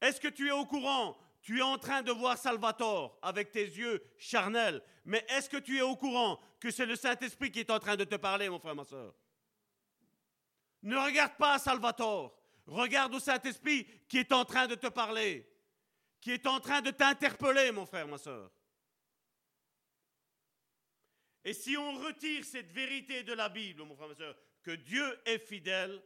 [0.01, 1.17] Est-ce que tu es au courant?
[1.41, 5.77] Tu es en train de voir Salvatore avec tes yeux charnels, mais est-ce que tu
[5.77, 8.59] es au courant que c'est le Saint-Esprit qui est en train de te parler, mon
[8.59, 9.15] frère, ma soeur?
[10.81, 15.49] Ne regarde pas Salvatore, regarde au Saint-Esprit qui est en train de te parler,
[16.19, 18.51] qui est en train de t'interpeller, mon frère, ma soeur.
[21.45, 25.19] Et si on retire cette vérité de la Bible, mon frère, ma soeur, que Dieu
[25.25, 26.01] est fidèle,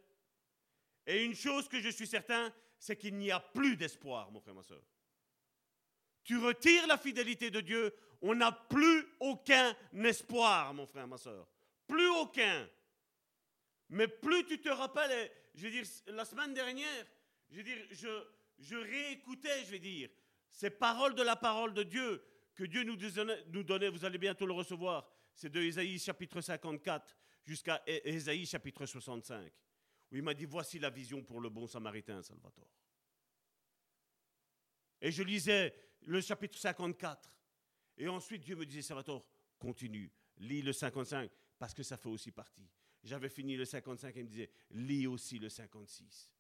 [1.05, 4.55] et une chose que je suis certain, c'est qu'il n'y a plus d'espoir, mon frère,
[4.55, 4.84] ma soeur.
[6.23, 11.47] Tu retires la fidélité de Dieu, on n'a plus aucun espoir, mon frère, ma soeur.
[11.88, 12.68] Plus aucun.
[13.89, 17.05] Mais plus tu te rappelles, je veux dire, la semaine dernière,
[17.49, 20.09] je veux dire, je, réécoutais, je vais dire,
[20.51, 22.22] ces paroles de la parole de Dieu
[22.55, 25.07] que Dieu nous donnait, vous allez bientôt le recevoir
[25.38, 27.15] c'est de Ésaïe chapitre 54
[27.45, 29.53] jusqu'à Ésaïe chapitre 65,
[30.11, 32.68] où il m'a dit, voici la vision pour le bon samaritain, Salvatore.
[34.99, 37.31] Et je lisais, le chapitre 54.
[37.99, 39.23] Et ensuite, Dieu me disait, Salvatore,
[39.59, 42.68] continue, lis le 55, parce que ça fait aussi partie.
[43.03, 46.31] J'avais fini le 55 et il me disait, lis aussi le 56.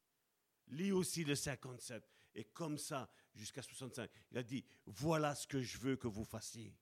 [0.69, 2.03] Lis aussi le 57.
[2.33, 6.25] Et comme ça, jusqu'à 65, il a dit, voilà ce que je veux que vous
[6.25, 6.75] fassiez.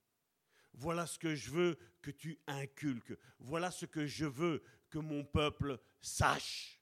[0.77, 3.17] Voilà ce que je veux que tu inculques.
[3.39, 6.81] Voilà ce que je veux que mon peuple sache.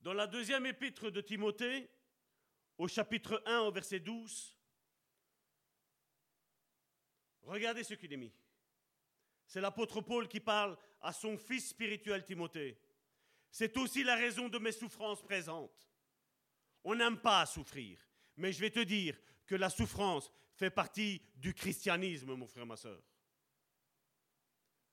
[0.00, 1.88] Dans la deuxième épître de Timothée,
[2.76, 4.58] au chapitre 1, au verset 12,
[7.42, 8.34] regardez ce qu'il est mis.
[9.46, 12.78] C'est l'apôtre Paul qui parle à son fils spirituel Timothée.
[13.50, 15.90] C'est aussi la raison de mes souffrances présentes.
[16.84, 17.98] On n'aime pas souffrir,
[18.42, 19.16] mais je vais te dire
[19.46, 23.00] que la souffrance fait partie du christianisme, mon frère, ma soeur.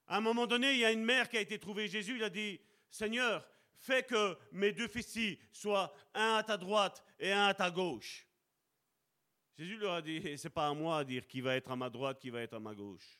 [0.05, 2.23] À un moment donné, il y a une mère qui a été trouvée Jésus, il
[2.23, 2.61] a dit,
[2.91, 3.43] Seigneur,
[3.79, 8.27] fais que mes deux fils soient un à ta droite et un à ta gauche.
[9.57, 11.89] Jésus leur a dit, c'est pas à moi à dire qui va être à ma
[11.89, 13.19] droite, qui va être à ma gauche.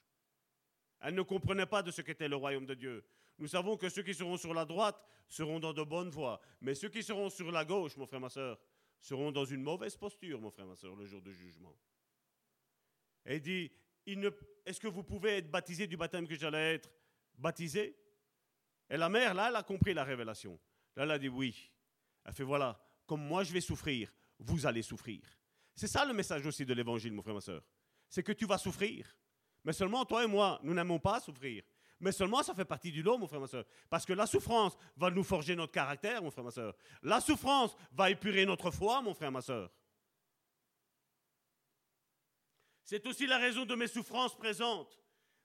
[1.02, 3.04] Elle ne comprenait pas de ce qu'était le royaume de Dieu.
[3.40, 6.76] Nous savons que ceux qui seront sur la droite seront dans de bonnes voies, mais
[6.76, 8.60] ceux qui seront sur la gauche, mon frère, ma soeur,
[9.00, 11.76] seront dans une mauvaise posture, mon frère, ma soeur, le jour du jugement.
[13.26, 13.72] Et dit,
[14.66, 16.90] est-ce que vous pouvez être baptisé du baptême que j'allais être
[17.38, 17.96] baptisé?
[18.90, 20.60] Et la mère, là, elle a compris la révélation.
[20.96, 21.72] Là, elle a dit oui.
[22.26, 25.22] Elle fait, voilà, comme moi je vais souffrir, vous allez souffrir.
[25.76, 27.64] C'est ça le message aussi de l'évangile, mon frère, ma soeur.
[28.10, 29.16] C'est que tu vas souffrir.
[29.64, 31.64] Mais seulement toi et moi, nous n'aimons pas souffrir.
[32.00, 33.66] Mais seulement ça fait partie du lot, mon frère, ma soeur.
[33.90, 36.76] Parce que la souffrance va nous forger notre caractère, mon frère, ma soeur.
[37.04, 39.70] La souffrance va épurer notre foi, mon frère, ma soeur.
[42.84, 45.00] C'est aussi la raison de mes souffrances présentes.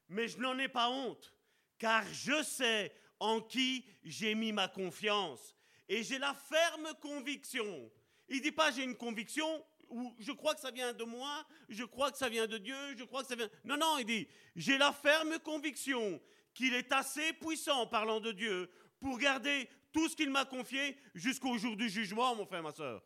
[0.09, 1.35] Mais je n'en ai pas honte,
[1.78, 5.56] car je sais en qui j'ai mis ma confiance.
[5.89, 7.90] Et j'ai la ferme conviction.
[8.28, 11.44] Il ne dit pas j'ai une conviction, ou je crois que ça vient de moi,
[11.68, 13.51] je crois que ça vient de Dieu, je crois que ça vient...
[13.64, 16.20] Non, non, il dit, j'ai la ferme conviction
[16.55, 18.70] qu'il est assez puissant, parlant de Dieu,
[19.01, 23.02] pour garder tout ce qu'il m'a confié jusqu'au jour du jugement, mon frère, ma soeur.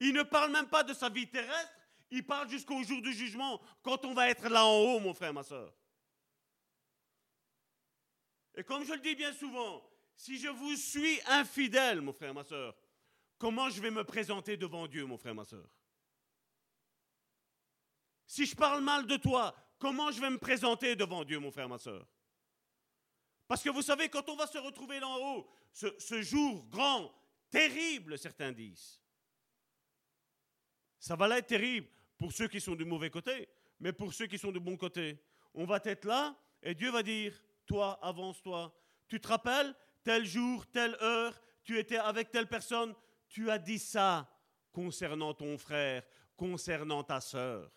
[0.00, 1.72] Il ne parle même pas de sa vie terrestre,
[2.10, 5.32] il parle jusqu'au jour du jugement, quand on va être là en haut, mon frère,
[5.32, 5.72] ma soeur.
[8.54, 9.82] Et comme je le dis bien souvent,
[10.16, 12.76] si je vous suis infidèle, mon frère, ma soeur,
[13.38, 15.68] comment je vais me présenter devant Dieu, mon frère, ma soeur?
[18.26, 21.68] Si je parle mal de toi, comment je vais me présenter devant Dieu, mon frère,
[21.68, 22.06] ma soeur?
[23.50, 27.12] Parce que vous savez, quand on va se retrouver là en haut, ce, jour grand,
[27.50, 29.00] terrible, certains disent,
[31.00, 33.48] ça va être terrible pour ceux qui sont du mauvais côté,
[33.80, 35.20] mais pour ceux qui sont du bon côté.
[35.52, 38.72] On va être là et Dieu va dire, toi, avance-toi.
[39.08, 39.74] Tu te rappelles,
[40.04, 42.94] tel jour, telle heure, tu étais avec telle personne,
[43.28, 44.30] tu as dit ça
[44.70, 46.04] concernant ton frère,
[46.36, 47.68] concernant ta sœur.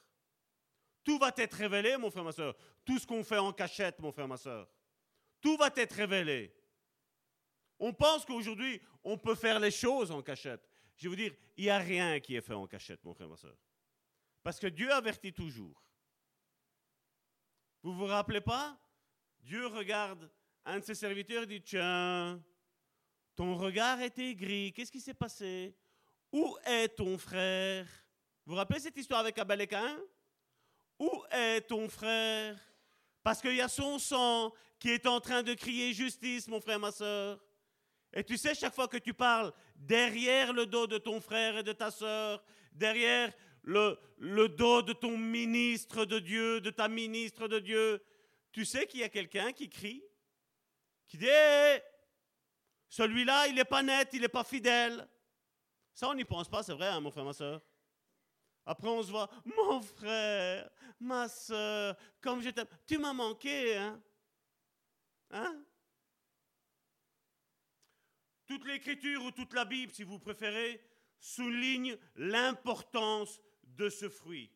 [1.03, 2.55] Tout va être révélé, mon frère, ma soeur.
[2.85, 4.69] Tout ce qu'on fait en cachette, mon frère, ma soeur.
[5.43, 6.55] Tout va être révélé.
[7.77, 10.65] On pense qu'aujourd'hui, on peut faire les choses en cachette.
[10.95, 13.27] Je vais vous dire, il n'y a rien qui est fait en cachette, mon frère,
[13.27, 13.57] ma soeur.
[14.41, 15.83] Parce que Dieu avertit toujours.
[17.81, 18.79] Vous vous rappelez pas?
[19.41, 20.31] Dieu regarde
[20.63, 22.41] un de ses serviteurs et dit, tiens,
[23.35, 25.75] ton regard était gris, qu'est-ce qui s'est passé?
[26.31, 27.85] Où est ton frère?
[28.45, 29.69] Vous vous rappelez cette histoire avec Abel et
[30.99, 32.57] Où est ton frère?
[33.23, 36.77] Parce qu'il y a son sang qui est en train de crier justice, mon frère,
[36.77, 37.39] ma soeur.
[38.13, 41.63] Et tu sais, chaque fois que tu parles derrière le dos de ton frère et
[41.63, 42.43] de ta soeur,
[42.73, 43.33] derrière
[43.63, 43.97] le,
[44.49, 48.03] dos de ton ministre de Dieu, de ta ministre de Dieu,
[48.51, 50.03] tu sais qu'il y a quelqu'un qui crie,
[51.07, 51.27] qui dit
[52.89, 55.07] celui-là, il n'est pas net, il n'est pas fidèle.
[55.93, 57.61] Ça, on n'y pense pas, c'est vrai, hein, mon frère, ma soeur.
[58.65, 60.69] Après, on se voit, mon frère,
[60.99, 62.67] ma soeur, comme je t'aime.
[62.87, 64.01] Tu m'as manqué, hein?
[65.31, 65.63] Hein?
[68.45, 70.81] Toute l'écriture ou toute la Bible, si vous préférez,
[71.19, 74.51] souligne l'importance de ce fruit.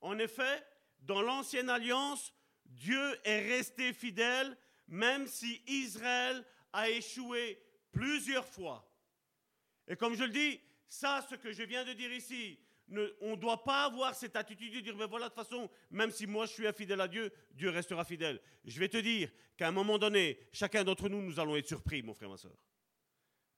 [0.00, 0.64] En effet,
[1.00, 2.32] dans l'Ancienne Alliance,
[2.66, 4.56] Dieu est resté fidèle
[4.88, 7.62] même si Israël a échoué
[7.92, 8.90] plusieurs fois.
[9.86, 12.58] Et comme je le dis, ça, ce que je viens de dire ici,
[13.20, 16.10] on ne doit pas avoir cette attitude de dire, mais voilà, de toute façon, même
[16.10, 18.40] si moi je suis infidèle à Dieu, Dieu restera fidèle.
[18.64, 22.02] Je vais te dire qu'à un moment donné, chacun d'entre nous, nous allons être surpris,
[22.02, 22.56] mon frère, ma soeur.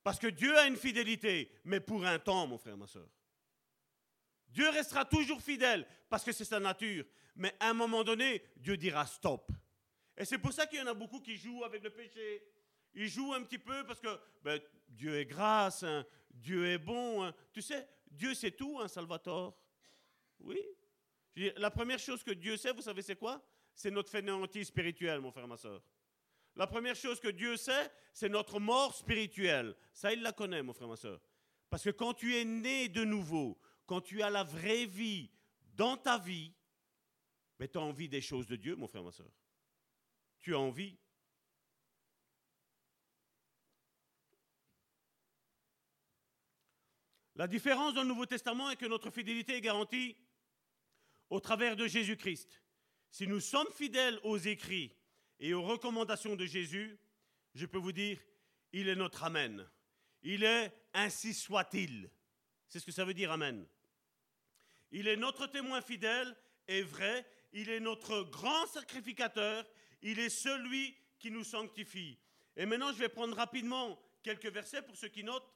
[0.03, 3.09] Parce que Dieu a une fidélité, mais pour un temps, mon frère, ma soeur.
[4.49, 7.05] Dieu restera toujours fidèle, parce que c'est sa nature.
[7.37, 9.53] Mais à un moment donné, Dieu dira stop.
[10.17, 12.43] Et c'est pour ça qu'il y en a beaucoup qui jouent avec le péché.
[12.95, 14.09] Ils jouent un petit peu parce que
[14.43, 16.05] ben, Dieu est grâce, hein.
[16.31, 17.23] Dieu est bon.
[17.23, 17.35] hein.
[17.53, 19.57] Tu sais, Dieu c'est tout, hein, Salvatore.
[20.41, 20.61] Oui.
[21.57, 23.43] La première chose que Dieu sait, vous savez c'est quoi?
[23.75, 25.83] C'est notre fainéantise spirituelle, mon frère, ma soeur.
[26.57, 29.75] La première chose que Dieu sait, c'est notre mort spirituelle.
[29.93, 31.21] Ça, il la connaît, mon frère, ma soeur.
[31.71, 35.31] Parce que quand tu es né de nouveau, quand tu as la vraie vie
[35.75, 36.53] dans ta vie,
[37.59, 39.31] mais tu as envie des choses de Dieu, mon frère, ma soeur.
[40.41, 40.99] Tu as envie.
[47.41, 50.15] La différence dans le Nouveau Testament est que notre fidélité est garantie
[51.31, 52.61] au travers de Jésus-Christ.
[53.11, 54.95] Si nous sommes fidèles aux écrits
[55.39, 56.99] et aux recommandations de Jésus,
[57.55, 58.21] je peux vous dire,
[58.75, 59.67] il est notre Amen.
[60.23, 62.11] Il est ainsi soit-il.
[62.69, 63.67] C'est ce que ça veut dire Amen.
[64.93, 66.37] Il est notre témoin fidèle
[66.69, 67.25] et vrai.
[67.55, 69.65] Il est notre grand sacrificateur.
[70.03, 72.19] Il est celui qui nous sanctifie.
[72.55, 75.51] Et maintenant, je vais prendre rapidement quelques versets pour ceux qui notent.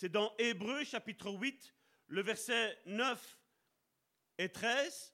[0.00, 1.74] C'est dans Hébreu chapitre 8,
[2.06, 3.40] le verset 9
[4.38, 5.12] et 13.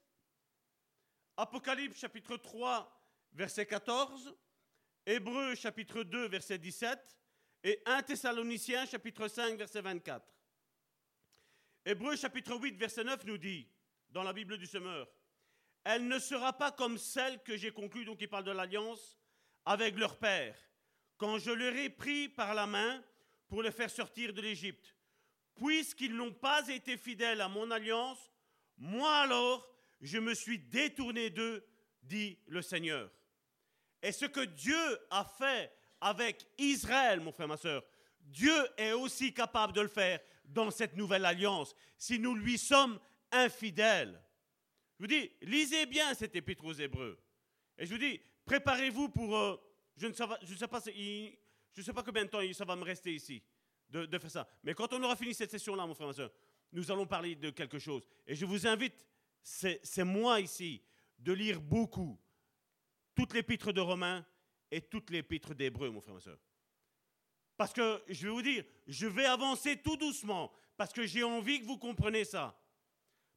[1.39, 3.03] Apocalypse chapitre 3,
[3.33, 4.37] verset 14.
[5.07, 7.19] Hébreu chapitre 2, verset 17.
[7.63, 10.23] Et 1 Thessaloniciens chapitre 5, verset 24.
[11.87, 13.67] Hébreu chapitre 8, verset 9 nous dit,
[14.11, 15.09] dans la Bible du Semeur,
[15.85, 19.19] Elle ne sera pas comme celle que j'ai conclue, donc il parle de l'alliance,
[19.65, 20.59] avec leur père,
[21.17, 23.03] quand je leur ai pris par la main
[23.55, 24.97] pour les faire sortir de l'Égypte.
[25.55, 28.19] Puisqu'ils n'ont pas été fidèles à mon alliance,
[28.77, 31.65] moi alors, je me suis détourné d'eux,
[32.03, 33.09] dit le Seigneur.
[34.03, 37.85] Et ce que Dieu a fait avec Israël, mon frère, ma soeur,
[38.23, 42.99] Dieu est aussi capable de le faire dans cette nouvelle alliance si nous lui sommes
[43.31, 44.21] infidèles.
[44.99, 47.23] Je vous dis, lisez bien cet épître aux Hébreux.
[47.79, 49.37] Et je vous dis, préparez-vous pour...
[49.37, 49.57] euh,
[49.97, 51.31] je ne sais pas, je
[51.75, 53.43] je ne sais pas combien de temps ça va me rester ici
[53.89, 54.49] de, faire ça.
[54.63, 56.33] Mais quand on aura fini cette session-là, mon frère, ma soeur,
[56.73, 58.07] nous allons parler de quelque chose.
[58.27, 59.07] Et je vous invite,
[59.43, 60.83] c'est moi ici,
[61.19, 62.19] de lire beaucoup
[63.15, 64.27] toutes l'épître de Romains
[64.71, 66.39] et toutes l'épître d'Hébreux, mon frère, ma soeur.
[67.57, 71.61] Parce que je vais vous dire, je vais avancer tout doucement, parce que j'ai envie
[71.61, 72.61] que vous compreniez ça.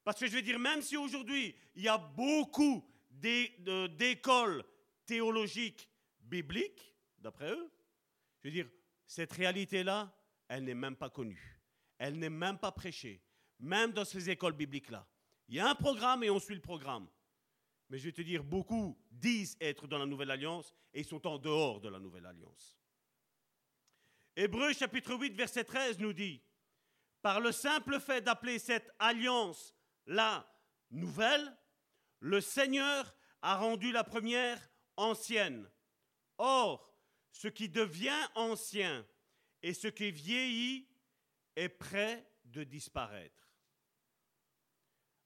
[0.04, 4.64] Parce que je vais dire, même si aujourd'hui, il y a beaucoup d'écoles
[5.06, 5.88] théologiques
[6.20, 7.70] bibliques, d'après eux,
[8.42, 8.70] je veux dire,
[9.06, 10.14] cette réalité-là,
[10.48, 11.62] elle n'est même pas connue.
[11.98, 13.24] Elle n'est même pas prêchée,
[13.60, 15.08] même dans ces écoles bibliques-là.
[15.48, 17.08] Il y a un programme et on suit le programme.
[17.90, 21.26] Mais je vais te dire, beaucoup disent être dans la nouvelle alliance et ils sont
[21.26, 22.78] en dehors de la nouvelle alliance.
[24.36, 26.44] Hébreu chapitre 8, verset 13 nous dit,
[27.22, 29.74] par le simple fait d'appeler cette alliance
[30.06, 30.48] la
[30.92, 31.58] nouvelle,
[32.20, 34.60] le Seigneur a rendu la première
[34.96, 35.70] ancienne.
[36.38, 36.87] Or,
[37.38, 39.06] ce qui devient ancien
[39.62, 40.88] et ce qui vieillit
[41.56, 43.48] est prêt de disparaître.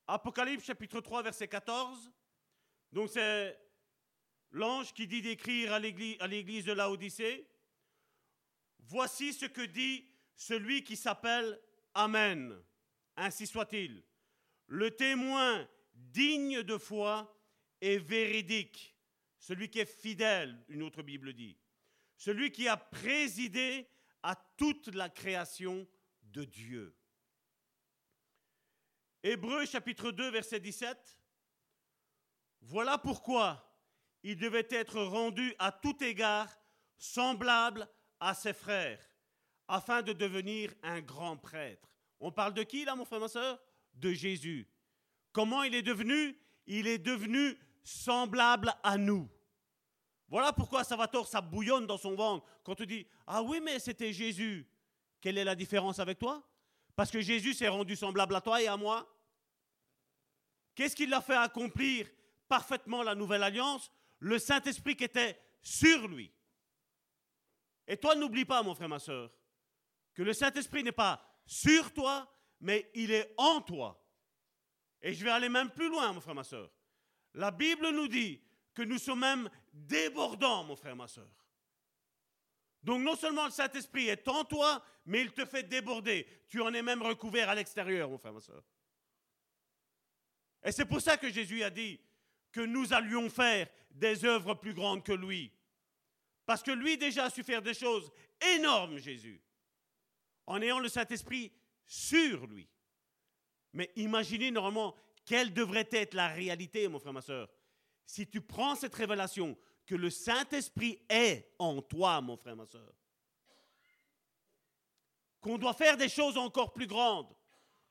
[0.08, 2.12] Apocalypse chapitre 3, verset 14.
[2.92, 3.58] Donc c'est
[4.50, 7.48] l'ange qui dit d'écrire à l'église, de Laodicée.
[8.80, 10.06] Voici ce que dit
[10.36, 11.62] celui qui s'appelle
[11.94, 12.62] Amen.
[13.16, 14.04] Ainsi soit-il.
[14.68, 17.42] Le témoin digne de foi
[17.80, 18.98] et véridique.
[19.40, 21.61] Celui qui est fidèle, une autre Bible dit.
[22.22, 23.90] Celui qui a présidé
[24.22, 25.88] à toute la création
[26.22, 26.96] de Dieu.
[29.24, 31.20] Hébreu chapitre 2, verset 17.
[32.62, 33.76] Voilà pourquoi
[34.22, 36.48] il devait être rendu à tout égard
[37.00, 37.90] semblable
[38.20, 39.04] à ses frères,
[39.68, 41.98] afin de devenir un grand prêtre.
[42.20, 43.60] On parle de qui là, mon frère, ma soeur
[43.96, 44.70] De Jésus.
[45.32, 46.40] Comment il est devenu?
[46.68, 49.28] Il est devenu semblable à nous.
[50.32, 54.14] Voilà pourquoi Salvatore, ça bouillonne dans son ventre quand tu dis Ah oui, mais c'était
[54.14, 54.66] Jésus.
[55.20, 56.42] Quelle est la différence avec toi?
[56.96, 59.14] Parce que Jésus s'est rendu semblable à toi et à moi.
[60.74, 62.10] Qu'est-ce qui l'a fait accomplir
[62.48, 63.92] parfaitement la nouvelle alliance?
[64.20, 66.32] Le Saint-Esprit qui était sur lui.
[67.86, 69.30] Et toi, n'oublie pas, mon frère, ma soeur,
[70.14, 74.02] que le Saint-Esprit n'est pas sur toi, mais il est en toi.
[75.02, 76.72] Et je vais aller même plus loin, mon frère, ma soeur.
[77.34, 78.42] La Bible nous dit
[78.74, 81.30] que nous sommes même débordants, mon frère, ma soeur.
[82.84, 86.28] Donc non seulement le Saint-Esprit est en toi, mais il te fait déborder.
[86.48, 88.64] Tu en es même recouvert à l'extérieur, mon frère, ma soeur.
[90.64, 92.00] Et c'est pour ça que Jésus a dit
[92.52, 95.52] que nous allions faire des œuvres plus grandes que lui.
[96.46, 98.12] Parce que lui déjà a su faire des choses
[98.56, 99.42] énormes, Jésus,
[100.48, 101.52] en ayant le Saint-Esprit
[101.86, 102.68] sur lui.
[103.74, 104.96] Mais imaginez normalement
[105.26, 107.48] quelle devrait être la réalité, mon frère, ma soeur,
[108.06, 112.94] si tu prends cette révélation que le Saint-Esprit est en toi, mon frère, ma soeur.
[115.40, 117.36] qu'on doit faire des choses encore plus grandes.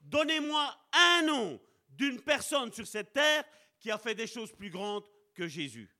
[0.01, 3.45] Donnez-moi un nom d'une personne sur cette terre
[3.81, 5.05] qui a fait des choses plus grandes
[5.35, 5.91] que Jésus.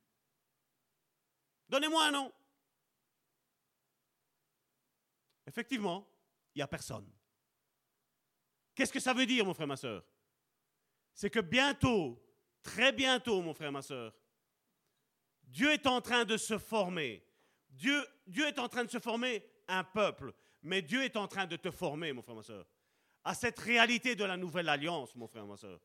[1.67, 2.33] Donnez-moi un nom.
[5.45, 6.07] Effectivement,
[6.55, 7.09] il n'y a personne.
[8.73, 10.03] Qu'est-ce que ça veut dire, mon frère, ma soeur?
[11.13, 12.21] C'est que bientôt,
[12.63, 14.13] très bientôt, mon frère, ma soeur,
[15.43, 17.25] Dieu est en train de se former.
[17.69, 21.45] Dieu, Dieu est en train de se former un peuple, mais Dieu est en train
[21.45, 22.65] de te former, mon frère, ma soeur,
[23.23, 25.79] à cette réalité de la nouvelle alliance, mon frère, ma soeur.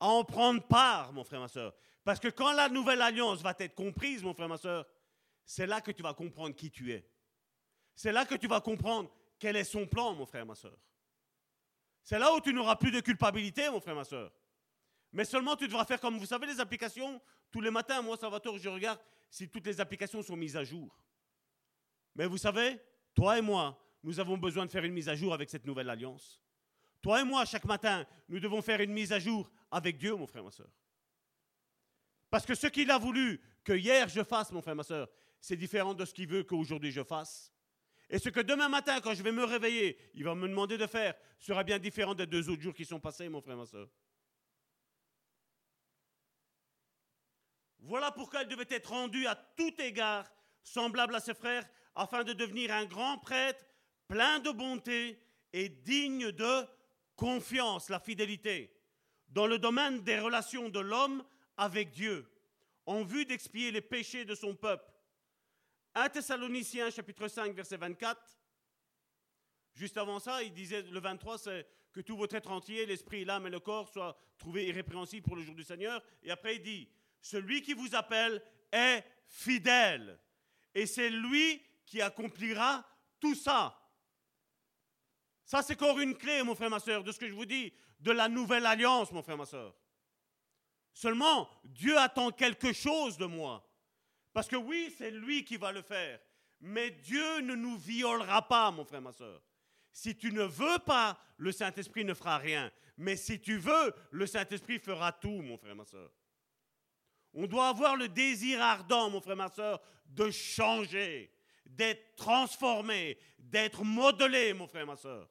[0.00, 1.74] À en prendre part, mon frère, ma soeur.
[2.04, 4.86] Parce que quand la nouvelle alliance va être comprise, mon frère, ma soeur,
[5.44, 7.08] c'est là que tu vas comprendre qui tu es.
[7.94, 10.76] C'est là que tu vas comprendre quel est son plan, mon frère, ma soeur.
[12.02, 14.32] C'est là où tu n'auras plus de culpabilité, mon frère, ma soeur.
[15.16, 17.22] Mais seulement tu devras faire comme vous savez les applications.
[17.50, 20.94] Tous les matins, moi, Salvatore, je regarde si toutes les applications sont mises à jour.
[22.14, 22.78] Mais vous savez,
[23.14, 25.88] toi et moi, nous avons besoin de faire une mise à jour avec cette nouvelle
[25.88, 26.42] alliance.
[27.00, 30.26] Toi et moi, chaque matin, nous devons faire une mise à jour avec Dieu, mon
[30.26, 30.68] frère, ma soeur.
[32.28, 35.08] Parce que ce qu'il a voulu que hier je fasse, mon frère, ma soeur,
[35.40, 37.54] c'est différent de ce qu'il veut qu'aujourd'hui je fasse.
[38.10, 40.86] Et ce que demain matin, quand je vais me réveiller, il va me demander de
[40.86, 43.88] faire, sera bien différent des deux autres jours qui sont passés, mon frère, ma soeur.
[47.86, 50.28] Voilà pourquoi il devait être rendu à tout égard
[50.62, 51.64] semblable à ses frères,
[51.94, 53.64] afin de devenir un grand prêtre,
[54.08, 55.20] plein de bonté
[55.52, 56.66] et digne de
[57.14, 58.76] confiance, la fidélité,
[59.28, 61.24] dans le domaine des relations de l'homme
[61.56, 62.28] avec Dieu,
[62.86, 64.92] en vue d'expier les péchés de son peuple
[65.94, 68.20] 1 Thessaloniciens chapitre 5 verset 24.
[69.74, 73.46] Juste avant ça, il disait, le 23, c'est que tout votre être entier, l'esprit, l'âme
[73.46, 76.02] et le corps soient trouvés irrépréhensibles pour le jour du Seigneur.
[76.22, 76.88] Et après, il dit,
[77.26, 78.40] celui qui vous appelle
[78.70, 80.18] est fidèle.
[80.74, 82.84] Et c'est lui qui accomplira
[83.18, 83.76] tout ça.
[85.44, 87.72] Ça, c'est encore une clé, mon frère, ma soeur, de ce que je vous dis,
[88.00, 89.74] de la nouvelle alliance, mon frère, ma soeur.
[90.92, 93.68] Seulement, Dieu attend quelque chose de moi.
[94.32, 96.20] Parce que oui, c'est lui qui va le faire.
[96.60, 99.42] Mais Dieu ne nous violera pas, mon frère, ma soeur.
[99.92, 102.70] Si tu ne veux pas, le Saint-Esprit ne fera rien.
[102.96, 106.10] Mais si tu veux, le Saint-Esprit fera tout, mon frère, ma soeur.
[107.34, 111.30] On doit avoir le désir ardent, mon frère, ma soeur, de changer,
[111.66, 115.28] d'être transformé, d'être modelé, mon frère, ma soeur.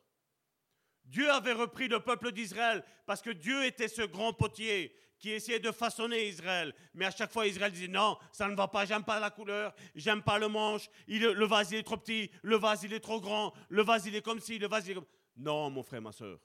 [1.03, 5.59] Dieu avait repris le peuple d'Israël parce que Dieu était ce grand potier qui essayait
[5.59, 6.73] de façonner Israël.
[6.93, 9.73] Mais à chaque fois, Israël disait non, ça ne va pas, j'aime pas la couleur,
[9.93, 13.21] j'aime pas le manche, le vase il est trop petit, le vase il est trop
[13.21, 15.05] grand, le vase il est comme ci, le vase il est comme...
[15.37, 16.39] Non, mon frère, ma soeur.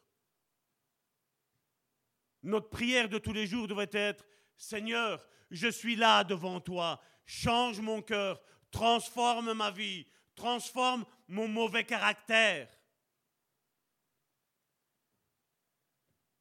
[2.42, 7.80] Notre prière de tous les jours devrait être, Seigneur, je suis là devant toi, change
[7.80, 8.40] mon cœur,
[8.70, 12.68] transforme ma vie, transforme mon mauvais caractère.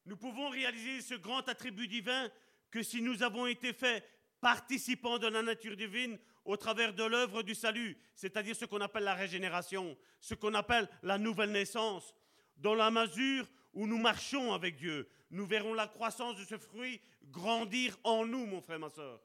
[0.05, 2.29] Nous pouvons réaliser ce grand attribut divin
[2.71, 4.03] que si nous avons été faits
[4.41, 9.03] participants de la nature divine au travers de l'œuvre du salut, c'est-à-dire ce qu'on appelle
[9.03, 12.15] la régénération, ce qu'on appelle la nouvelle naissance,
[12.57, 17.01] dans la mesure où nous marchons avec Dieu, nous verrons la croissance de ce fruit
[17.25, 19.21] grandir en nous, mon frère, ma soeur.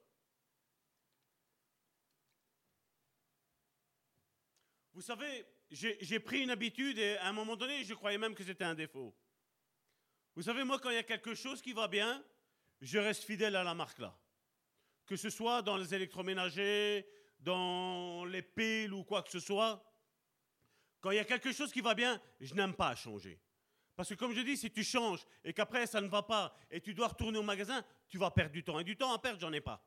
[4.93, 8.45] Vous savez, j'ai pris une habitude et à un moment donné, je croyais même que
[8.45, 9.15] c'était un défaut.
[10.37, 12.25] Vous savez, moi, quand il y a quelque chose qui va bien,
[12.81, 14.17] je reste fidèle à la marque là.
[15.07, 17.07] Que ce soit dans les électroménagers,
[17.41, 19.85] dans les piles ou quoi que ce soit.
[21.01, 23.39] Quand il y a quelque chose qui va bien, je n'aime pas changer.
[23.97, 26.81] Parce que comme je dis, si tu changes et qu'après ça ne va pas et
[26.81, 28.79] tu dois retourner au magasin, tu vas perdre du temps.
[28.81, 29.87] Et du temps à perdre, j'en ai pas.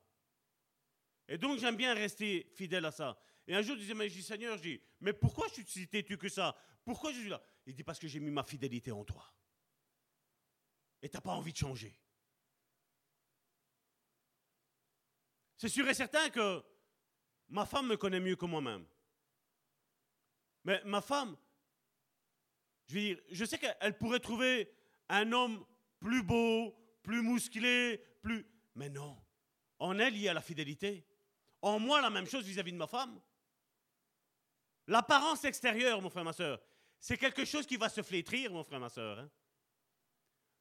[1.28, 3.20] Et donc j'aime bien rester fidèle à ça.
[3.48, 5.88] Et un jour, je disais, mais je dis, Seigneur, je dis, mais pourquoi je suis
[5.88, 6.56] tu que ça?
[6.84, 7.42] Pourquoi je suis là?
[7.66, 9.26] Il dit, parce que j'ai mis ma fidélité en toi
[11.02, 11.98] et tu n'as pas envie de changer.
[15.58, 16.64] C'est sûr et certain que
[17.50, 18.86] ma femme me connaît mieux que moi-même.
[20.64, 21.36] Mais ma femme,
[22.88, 24.72] je veux dire, je sais qu'elle pourrait trouver
[25.10, 25.66] un homme
[26.00, 28.46] plus beau, plus musclé, plus...
[28.76, 29.18] Mais non,
[29.80, 31.06] en elle, il y a la fidélité.
[31.62, 33.20] En moi, la même chose vis-à-vis de ma femme.
[34.88, 36.62] L'apparence extérieure, mon frère, ma soeur,
[37.00, 39.20] c'est quelque chose qui va se flétrir, mon frère, ma soeur.
[39.20, 39.30] Hein.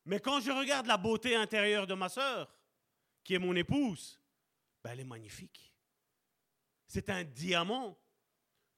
[0.04, 2.52] Mais quand je regarde la beauté intérieure de ma sœur,
[3.22, 4.20] qui est mon épouse,
[4.82, 5.72] ben elle est magnifique.
[6.86, 7.98] C'est un diamant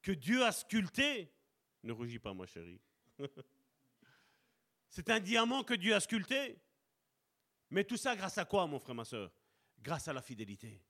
[0.02, 1.32] que Dieu a sculpté.
[1.82, 2.80] Ne rougis pas, ma chérie.
[4.88, 6.58] C'est un diamant que Dieu a sculpté.
[7.70, 9.30] Mais tout ça grâce à quoi, mon frère, ma soeur?
[9.80, 10.82] Grâce à la fidélité.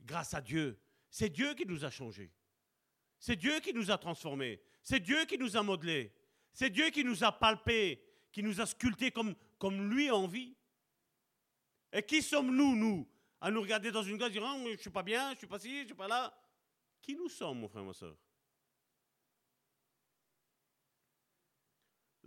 [0.00, 0.80] Grâce à Dieu.
[1.10, 2.32] C'est Dieu qui nous a changés.
[3.18, 4.60] C'est Dieu qui nous a transformés.
[4.82, 6.14] C'est Dieu qui nous a modelés.
[6.52, 8.02] C'est Dieu qui nous a palpés,
[8.32, 10.56] qui nous a sculptés comme, lui a envie.
[11.92, 13.08] Et qui sommes-nous, nous,
[13.40, 15.38] à nous regarder dans une glace dire oh, Je ne suis pas bien, je ne
[15.38, 16.36] suis pas ci, je ne suis pas là?
[17.00, 18.16] Qui nous sommes, mon frère, ma soeur?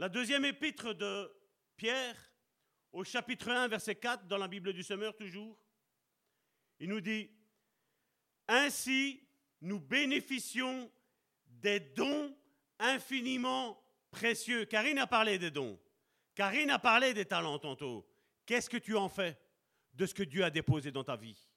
[0.02, 1.32] La deuxième épître de
[1.78, 2.16] Pierre,
[2.92, 5.56] au chapitre 1, verset 4, dans la Bible du Semeur toujours,
[6.80, 7.30] il nous dit
[8.48, 9.22] Ainsi,
[9.62, 10.92] nous bénéficions
[11.46, 12.36] des dons
[12.80, 13.80] infiniment
[14.10, 14.66] précieux.
[14.66, 15.80] Karine a parlé des dons.
[16.34, 18.04] Karine a parlé des talents tantôt.
[18.48, 19.40] Qu'est-ce que tu en fais
[19.94, 21.48] de ce que Dieu a déposé dans ta vie?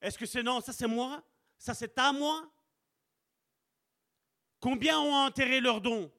[0.00, 1.22] Est-ce que c'est non, ça c'est moi?
[1.58, 2.52] Ça c'est à moi?
[4.58, 6.10] Combien ont enterré leurs dons?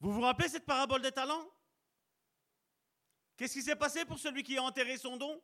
[0.00, 1.46] Vous vous rappelez cette parabole des talents?
[3.36, 5.40] Qu'est-ce qui s'est passé pour celui qui a enterré son don?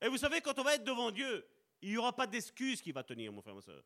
[0.00, 1.46] Et vous savez, quand on va être devant Dieu,
[1.82, 3.84] il n'y aura pas d'excuse qui va tenir, mon frère, ma soeur.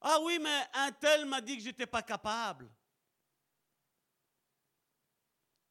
[0.00, 2.70] Ah oui, mais un tel m'a dit que je n'étais pas capable.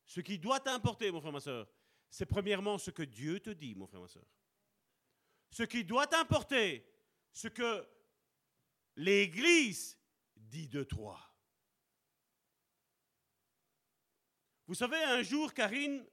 [0.06, 1.68] Ce qui doit t'importer, mon frère, ma soeur,
[2.10, 4.26] c'est premièrement ce que Dieu te dit, mon frère, ma soeur.
[5.52, 6.92] Ce qui doit t'importer,
[7.32, 7.88] ce que
[8.96, 9.98] l'Église
[10.36, 11.20] dit de toi.
[14.68, 16.06] Vous savez, un jour, Karine,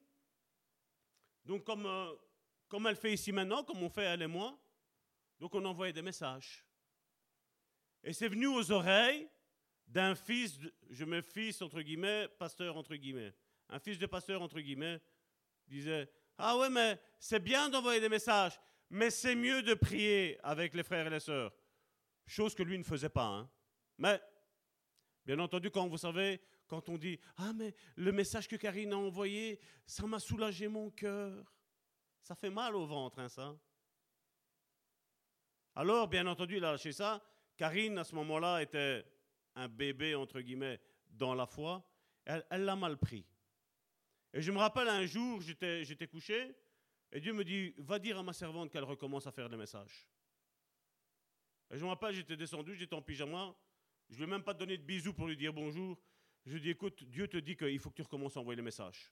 [1.49, 2.17] euh,
[2.69, 4.59] comme elle fait ici maintenant, comme on fait elle et moi.
[5.39, 6.65] Donc on envoyait des messages.
[8.05, 9.29] Et c'est venu aux oreilles
[9.87, 10.59] d'un fils,
[10.91, 13.35] je mets fils entre guillemets, pasteur entre guillemets,
[13.69, 15.01] un fils de pasteur entre guillemets,
[15.67, 18.59] disait, ah ouais, mais c'est bien d'envoyer des messages,
[18.91, 21.53] mais c'est mieux de prier avec les frères et les sœurs.
[22.27, 23.27] Chose que lui ne faisait pas.
[23.27, 23.51] Hein.
[23.99, 24.21] Mais,
[25.25, 28.99] bien entendu, quand vous savez, quand on dit, ah mais le message que Karine a
[28.99, 31.53] envoyé, ça m'a soulagé mon cœur.
[32.23, 33.57] Ça fait mal au ventre, hein, ça.
[35.75, 37.23] Alors, bien entendu, il a lâché ça.
[37.57, 39.05] Karine, à ce moment-là, était
[39.55, 40.81] un bébé, entre guillemets,
[41.11, 41.85] dans la foi.
[42.25, 43.27] Elle l'a mal pris.
[44.33, 46.57] Et je me rappelle un jour, j'étais couché,
[47.11, 50.09] et Dieu me dit, va dire à ma servante qu'elle recommence à faire des messages.
[51.73, 53.55] Et je me rappelle, j'étais descendu, j'étais en pyjama,
[54.11, 55.99] je ne lui ai même pas donné de bisous pour lui dire bonjour.
[56.45, 58.57] Je lui ai dit, écoute, Dieu te dit qu'il faut que tu recommences à envoyer
[58.57, 59.11] les messages.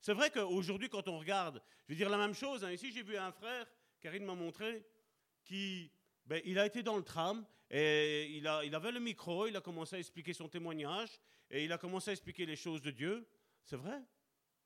[0.00, 2.64] C'est vrai qu'aujourd'hui, quand on regarde, je vais dire la même chose.
[2.64, 2.72] Hein.
[2.72, 3.66] Ici, j'ai vu un frère,
[4.00, 4.84] Karine m'a montré,
[5.44, 5.90] qui,
[6.26, 9.56] ben, il a été dans le tram et il, a, il avait le micro, il
[9.56, 11.18] a commencé à expliquer son témoignage
[11.50, 13.26] et il a commencé à expliquer les choses de Dieu.
[13.64, 14.00] C'est vrai?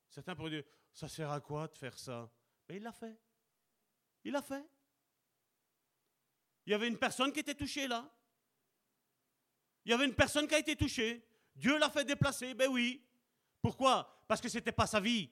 [0.09, 2.31] Certains pourraient dire, ça sert à quoi de faire ça?
[2.69, 3.17] Mais il l'a fait.
[4.27, 4.67] Il l'a fait.
[6.67, 8.13] Il y avait une personne qui était touchée là.
[9.85, 11.25] Il y avait une personne qui a été touchée.
[11.55, 13.01] Dieu l'a fait déplacer, ben oui.
[13.63, 14.25] Pourquoi?
[14.27, 15.31] Parce que ce n'était pas sa vie.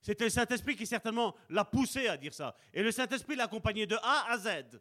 [0.00, 2.56] C'était le Saint-Esprit qui certainement l'a poussé à dire ça.
[2.72, 4.80] Et le Saint-Esprit l'a accompagné de A à Z,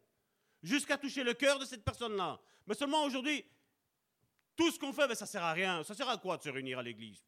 [0.64, 2.40] jusqu'à toucher le cœur de cette personne-là.
[2.66, 3.44] Mais seulement aujourd'hui,
[4.56, 5.84] tout ce qu'on fait, ben, ça ne sert à rien.
[5.84, 7.28] Ça sert à quoi de se réunir à l'église?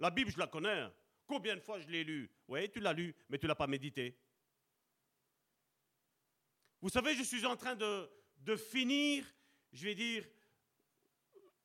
[0.00, 0.88] La Bible, je la connais.
[1.24, 3.68] Combien de fois je l'ai lue Oui, tu l'as lu, mais tu ne l'as pas
[3.68, 4.18] médité.
[6.82, 9.24] Vous savez, je suis en train de, finir,
[9.72, 10.28] je vais dire,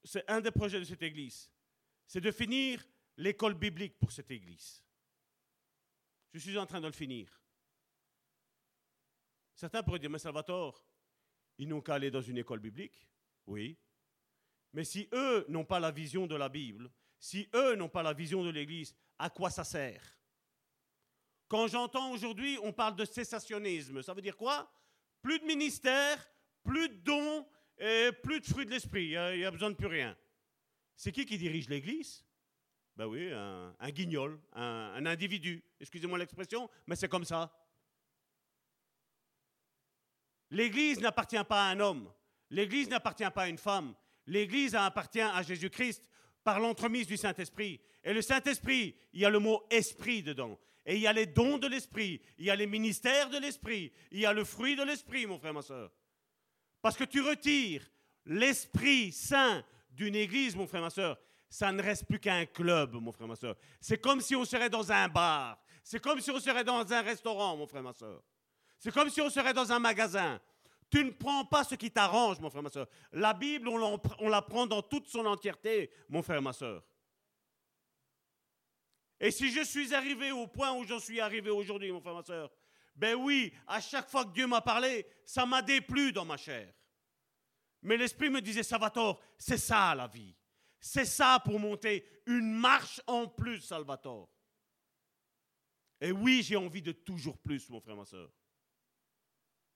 [0.03, 1.51] c'est un des projets de cette église,
[2.05, 2.85] c'est de finir
[3.17, 4.83] l'école biblique pour cette église.
[6.31, 7.41] Je suis en train de le finir.
[9.55, 10.85] Certains pourraient dire, mais Salvatore,
[11.57, 13.09] ils n'ont qu'à aller dans une école biblique.
[13.47, 13.75] Oui.
[14.71, 18.13] Mais si eux n'ont pas la vision de la Bible, si eux n'ont pas la
[18.13, 20.15] vision de l'Église, à quoi ça sert?
[21.47, 24.71] Quand j'entends aujourd'hui, on parle de cessationnisme, ça veut dire quoi?
[25.27, 26.25] Plus de ministère,
[26.63, 27.45] plus de dons,
[27.77, 30.15] et plus de fruits de l'esprit, il n'y a, a besoin de plus rien.
[30.95, 32.23] C'est qui qui dirige l'Église?
[32.95, 35.61] Ben oui, un, guignol, un, individu.
[35.81, 37.53] Excusez-moi l'expression, mais c'est comme ça.
[40.49, 42.09] L'Église n'appartient pas à un homme.
[42.49, 43.95] L'Église n'appartient pas à une femme.
[44.27, 46.01] L'Église appartient à Jésus-Christ
[46.41, 47.81] par l'entremise du Saint-Esprit.
[48.01, 50.57] Et le Saint-Esprit, il y a le mot esprit dedans.
[50.87, 52.21] Et il y a les dons de l'Esprit.
[52.37, 53.91] Il y a les ministères de l'Esprit.
[54.09, 55.91] Il y a le fruit de l'Esprit, mon frère, ma soeur.
[56.81, 57.83] Parce que tu retires
[58.25, 61.19] l'Esprit Saint d'une Église, mon frère, ma soeur,
[61.49, 63.57] ça ne reste plus qu'un club, mon frère, ma soeur.
[63.81, 65.61] C'est comme si on serait dans un bar.
[65.83, 68.23] C'est comme si on serait dans un restaurant, mon frère, ma soeur.
[68.79, 70.39] C'est comme si on serait dans un magasin.
[70.89, 72.87] Tu ne prends pas ce qui t'arrange, mon frère, ma soeur.
[73.11, 76.81] La Bible, on la prend dans toute son entièreté, mon frère, ma soeur.
[79.19, 82.23] Et si je suis arrivé au point où j'en suis arrivé aujourd'hui, mon frère, ma
[82.23, 82.51] soeur,
[82.95, 86.73] ben oui, à chaque fois que Dieu m'a parlé, ça m'a déplu dans ma chair.
[87.81, 90.35] Mais l'Esprit me disait, Salvatore, c'est ça la vie.
[90.79, 94.29] C'est ça pour monter une marche en plus, Salvatore.
[95.99, 98.31] Et oui, j'ai envie de toujours plus, mon frère, ma soeur.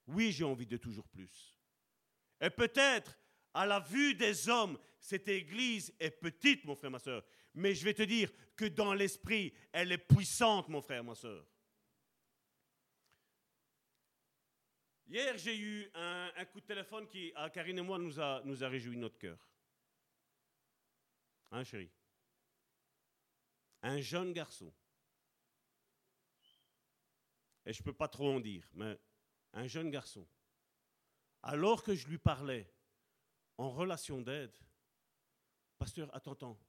[0.07, 1.57] Oui, j'ai envie de toujours plus.
[2.39, 3.17] Et peut-être,
[3.53, 7.23] à la vue des hommes, cette église est petite, mon frère, ma soeur.
[7.53, 11.45] Mais je vais te dire que dans l'esprit, elle est puissante, mon frère, ma soeur.
[15.07, 18.63] Hier, j'ai eu un, coup de téléphone qui, à Karine et moi, nous a, nous
[18.63, 19.37] a notre cœur.
[21.51, 21.91] Hein, chérie?
[23.81, 24.73] Un jeune garçon.
[27.65, 28.97] Et je ne peux pas trop en dire, mais
[29.51, 30.25] un jeune garçon.
[31.43, 32.71] Alors que je lui parlais
[33.57, 34.55] en relation d'aide,
[35.77, 36.59] pasteur, attends, attends,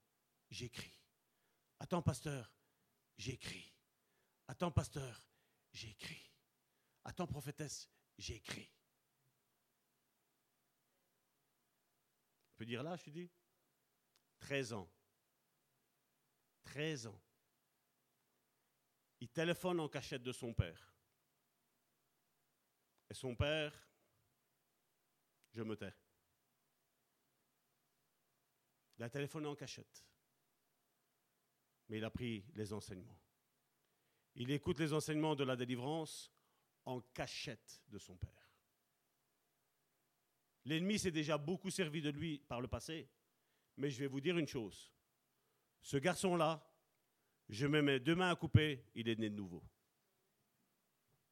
[0.53, 1.01] j'écris.
[1.81, 2.55] Attends, pasteur,
[3.17, 3.75] j'écris.
[4.47, 5.27] Attends, pasteur,
[5.73, 6.31] j'écris.
[7.05, 8.71] Attends, prophétesse, j'écris.
[12.53, 13.31] On peut dire là, je te dis?
[14.41, 14.93] 13 ans.
[16.65, 17.21] 13 ans.
[19.21, 20.95] Il téléphone en cachette de son père.
[23.09, 23.73] Et son père,
[25.53, 25.95] je me tais.
[28.99, 30.12] Il a téléphoné en cachette.
[31.93, 33.21] Mais il a pris les enseignements.
[34.37, 36.33] Il écoute les enseignements de la délivrance
[36.87, 38.51] en cachette de son père.
[40.65, 43.11] L'ennemi s'est déjà beaucoup servi de lui par le passé,
[43.77, 44.91] mais je vais vous dire une chose.
[45.83, 46.67] Ce garçon-là,
[47.51, 49.63] je me mets deux mains à couper, il est né de nouveau.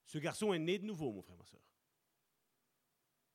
[0.04, 1.64] Ce garçon est né de nouveau, mon frère, ma soeur.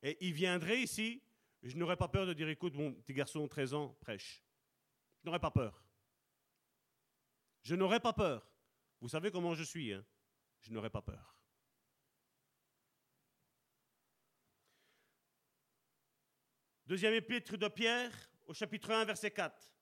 [0.04, 1.24] Et il viendrait ici,
[1.64, 4.44] je n'aurais pas peur de dire, écoute, mon petit garçon, 13 ans, prêche.
[5.18, 5.85] Je n'aurais pas peur.
[7.66, 8.48] Je n'aurais pas peur.
[9.00, 10.04] Vous savez comment je suis, hein
[10.60, 11.36] je n'aurais pas peur.
[16.86, 18.12] Deuxième épître de Pierre,
[18.44, 19.74] au chapitre 1, verset 4.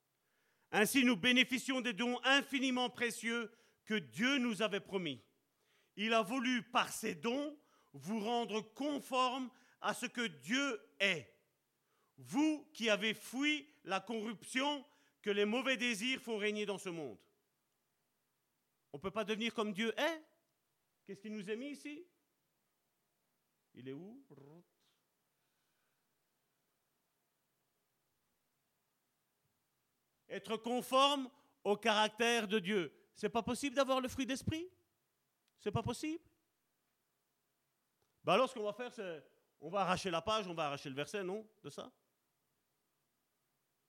[0.70, 3.52] Ainsi nous bénéficions des dons infiniment précieux
[3.84, 5.22] que Dieu nous avait promis.
[5.96, 7.54] Il a voulu, par ces dons,
[7.92, 9.50] vous rendre conformes
[9.82, 11.30] à ce que Dieu est.
[12.16, 14.82] Vous qui avez fui la corruption
[15.20, 17.18] que les mauvais désirs font régner dans ce monde.
[18.94, 20.24] On ne peut pas devenir comme Dieu est.
[21.04, 22.06] Qu'est-ce qu'il nous a mis ici?
[23.74, 24.24] Il est où?
[30.28, 31.28] Être conforme
[31.64, 32.94] au caractère de Dieu.
[33.16, 34.70] C'est pas possible d'avoir le fruit d'esprit?
[35.58, 36.22] C'est pas possible?
[38.22, 39.24] Ben alors ce qu'on va faire, c'est
[39.60, 41.90] on va arracher la page, on va arracher le verset, non De ça?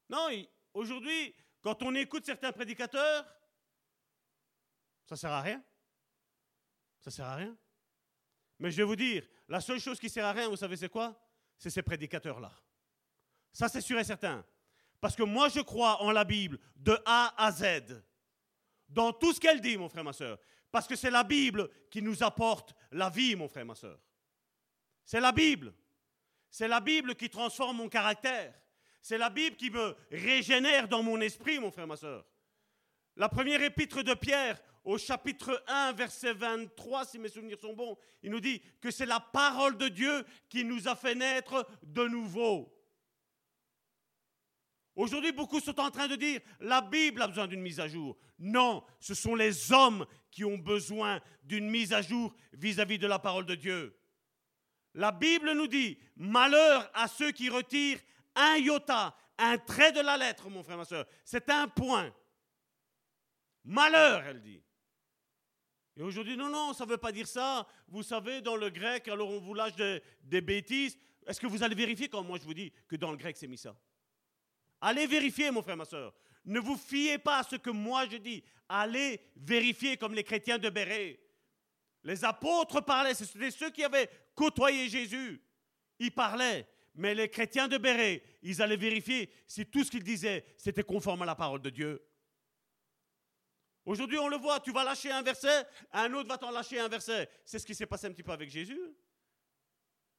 [0.09, 0.29] Non,
[0.73, 3.23] aujourd'hui, quand on écoute certains prédicateurs,
[5.05, 5.63] ça sert à rien.
[7.01, 7.55] Ça sert à rien.
[8.59, 10.89] Mais je vais vous dire, la seule chose qui sert à rien, vous savez c'est
[10.89, 11.19] quoi?
[11.57, 12.51] C'est ces prédicateurs-là.
[13.53, 14.45] Ça c'est sûr et certain.
[14.99, 18.03] Parce que moi, je crois en la Bible de A à Z.
[18.87, 20.39] Dans tout ce qu'elle dit, mon frère, ma soeur.
[20.71, 23.99] Parce que c'est la Bible qui nous apporte la vie, mon frère, ma soeur.
[25.05, 25.73] C'est la Bible.
[26.49, 28.53] C'est la Bible qui transforme mon caractère.
[29.01, 32.25] C'est la Bible qui me régénère dans mon esprit, mon frère, ma soeur.
[33.15, 37.97] La première épître de Pierre, au chapitre 1, verset 23, si mes souvenirs sont bons,
[38.21, 42.07] il nous dit que c'est la parole de Dieu qui nous a fait naître de
[42.07, 42.71] nouveau.
[44.95, 48.15] Aujourd'hui, beaucoup sont en train de dire, la Bible a besoin d'une mise à jour.
[48.39, 53.19] Non, ce sont les hommes qui ont besoin d'une mise à jour vis-à-vis de la
[53.19, 53.99] parole de Dieu.
[54.93, 57.99] La Bible nous dit, malheur à ceux qui retirent
[58.35, 61.05] un iota, un trait de la lettre, mon frère, ma soeur.
[61.25, 62.13] C'est un point.
[63.65, 64.64] Malheur, elle dit.
[65.97, 67.65] Et aujourd'hui, non, non, ça ne veut pas dire ça.
[67.87, 69.75] Vous savez, dans le grec, alors on vous lâche
[70.21, 70.97] des, bêtises.
[71.25, 73.47] Est-ce que vous allez vérifier quand moi je vous dis que dans le grec c'est
[73.47, 73.75] mis ça?
[74.81, 76.13] Allez vérifier, mon frère, ma soeur.
[76.43, 78.43] Ne vous fiez pas à ce que moi je dis.
[78.67, 81.19] Allez vérifier comme les chrétiens de Béret.
[82.03, 85.41] Les apôtres parlaient, c'était ceux qui avaient côtoyé Jésus.
[85.97, 86.67] Ils parlaient.
[86.93, 91.23] Mais les chrétiens de Béret, ils allaient vérifier si tout ce qu'ils disaient, c'était conforme
[91.23, 92.01] à la parole de Dieu.
[93.85, 96.87] Aujourd'hui, on le voit, tu vas lâcher un verset, un autre va t'en lâcher un
[96.87, 97.29] verset.
[97.45, 98.79] C'est ce qui s'est passé un petit peu avec Jésus.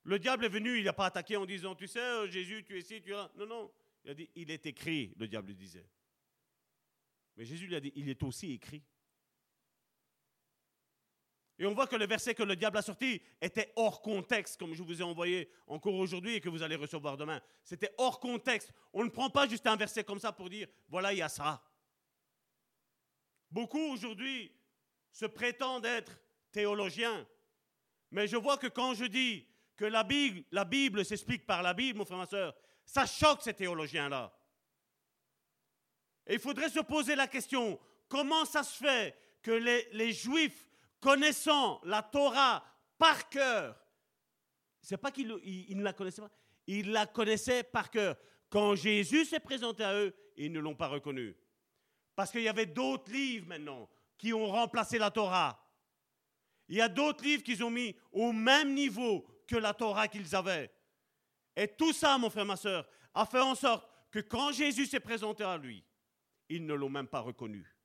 [0.04, 2.76] Le diable est venu, il n'a pas attaqué en disant, tu sais, euh, Jésus, tu
[2.76, 3.16] es ici, tu es.
[3.34, 3.72] Non, non.
[4.04, 5.88] Il a dit, il est écrit, le diable disait.
[7.36, 8.84] Mais Jésus lui a dit, il est aussi écrit.
[11.58, 14.74] Et on voit que le verset que le diable a sorti était hors contexte, comme
[14.74, 17.40] je vous ai envoyé encore aujourd'hui et que vous allez recevoir demain.
[17.64, 18.72] C'était hors contexte.
[18.92, 21.28] On ne prend pas juste un verset comme ça pour dire, voilà, il y a
[21.28, 21.62] ça.
[23.50, 24.52] Beaucoup aujourd'hui
[25.12, 26.20] se prétendent être
[26.52, 27.26] théologiens.
[28.10, 29.46] Mais je vois que quand je dis
[29.76, 32.54] que la Bible, s'explique par la Bible, mon frère, ma soeur,
[32.84, 34.32] ça choque ces théologiens-là.
[36.26, 37.78] Et il faudrait se poser la question,
[38.08, 40.68] comment ça se fait que les, Juifs
[41.00, 42.64] connaissant la Torah
[42.98, 43.78] par cœur.
[44.80, 46.30] C'est pas qu'il il, ne la connaissait pas,
[46.66, 48.16] il la connaissait par cœur.
[48.48, 51.36] Quand Jésus s'est présenté à eux, ils ne l'ont pas reconnu.
[52.16, 53.88] Parce qu'il y avait d'autres livres maintenant
[54.18, 55.62] qui ont remplacé la Torah.
[56.68, 60.34] Il y a d'autres livres qu'ils ont mis au même niveau que la Torah qu'ils
[60.34, 60.72] avaient.
[61.54, 65.00] Et tout ça, mon frère, ma soeur, a fait en sorte que quand Jésus s'est
[65.00, 65.84] présenté à lui,
[66.48, 67.76] ils ne l'ont même pas reconnu.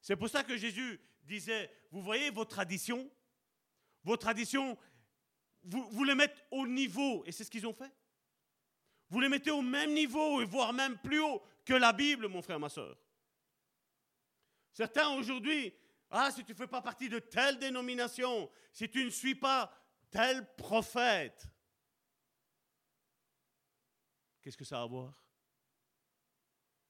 [0.00, 3.10] C'est pour ça que Jésus disait, vous voyez vos traditions,
[4.04, 4.78] vos traditions,
[5.64, 7.92] vous, les mettez au niveau, et c'est ce qu'ils ont fait.
[9.08, 12.60] Vous les mettez au même niveau, voire même plus haut que la Bible, mon frère,
[12.60, 12.96] ma soeur.
[14.76, 15.72] Certains aujourd'hui,
[16.10, 19.72] ah, si tu ne fais pas partie de telle dénomination, si tu ne suis pas
[20.10, 21.48] tel prophète,
[24.42, 25.18] qu'est-ce que ça a à voir?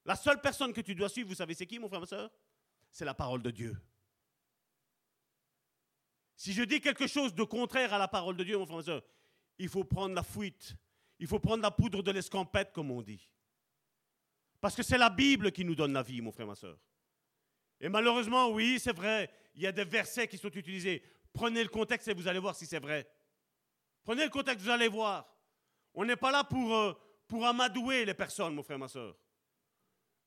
[0.05, 2.29] La seule personne que tu dois suivre, vous savez, c'est qui, mon frère, ma soeur?
[2.91, 3.81] C'est la parole de Dieu.
[6.35, 8.83] Si je dis quelque chose de contraire à la parole de Dieu, mon frère, ma
[8.83, 9.05] soeur,
[9.59, 10.75] il faut prendre la fuite.
[11.21, 13.31] Il faut prendre la poudre de l'escampette, comme on dit.
[14.61, 16.81] Parce que c'est la Bible qui nous donne la vie, mon frère, ma soeur.
[17.81, 21.03] Et malheureusement, oui, c'est vrai, il y a des versets qui sont utilisés.
[21.33, 23.07] Prenez le contexte et vous allez voir si c'est vrai.
[24.05, 25.27] Prenez le contexte, vous allez voir.
[25.95, 26.93] On n'est pas là pour, euh,
[27.27, 29.17] pour amadouer les personnes, mon frère, ma soeur.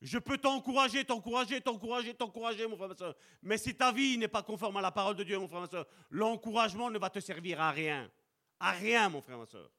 [0.01, 3.15] Je peux t'encourager, t'encourager, t'encourager, t'encourager, mon frère, ma soeur.
[3.41, 5.67] Mais si ta vie n'est pas conforme à la parole de Dieu, mon frère, ma
[5.67, 8.09] soeur, l'encouragement ne va te servir à rien.
[8.59, 9.69] À rien, mon frère, ma soeur.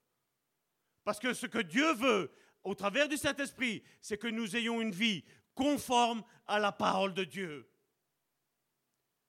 [1.04, 2.30] Parce que ce que Dieu veut,
[2.62, 5.24] au travers du Saint-Esprit, c'est que nous ayons une vie
[5.54, 7.68] conforme à la parole de Dieu.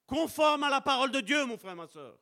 [0.06, 2.18] Conforme à la parole de Dieu, mon frère, ma soeur.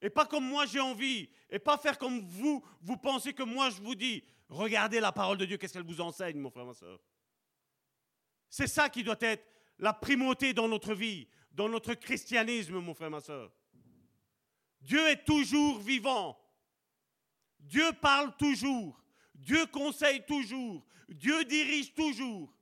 [0.00, 1.30] Et pas comme moi j'ai envie.
[1.48, 4.24] Et pas faire comme vous, vous pensez que moi je vous dis.
[4.48, 7.00] Regardez la parole de Dieu, qu'est-ce qu'elle vous enseigne, mon frère, ma soeur.
[8.50, 9.44] C'est ça qui doit être
[9.78, 13.50] la primauté dans notre vie, dans notre christianisme, mon frère, ma soeur.
[14.80, 16.38] Dieu est toujours vivant.
[17.58, 19.02] Dieu parle toujours.
[19.34, 20.84] Dieu conseille toujours.
[21.08, 22.54] Dieu dirige toujours.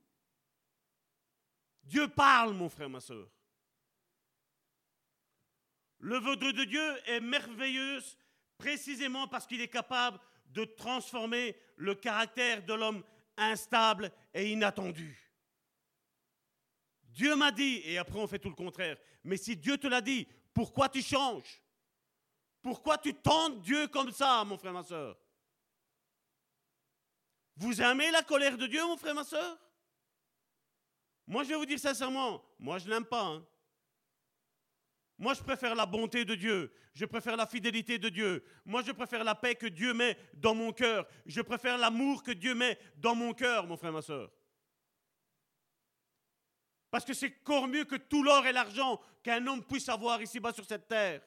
[1.83, 3.27] Dieu parle, mon frère, ma soeur.
[5.99, 8.17] L'œuvre de Dieu est merveilleuse
[8.57, 13.03] précisément parce qu'il est capable de transformer le caractère de l'homme
[13.37, 15.17] instable et inattendu.
[17.03, 20.01] Dieu m'a dit, et après on fait tout le contraire, mais si Dieu te l'a
[20.01, 21.61] dit, pourquoi tu changes?
[22.61, 25.17] Pourquoi tu tentes Dieu comme ça, mon frère, ma soeur?
[27.55, 29.57] Vous aimez la colère de Dieu, mon frère, ma soeur?
[31.25, 33.23] Moi, je vais vous dire sincèrement, moi, je n'aime pas.
[33.23, 33.45] Hein.
[35.17, 36.73] Moi, je préfère la bonté de Dieu.
[36.93, 38.43] Je préfère la fidélité de Dieu.
[38.65, 41.07] Moi, je préfère la paix que Dieu met dans mon cœur.
[41.25, 44.31] Je préfère l'amour que Dieu met dans mon cœur, mon frère, ma soeur.
[46.91, 50.53] Parce que c'est encore mieux que tout l'or et l'argent qu'un homme puisse avoir ici-bas
[50.53, 51.21] sur cette terre.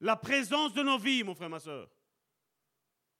[0.00, 1.90] La présence de nos vies, mon frère, ma soeur.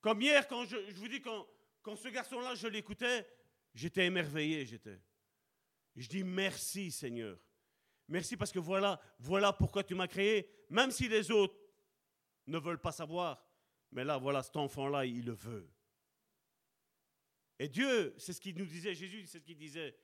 [0.01, 1.47] Comme hier, quand je, vous dis, quand,
[1.83, 3.27] quand ce garçon-là, je l'écoutais,
[3.75, 5.01] J'étais émerveillé, j'étais.
[5.97, 7.39] Je dis merci Seigneur.
[8.09, 11.57] Merci parce que voilà, voilà pourquoi tu m'as créé, même si les autres
[12.47, 13.47] ne veulent pas savoir.
[13.93, 15.69] Mais là, voilà, cet enfant-là, il le veut.
[17.59, 19.97] Et Dieu, c'est ce qu'il nous disait, Jésus, c'est ce qu'il disait.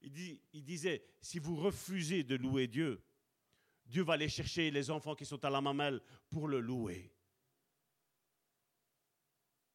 [0.00, 3.02] Il, il disait, si vous refusez de louer Dieu,
[3.86, 7.14] Dieu va aller chercher les enfants qui sont à la mamelle pour le louer.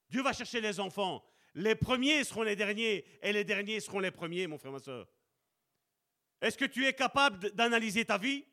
[0.10, 1.24] Dieu va chercher les enfants
[1.56, 5.08] les premiers seront les derniers et les derniers seront les premiers, mon frère, ma soeur.
[6.42, 8.46] Est-ce que tu es capable d'analyser ta vie?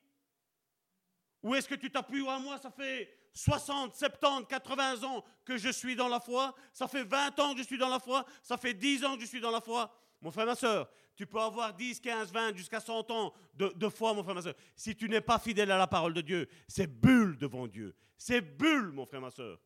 [1.42, 2.58] Ou est-ce que tu t'appuies à moi?
[2.58, 6.54] Ça fait 60, 70, 80 ans que je suis dans la foi.
[6.72, 8.24] Ça fait 20 ans que je suis dans la foi.
[8.42, 9.94] Ça fait 10 ans que je suis dans la foi.
[10.20, 13.88] Mon frère, ma soeur, tu peux avoir 10, 15, 20, jusqu'à 100 ans de, de,
[13.88, 14.54] foi, mon frère, ma soeur.
[14.74, 17.94] Si tu n'es pas fidèle à la parole de Dieu, c'est bulle devant Dieu.
[18.18, 19.60] C'est bulle, mon frère, ma soeur.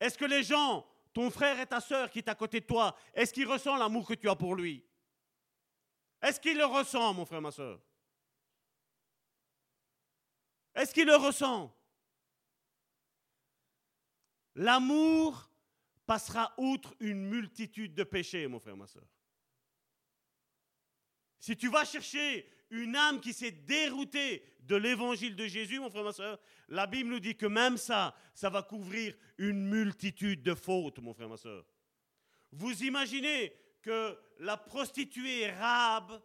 [0.00, 0.86] Est-ce que les gens
[1.16, 4.06] ton frère et ta sœur qui est à côté de toi, est-ce qu'il ressent l'amour
[4.06, 4.84] que tu as pour lui?
[6.20, 7.80] Est-ce qu'il le ressent, mon frère, ma sœur?
[10.74, 11.74] Est-ce qu'il le ressent
[14.56, 15.50] L'amour
[16.04, 19.08] passera outre une multitude de péchés, mon frère, ma sœur.
[21.38, 26.04] Si tu vas chercher une âme qui s'est déroutée de l'évangile de Jésus, mon frère,
[26.04, 26.38] ma soeur,
[26.68, 31.14] la Bible nous dit que même ça, ça va couvrir une multitude de fautes, mon
[31.14, 31.64] frère, ma soeur.
[32.52, 33.52] Vous imaginez
[33.82, 36.20] que la prostituée Rab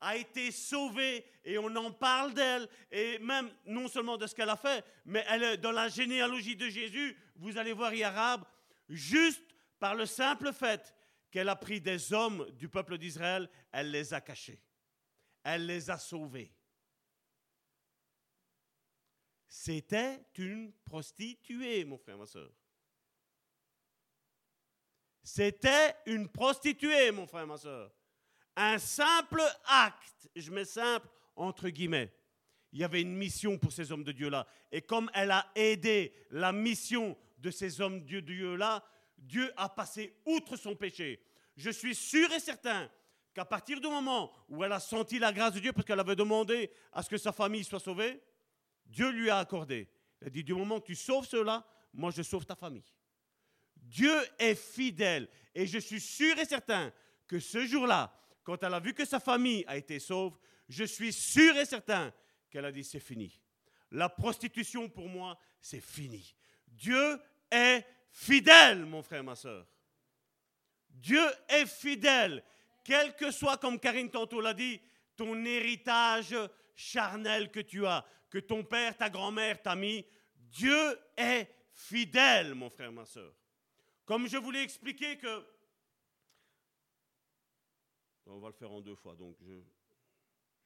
[0.00, 4.48] a été sauvée et on en parle d'elle, et même non seulement de ce qu'elle
[4.48, 8.04] a fait, mais elle est dans la généalogie de Jésus, vous allez voir, il y
[8.04, 8.44] a Rab,
[8.88, 9.42] juste
[9.78, 10.94] par le simple fait
[11.30, 14.60] qu'elle a pris des hommes du peuple d'Israël, elle les a cachés.
[15.42, 16.52] Elle les a sauvés.
[19.48, 22.50] C'était une prostituée, mon frère, ma soeur.
[25.22, 27.92] C'était une prostituée, mon frère, ma soeur.
[28.56, 32.12] Un simple acte, je mets simple entre guillemets.
[32.72, 34.46] Il y avait une mission pour ces hommes de Dieu-là.
[34.70, 38.84] Et comme elle a aidé la mission de ces hommes de Dieu-là,
[39.18, 41.22] Dieu a passé outre son péché.
[41.56, 42.90] Je suis sûr et certain
[43.34, 46.16] qu'à partir du moment où elle a senti la grâce de Dieu, parce qu'elle avait
[46.16, 48.20] demandé à ce que sa famille soit sauvée,
[48.86, 49.88] Dieu lui a accordé.
[50.20, 52.84] Il a dit, du moment que tu sauves cela, moi je sauve ta famille.
[53.76, 55.28] Dieu est fidèle.
[55.54, 56.92] Et je suis sûr et certain
[57.26, 58.12] que ce jour-là,
[58.44, 60.38] quand elle a vu que sa famille a été sauve,
[60.68, 62.12] je suis sûr et certain
[62.50, 63.40] qu'elle a dit, c'est fini.
[63.92, 66.34] La prostitution, pour moi, c'est fini.
[66.68, 67.20] Dieu
[67.50, 69.66] est fidèle, mon frère, ma soeur.
[70.88, 72.44] Dieu est fidèle.
[72.84, 74.80] Quel que soit, comme Karine tantôt l'a dit,
[75.16, 76.34] ton héritage
[76.74, 82.70] charnel que tu as, que ton père, ta grand-mère t'a mis, Dieu est fidèle, mon
[82.70, 83.32] frère, ma soeur.
[84.04, 85.46] Comme je vous l'ai expliqué que...
[88.26, 89.52] On va le faire en deux fois, donc je...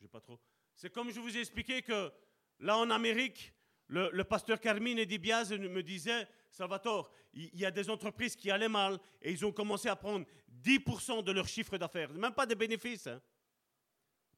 [0.00, 0.38] n'ai pas trop...
[0.74, 2.12] C'est comme je vous ai expliqué que
[2.60, 3.52] là en Amérique,
[3.88, 8.98] le, pasteur Carmine Dibiaz me disait, Salvatore, il y a des entreprises qui allaient mal
[9.20, 10.26] et ils ont commencé à prendre
[10.62, 13.06] 10% de leur chiffre d'affaires, même pas de bénéfices.
[13.06, 13.20] Hein.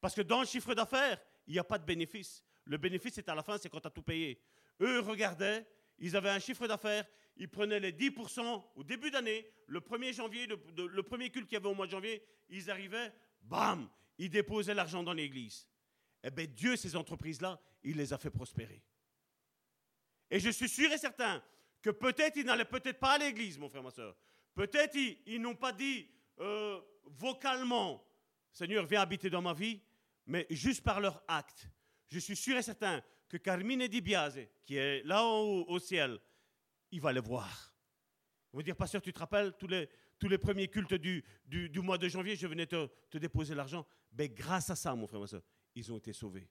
[0.00, 2.42] Parce que dans le chiffre d'affaires, il n'y a pas de bénéfice.
[2.64, 4.40] Le bénéfice, c'est à la fin, c'est quand tu as tout payé.
[4.80, 5.66] Eux regardaient,
[5.98, 7.06] ils avaient un chiffre d'affaires,
[7.36, 11.56] ils prenaient les 10% au début d'année, le 1er janvier, le, le premier culte qu'il
[11.56, 13.12] y avait au mois de janvier, ils arrivaient,
[13.42, 15.68] bam, ils déposaient l'argent dans l'église.
[16.22, 18.82] Eh bien, Dieu, ces entreprises-là, il les a fait prospérer.
[20.30, 21.42] Et je suis sûr et certain
[21.80, 24.16] que peut-être ils n'allaient peut-être pas à l'église, mon frère, ma soeur.
[24.54, 26.08] Peut-être ils, n'ont pas dit
[26.40, 28.04] euh, vocalement,
[28.50, 29.80] Seigneur, viens habiter dans ma vie,
[30.26, 31.68] mais juste par leur acte.
[32.08, 36.18] Je suis sûr et certain que Carmine Di Biase, qui est là haut au ciel,
[36.90, 37.74] il va les voir.
[38.52, 39.88] Il va dire, pasteur, tu te rappelles, tous les,
[40.18, 43.86] tous les premiers cultes du, du, mois de janvier, je venais te, te déposer l'argent.
[44.10, 45.42] Ben, grâce à ça, mon frère, ma soeur,
[45.74, 46.48] ils ont été sauvés.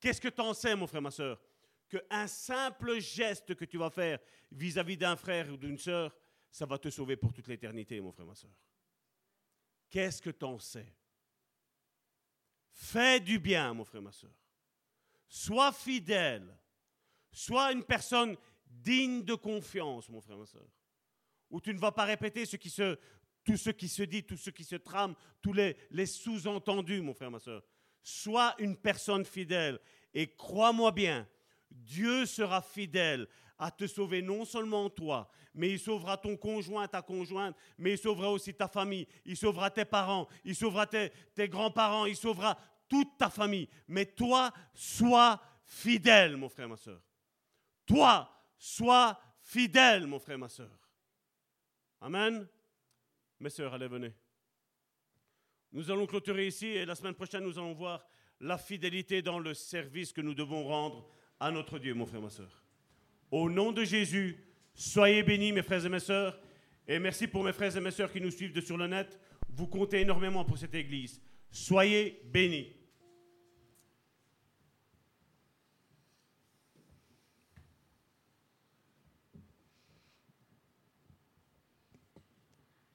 [0.00, 1.40] Qu'est-ce que tu en sais, mon frère, ma soeur?
[1.88, 4.18] Qu'un simple geste que tu vas faire
[4.52, 6.14] vis-à-vis d'un frère ou d'une soeur,
[6.50, 8.50] ça va te sauver pour toute l'éternité, mon frère, ma soeur.
[9.88, 10.94] Qu'est-ce que tu en sais?
[12.72, 14.34] Fais du bien, mon frère, ma soeur.
[15.26, 16.56] Sois fidèle.
[17.32, 18.36] Sois une personne
[18.66, 20.66] digne de confiance, mon frère, ma soeur.
[21.50, 24.76] Où tu ne vas pas répéter tout ce qui se dit, tout ce qui se
[24.76, 27.64] trame, tous les, les sous-entendus, mon frère, ma soeur.
[28.02, 29.80] Sois une personne fidèle.
[30.12, 31.26] Et crois-moi bien,
[31.70, 33.26] Dieu sera fidèle
[33.58, 37.98] à te sauver non seulement toi, mais il sauvera ton conjoint, ta conjointe, mais il
[37.98, 41.10] sauvera aussi ta famille, il sauvera tes parents, il sauvera tes,
[41.48, 42.56] grands-parents, il sauvera
[42.88, 43.68] toute ta famille.
[43.88, 47.00] Mais toi, sois fidèle, mon frère, ma soeur.
[47.84, 50.78] Toi, sois fidèle, mon frère, ma soeur.
[52.00, 52.46] Amen.
[53.40, 54.14] Mes soeurs, allez, venez.
[55.72, 58.06] Nous allons clôturer ici et la semaine prochaine, nous allons voir
[58.40, 61.08] la fidélité dans le service que nous devons rendre
[61.40, 62.62] à notre Dieu, mon frère, ma soeur.
[63.30, 64.36] Au nom de Jésus,
[64.74, 66.38] soyez bénis, mes frères et mes sœurs.
[66.86, 69.18] Et merci pour mes frères et mes sœurs qui nous suivent de sur le net.
[69.50, 71.20] Vous comptez énormément pour cette église.
[71.50, 72.72] Soyez bénis.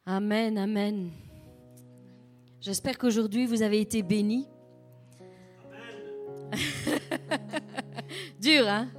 [0.05, 1.11] Amen, amen.
[2.59, 4.47] J'espère qu'aujourd'hui vous avez été bénis.
[8.43, 8.89] Dur, hein?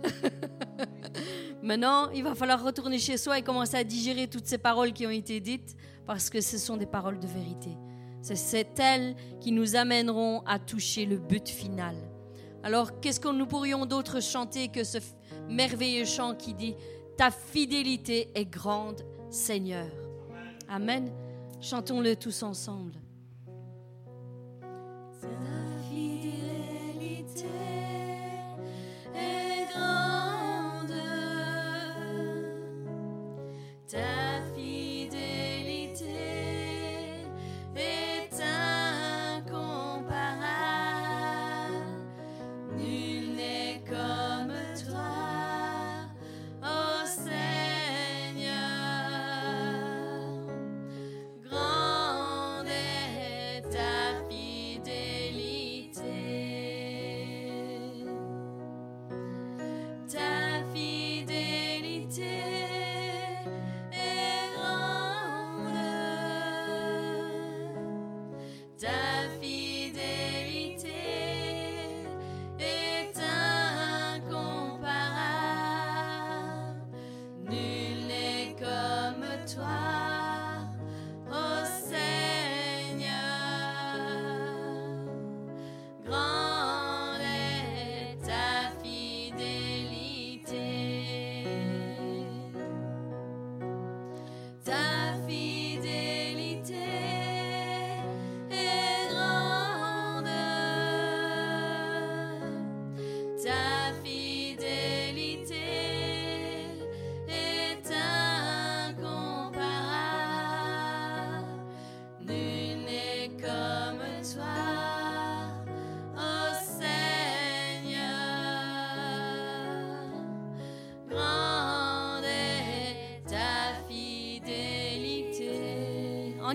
[1.62, 5.06] Maintenant, il va falloir retourner chez soi et commencer à digérer toutes ces paroles qui
[5.06, 5.76] ont été dites
[6.06, 7.76] parce que ce sont des paroles de vérité.
[8.22, 11.94] C'est elles qui nous amèneront à toucher le but final.
[12.62, 14.96] Alors, qu'est-ce que nous pourrions d'autre chanter que ce
[15.50, 16.74] merveilleux chant qui dit
[17.18, 19.90] Ta fidélité est grande, Seigneur.
[20.70, 21.12] Amen.
[21.60, 22.94] Chantons-le tous ensemble.
[27.22, 27.63] En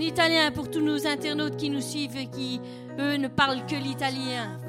[0.09, 2.59] italien pour tous nos internautes qui nous suivent et qui,
[2.97, 4.59] eux, ne parlent que l'italien.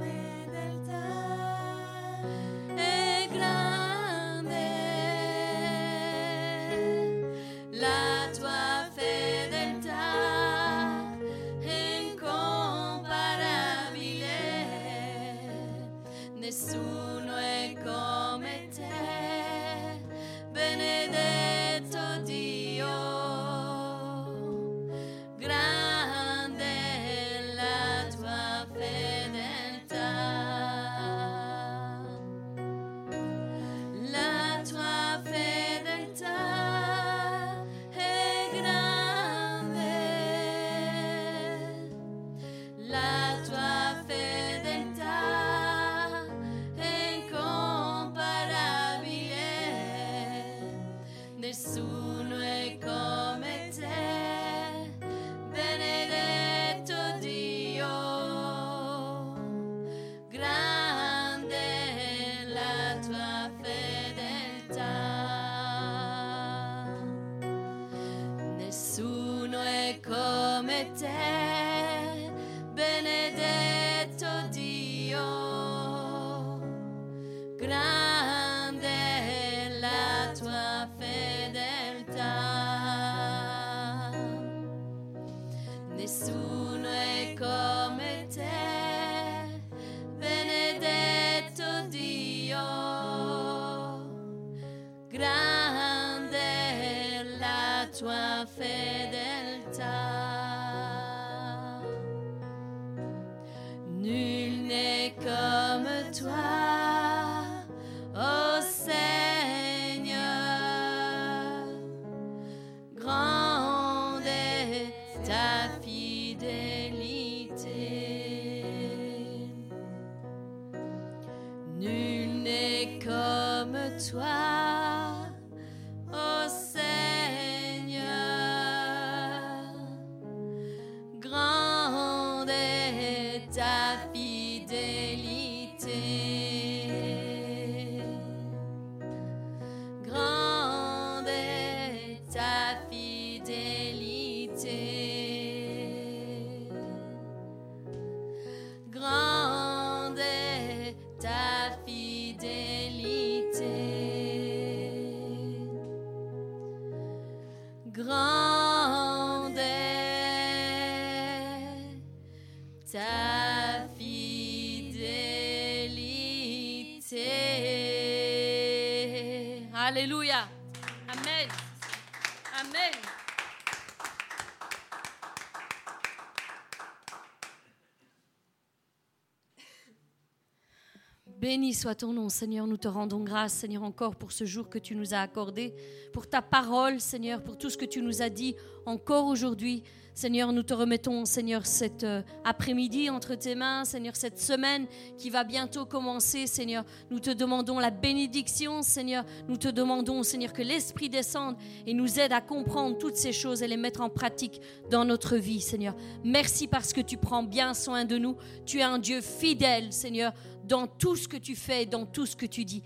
[181.81, 182.66] Soit ton nom, Seigneur.
[182.66, 185.73] Nous te rendons grâce, Seigneur, encore pour ce jour que tu nous as accordé,
[186.12, 188.55] pour ta parole, Seigneur, pour tout ce que tu nous as dit
[188.85, 189.82] encore aujourd'hui.
[190.20, 194.86] Seigneur, nous te remettons, Seigneur, cet euh, après-midi entre tes mains, Seigneur, cette semaine
[195.16, 196.84] qui va bientôt commencer, Seigneur.
[197.10, 199.24] Nous te demandons la bénédiction, Seigneur.
[199.48, 201.56] Nous te demandons, Seigneur, que l'Esprit descende
[201.86, 204.60] et nous aide à comprendre toutes ces choses et les mettre en pratique
[204.90, 205.97] dans notre vie, Seigneur.
[206.22, 208.36] Merci parce que tu prends bien soin de nous.
[208.66, 210.34] Tu es un Dieu fidèle, Seigneur,
[210.64, 212.82] dans tout ce que tu fais, dans tout ce que tu dis.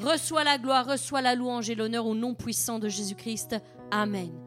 [0.00, 3.56] Reçois la gloire, reçois la louange et l'honneur au nom puissant de Jésus-Christ.
[3.90, 4.43] Amen.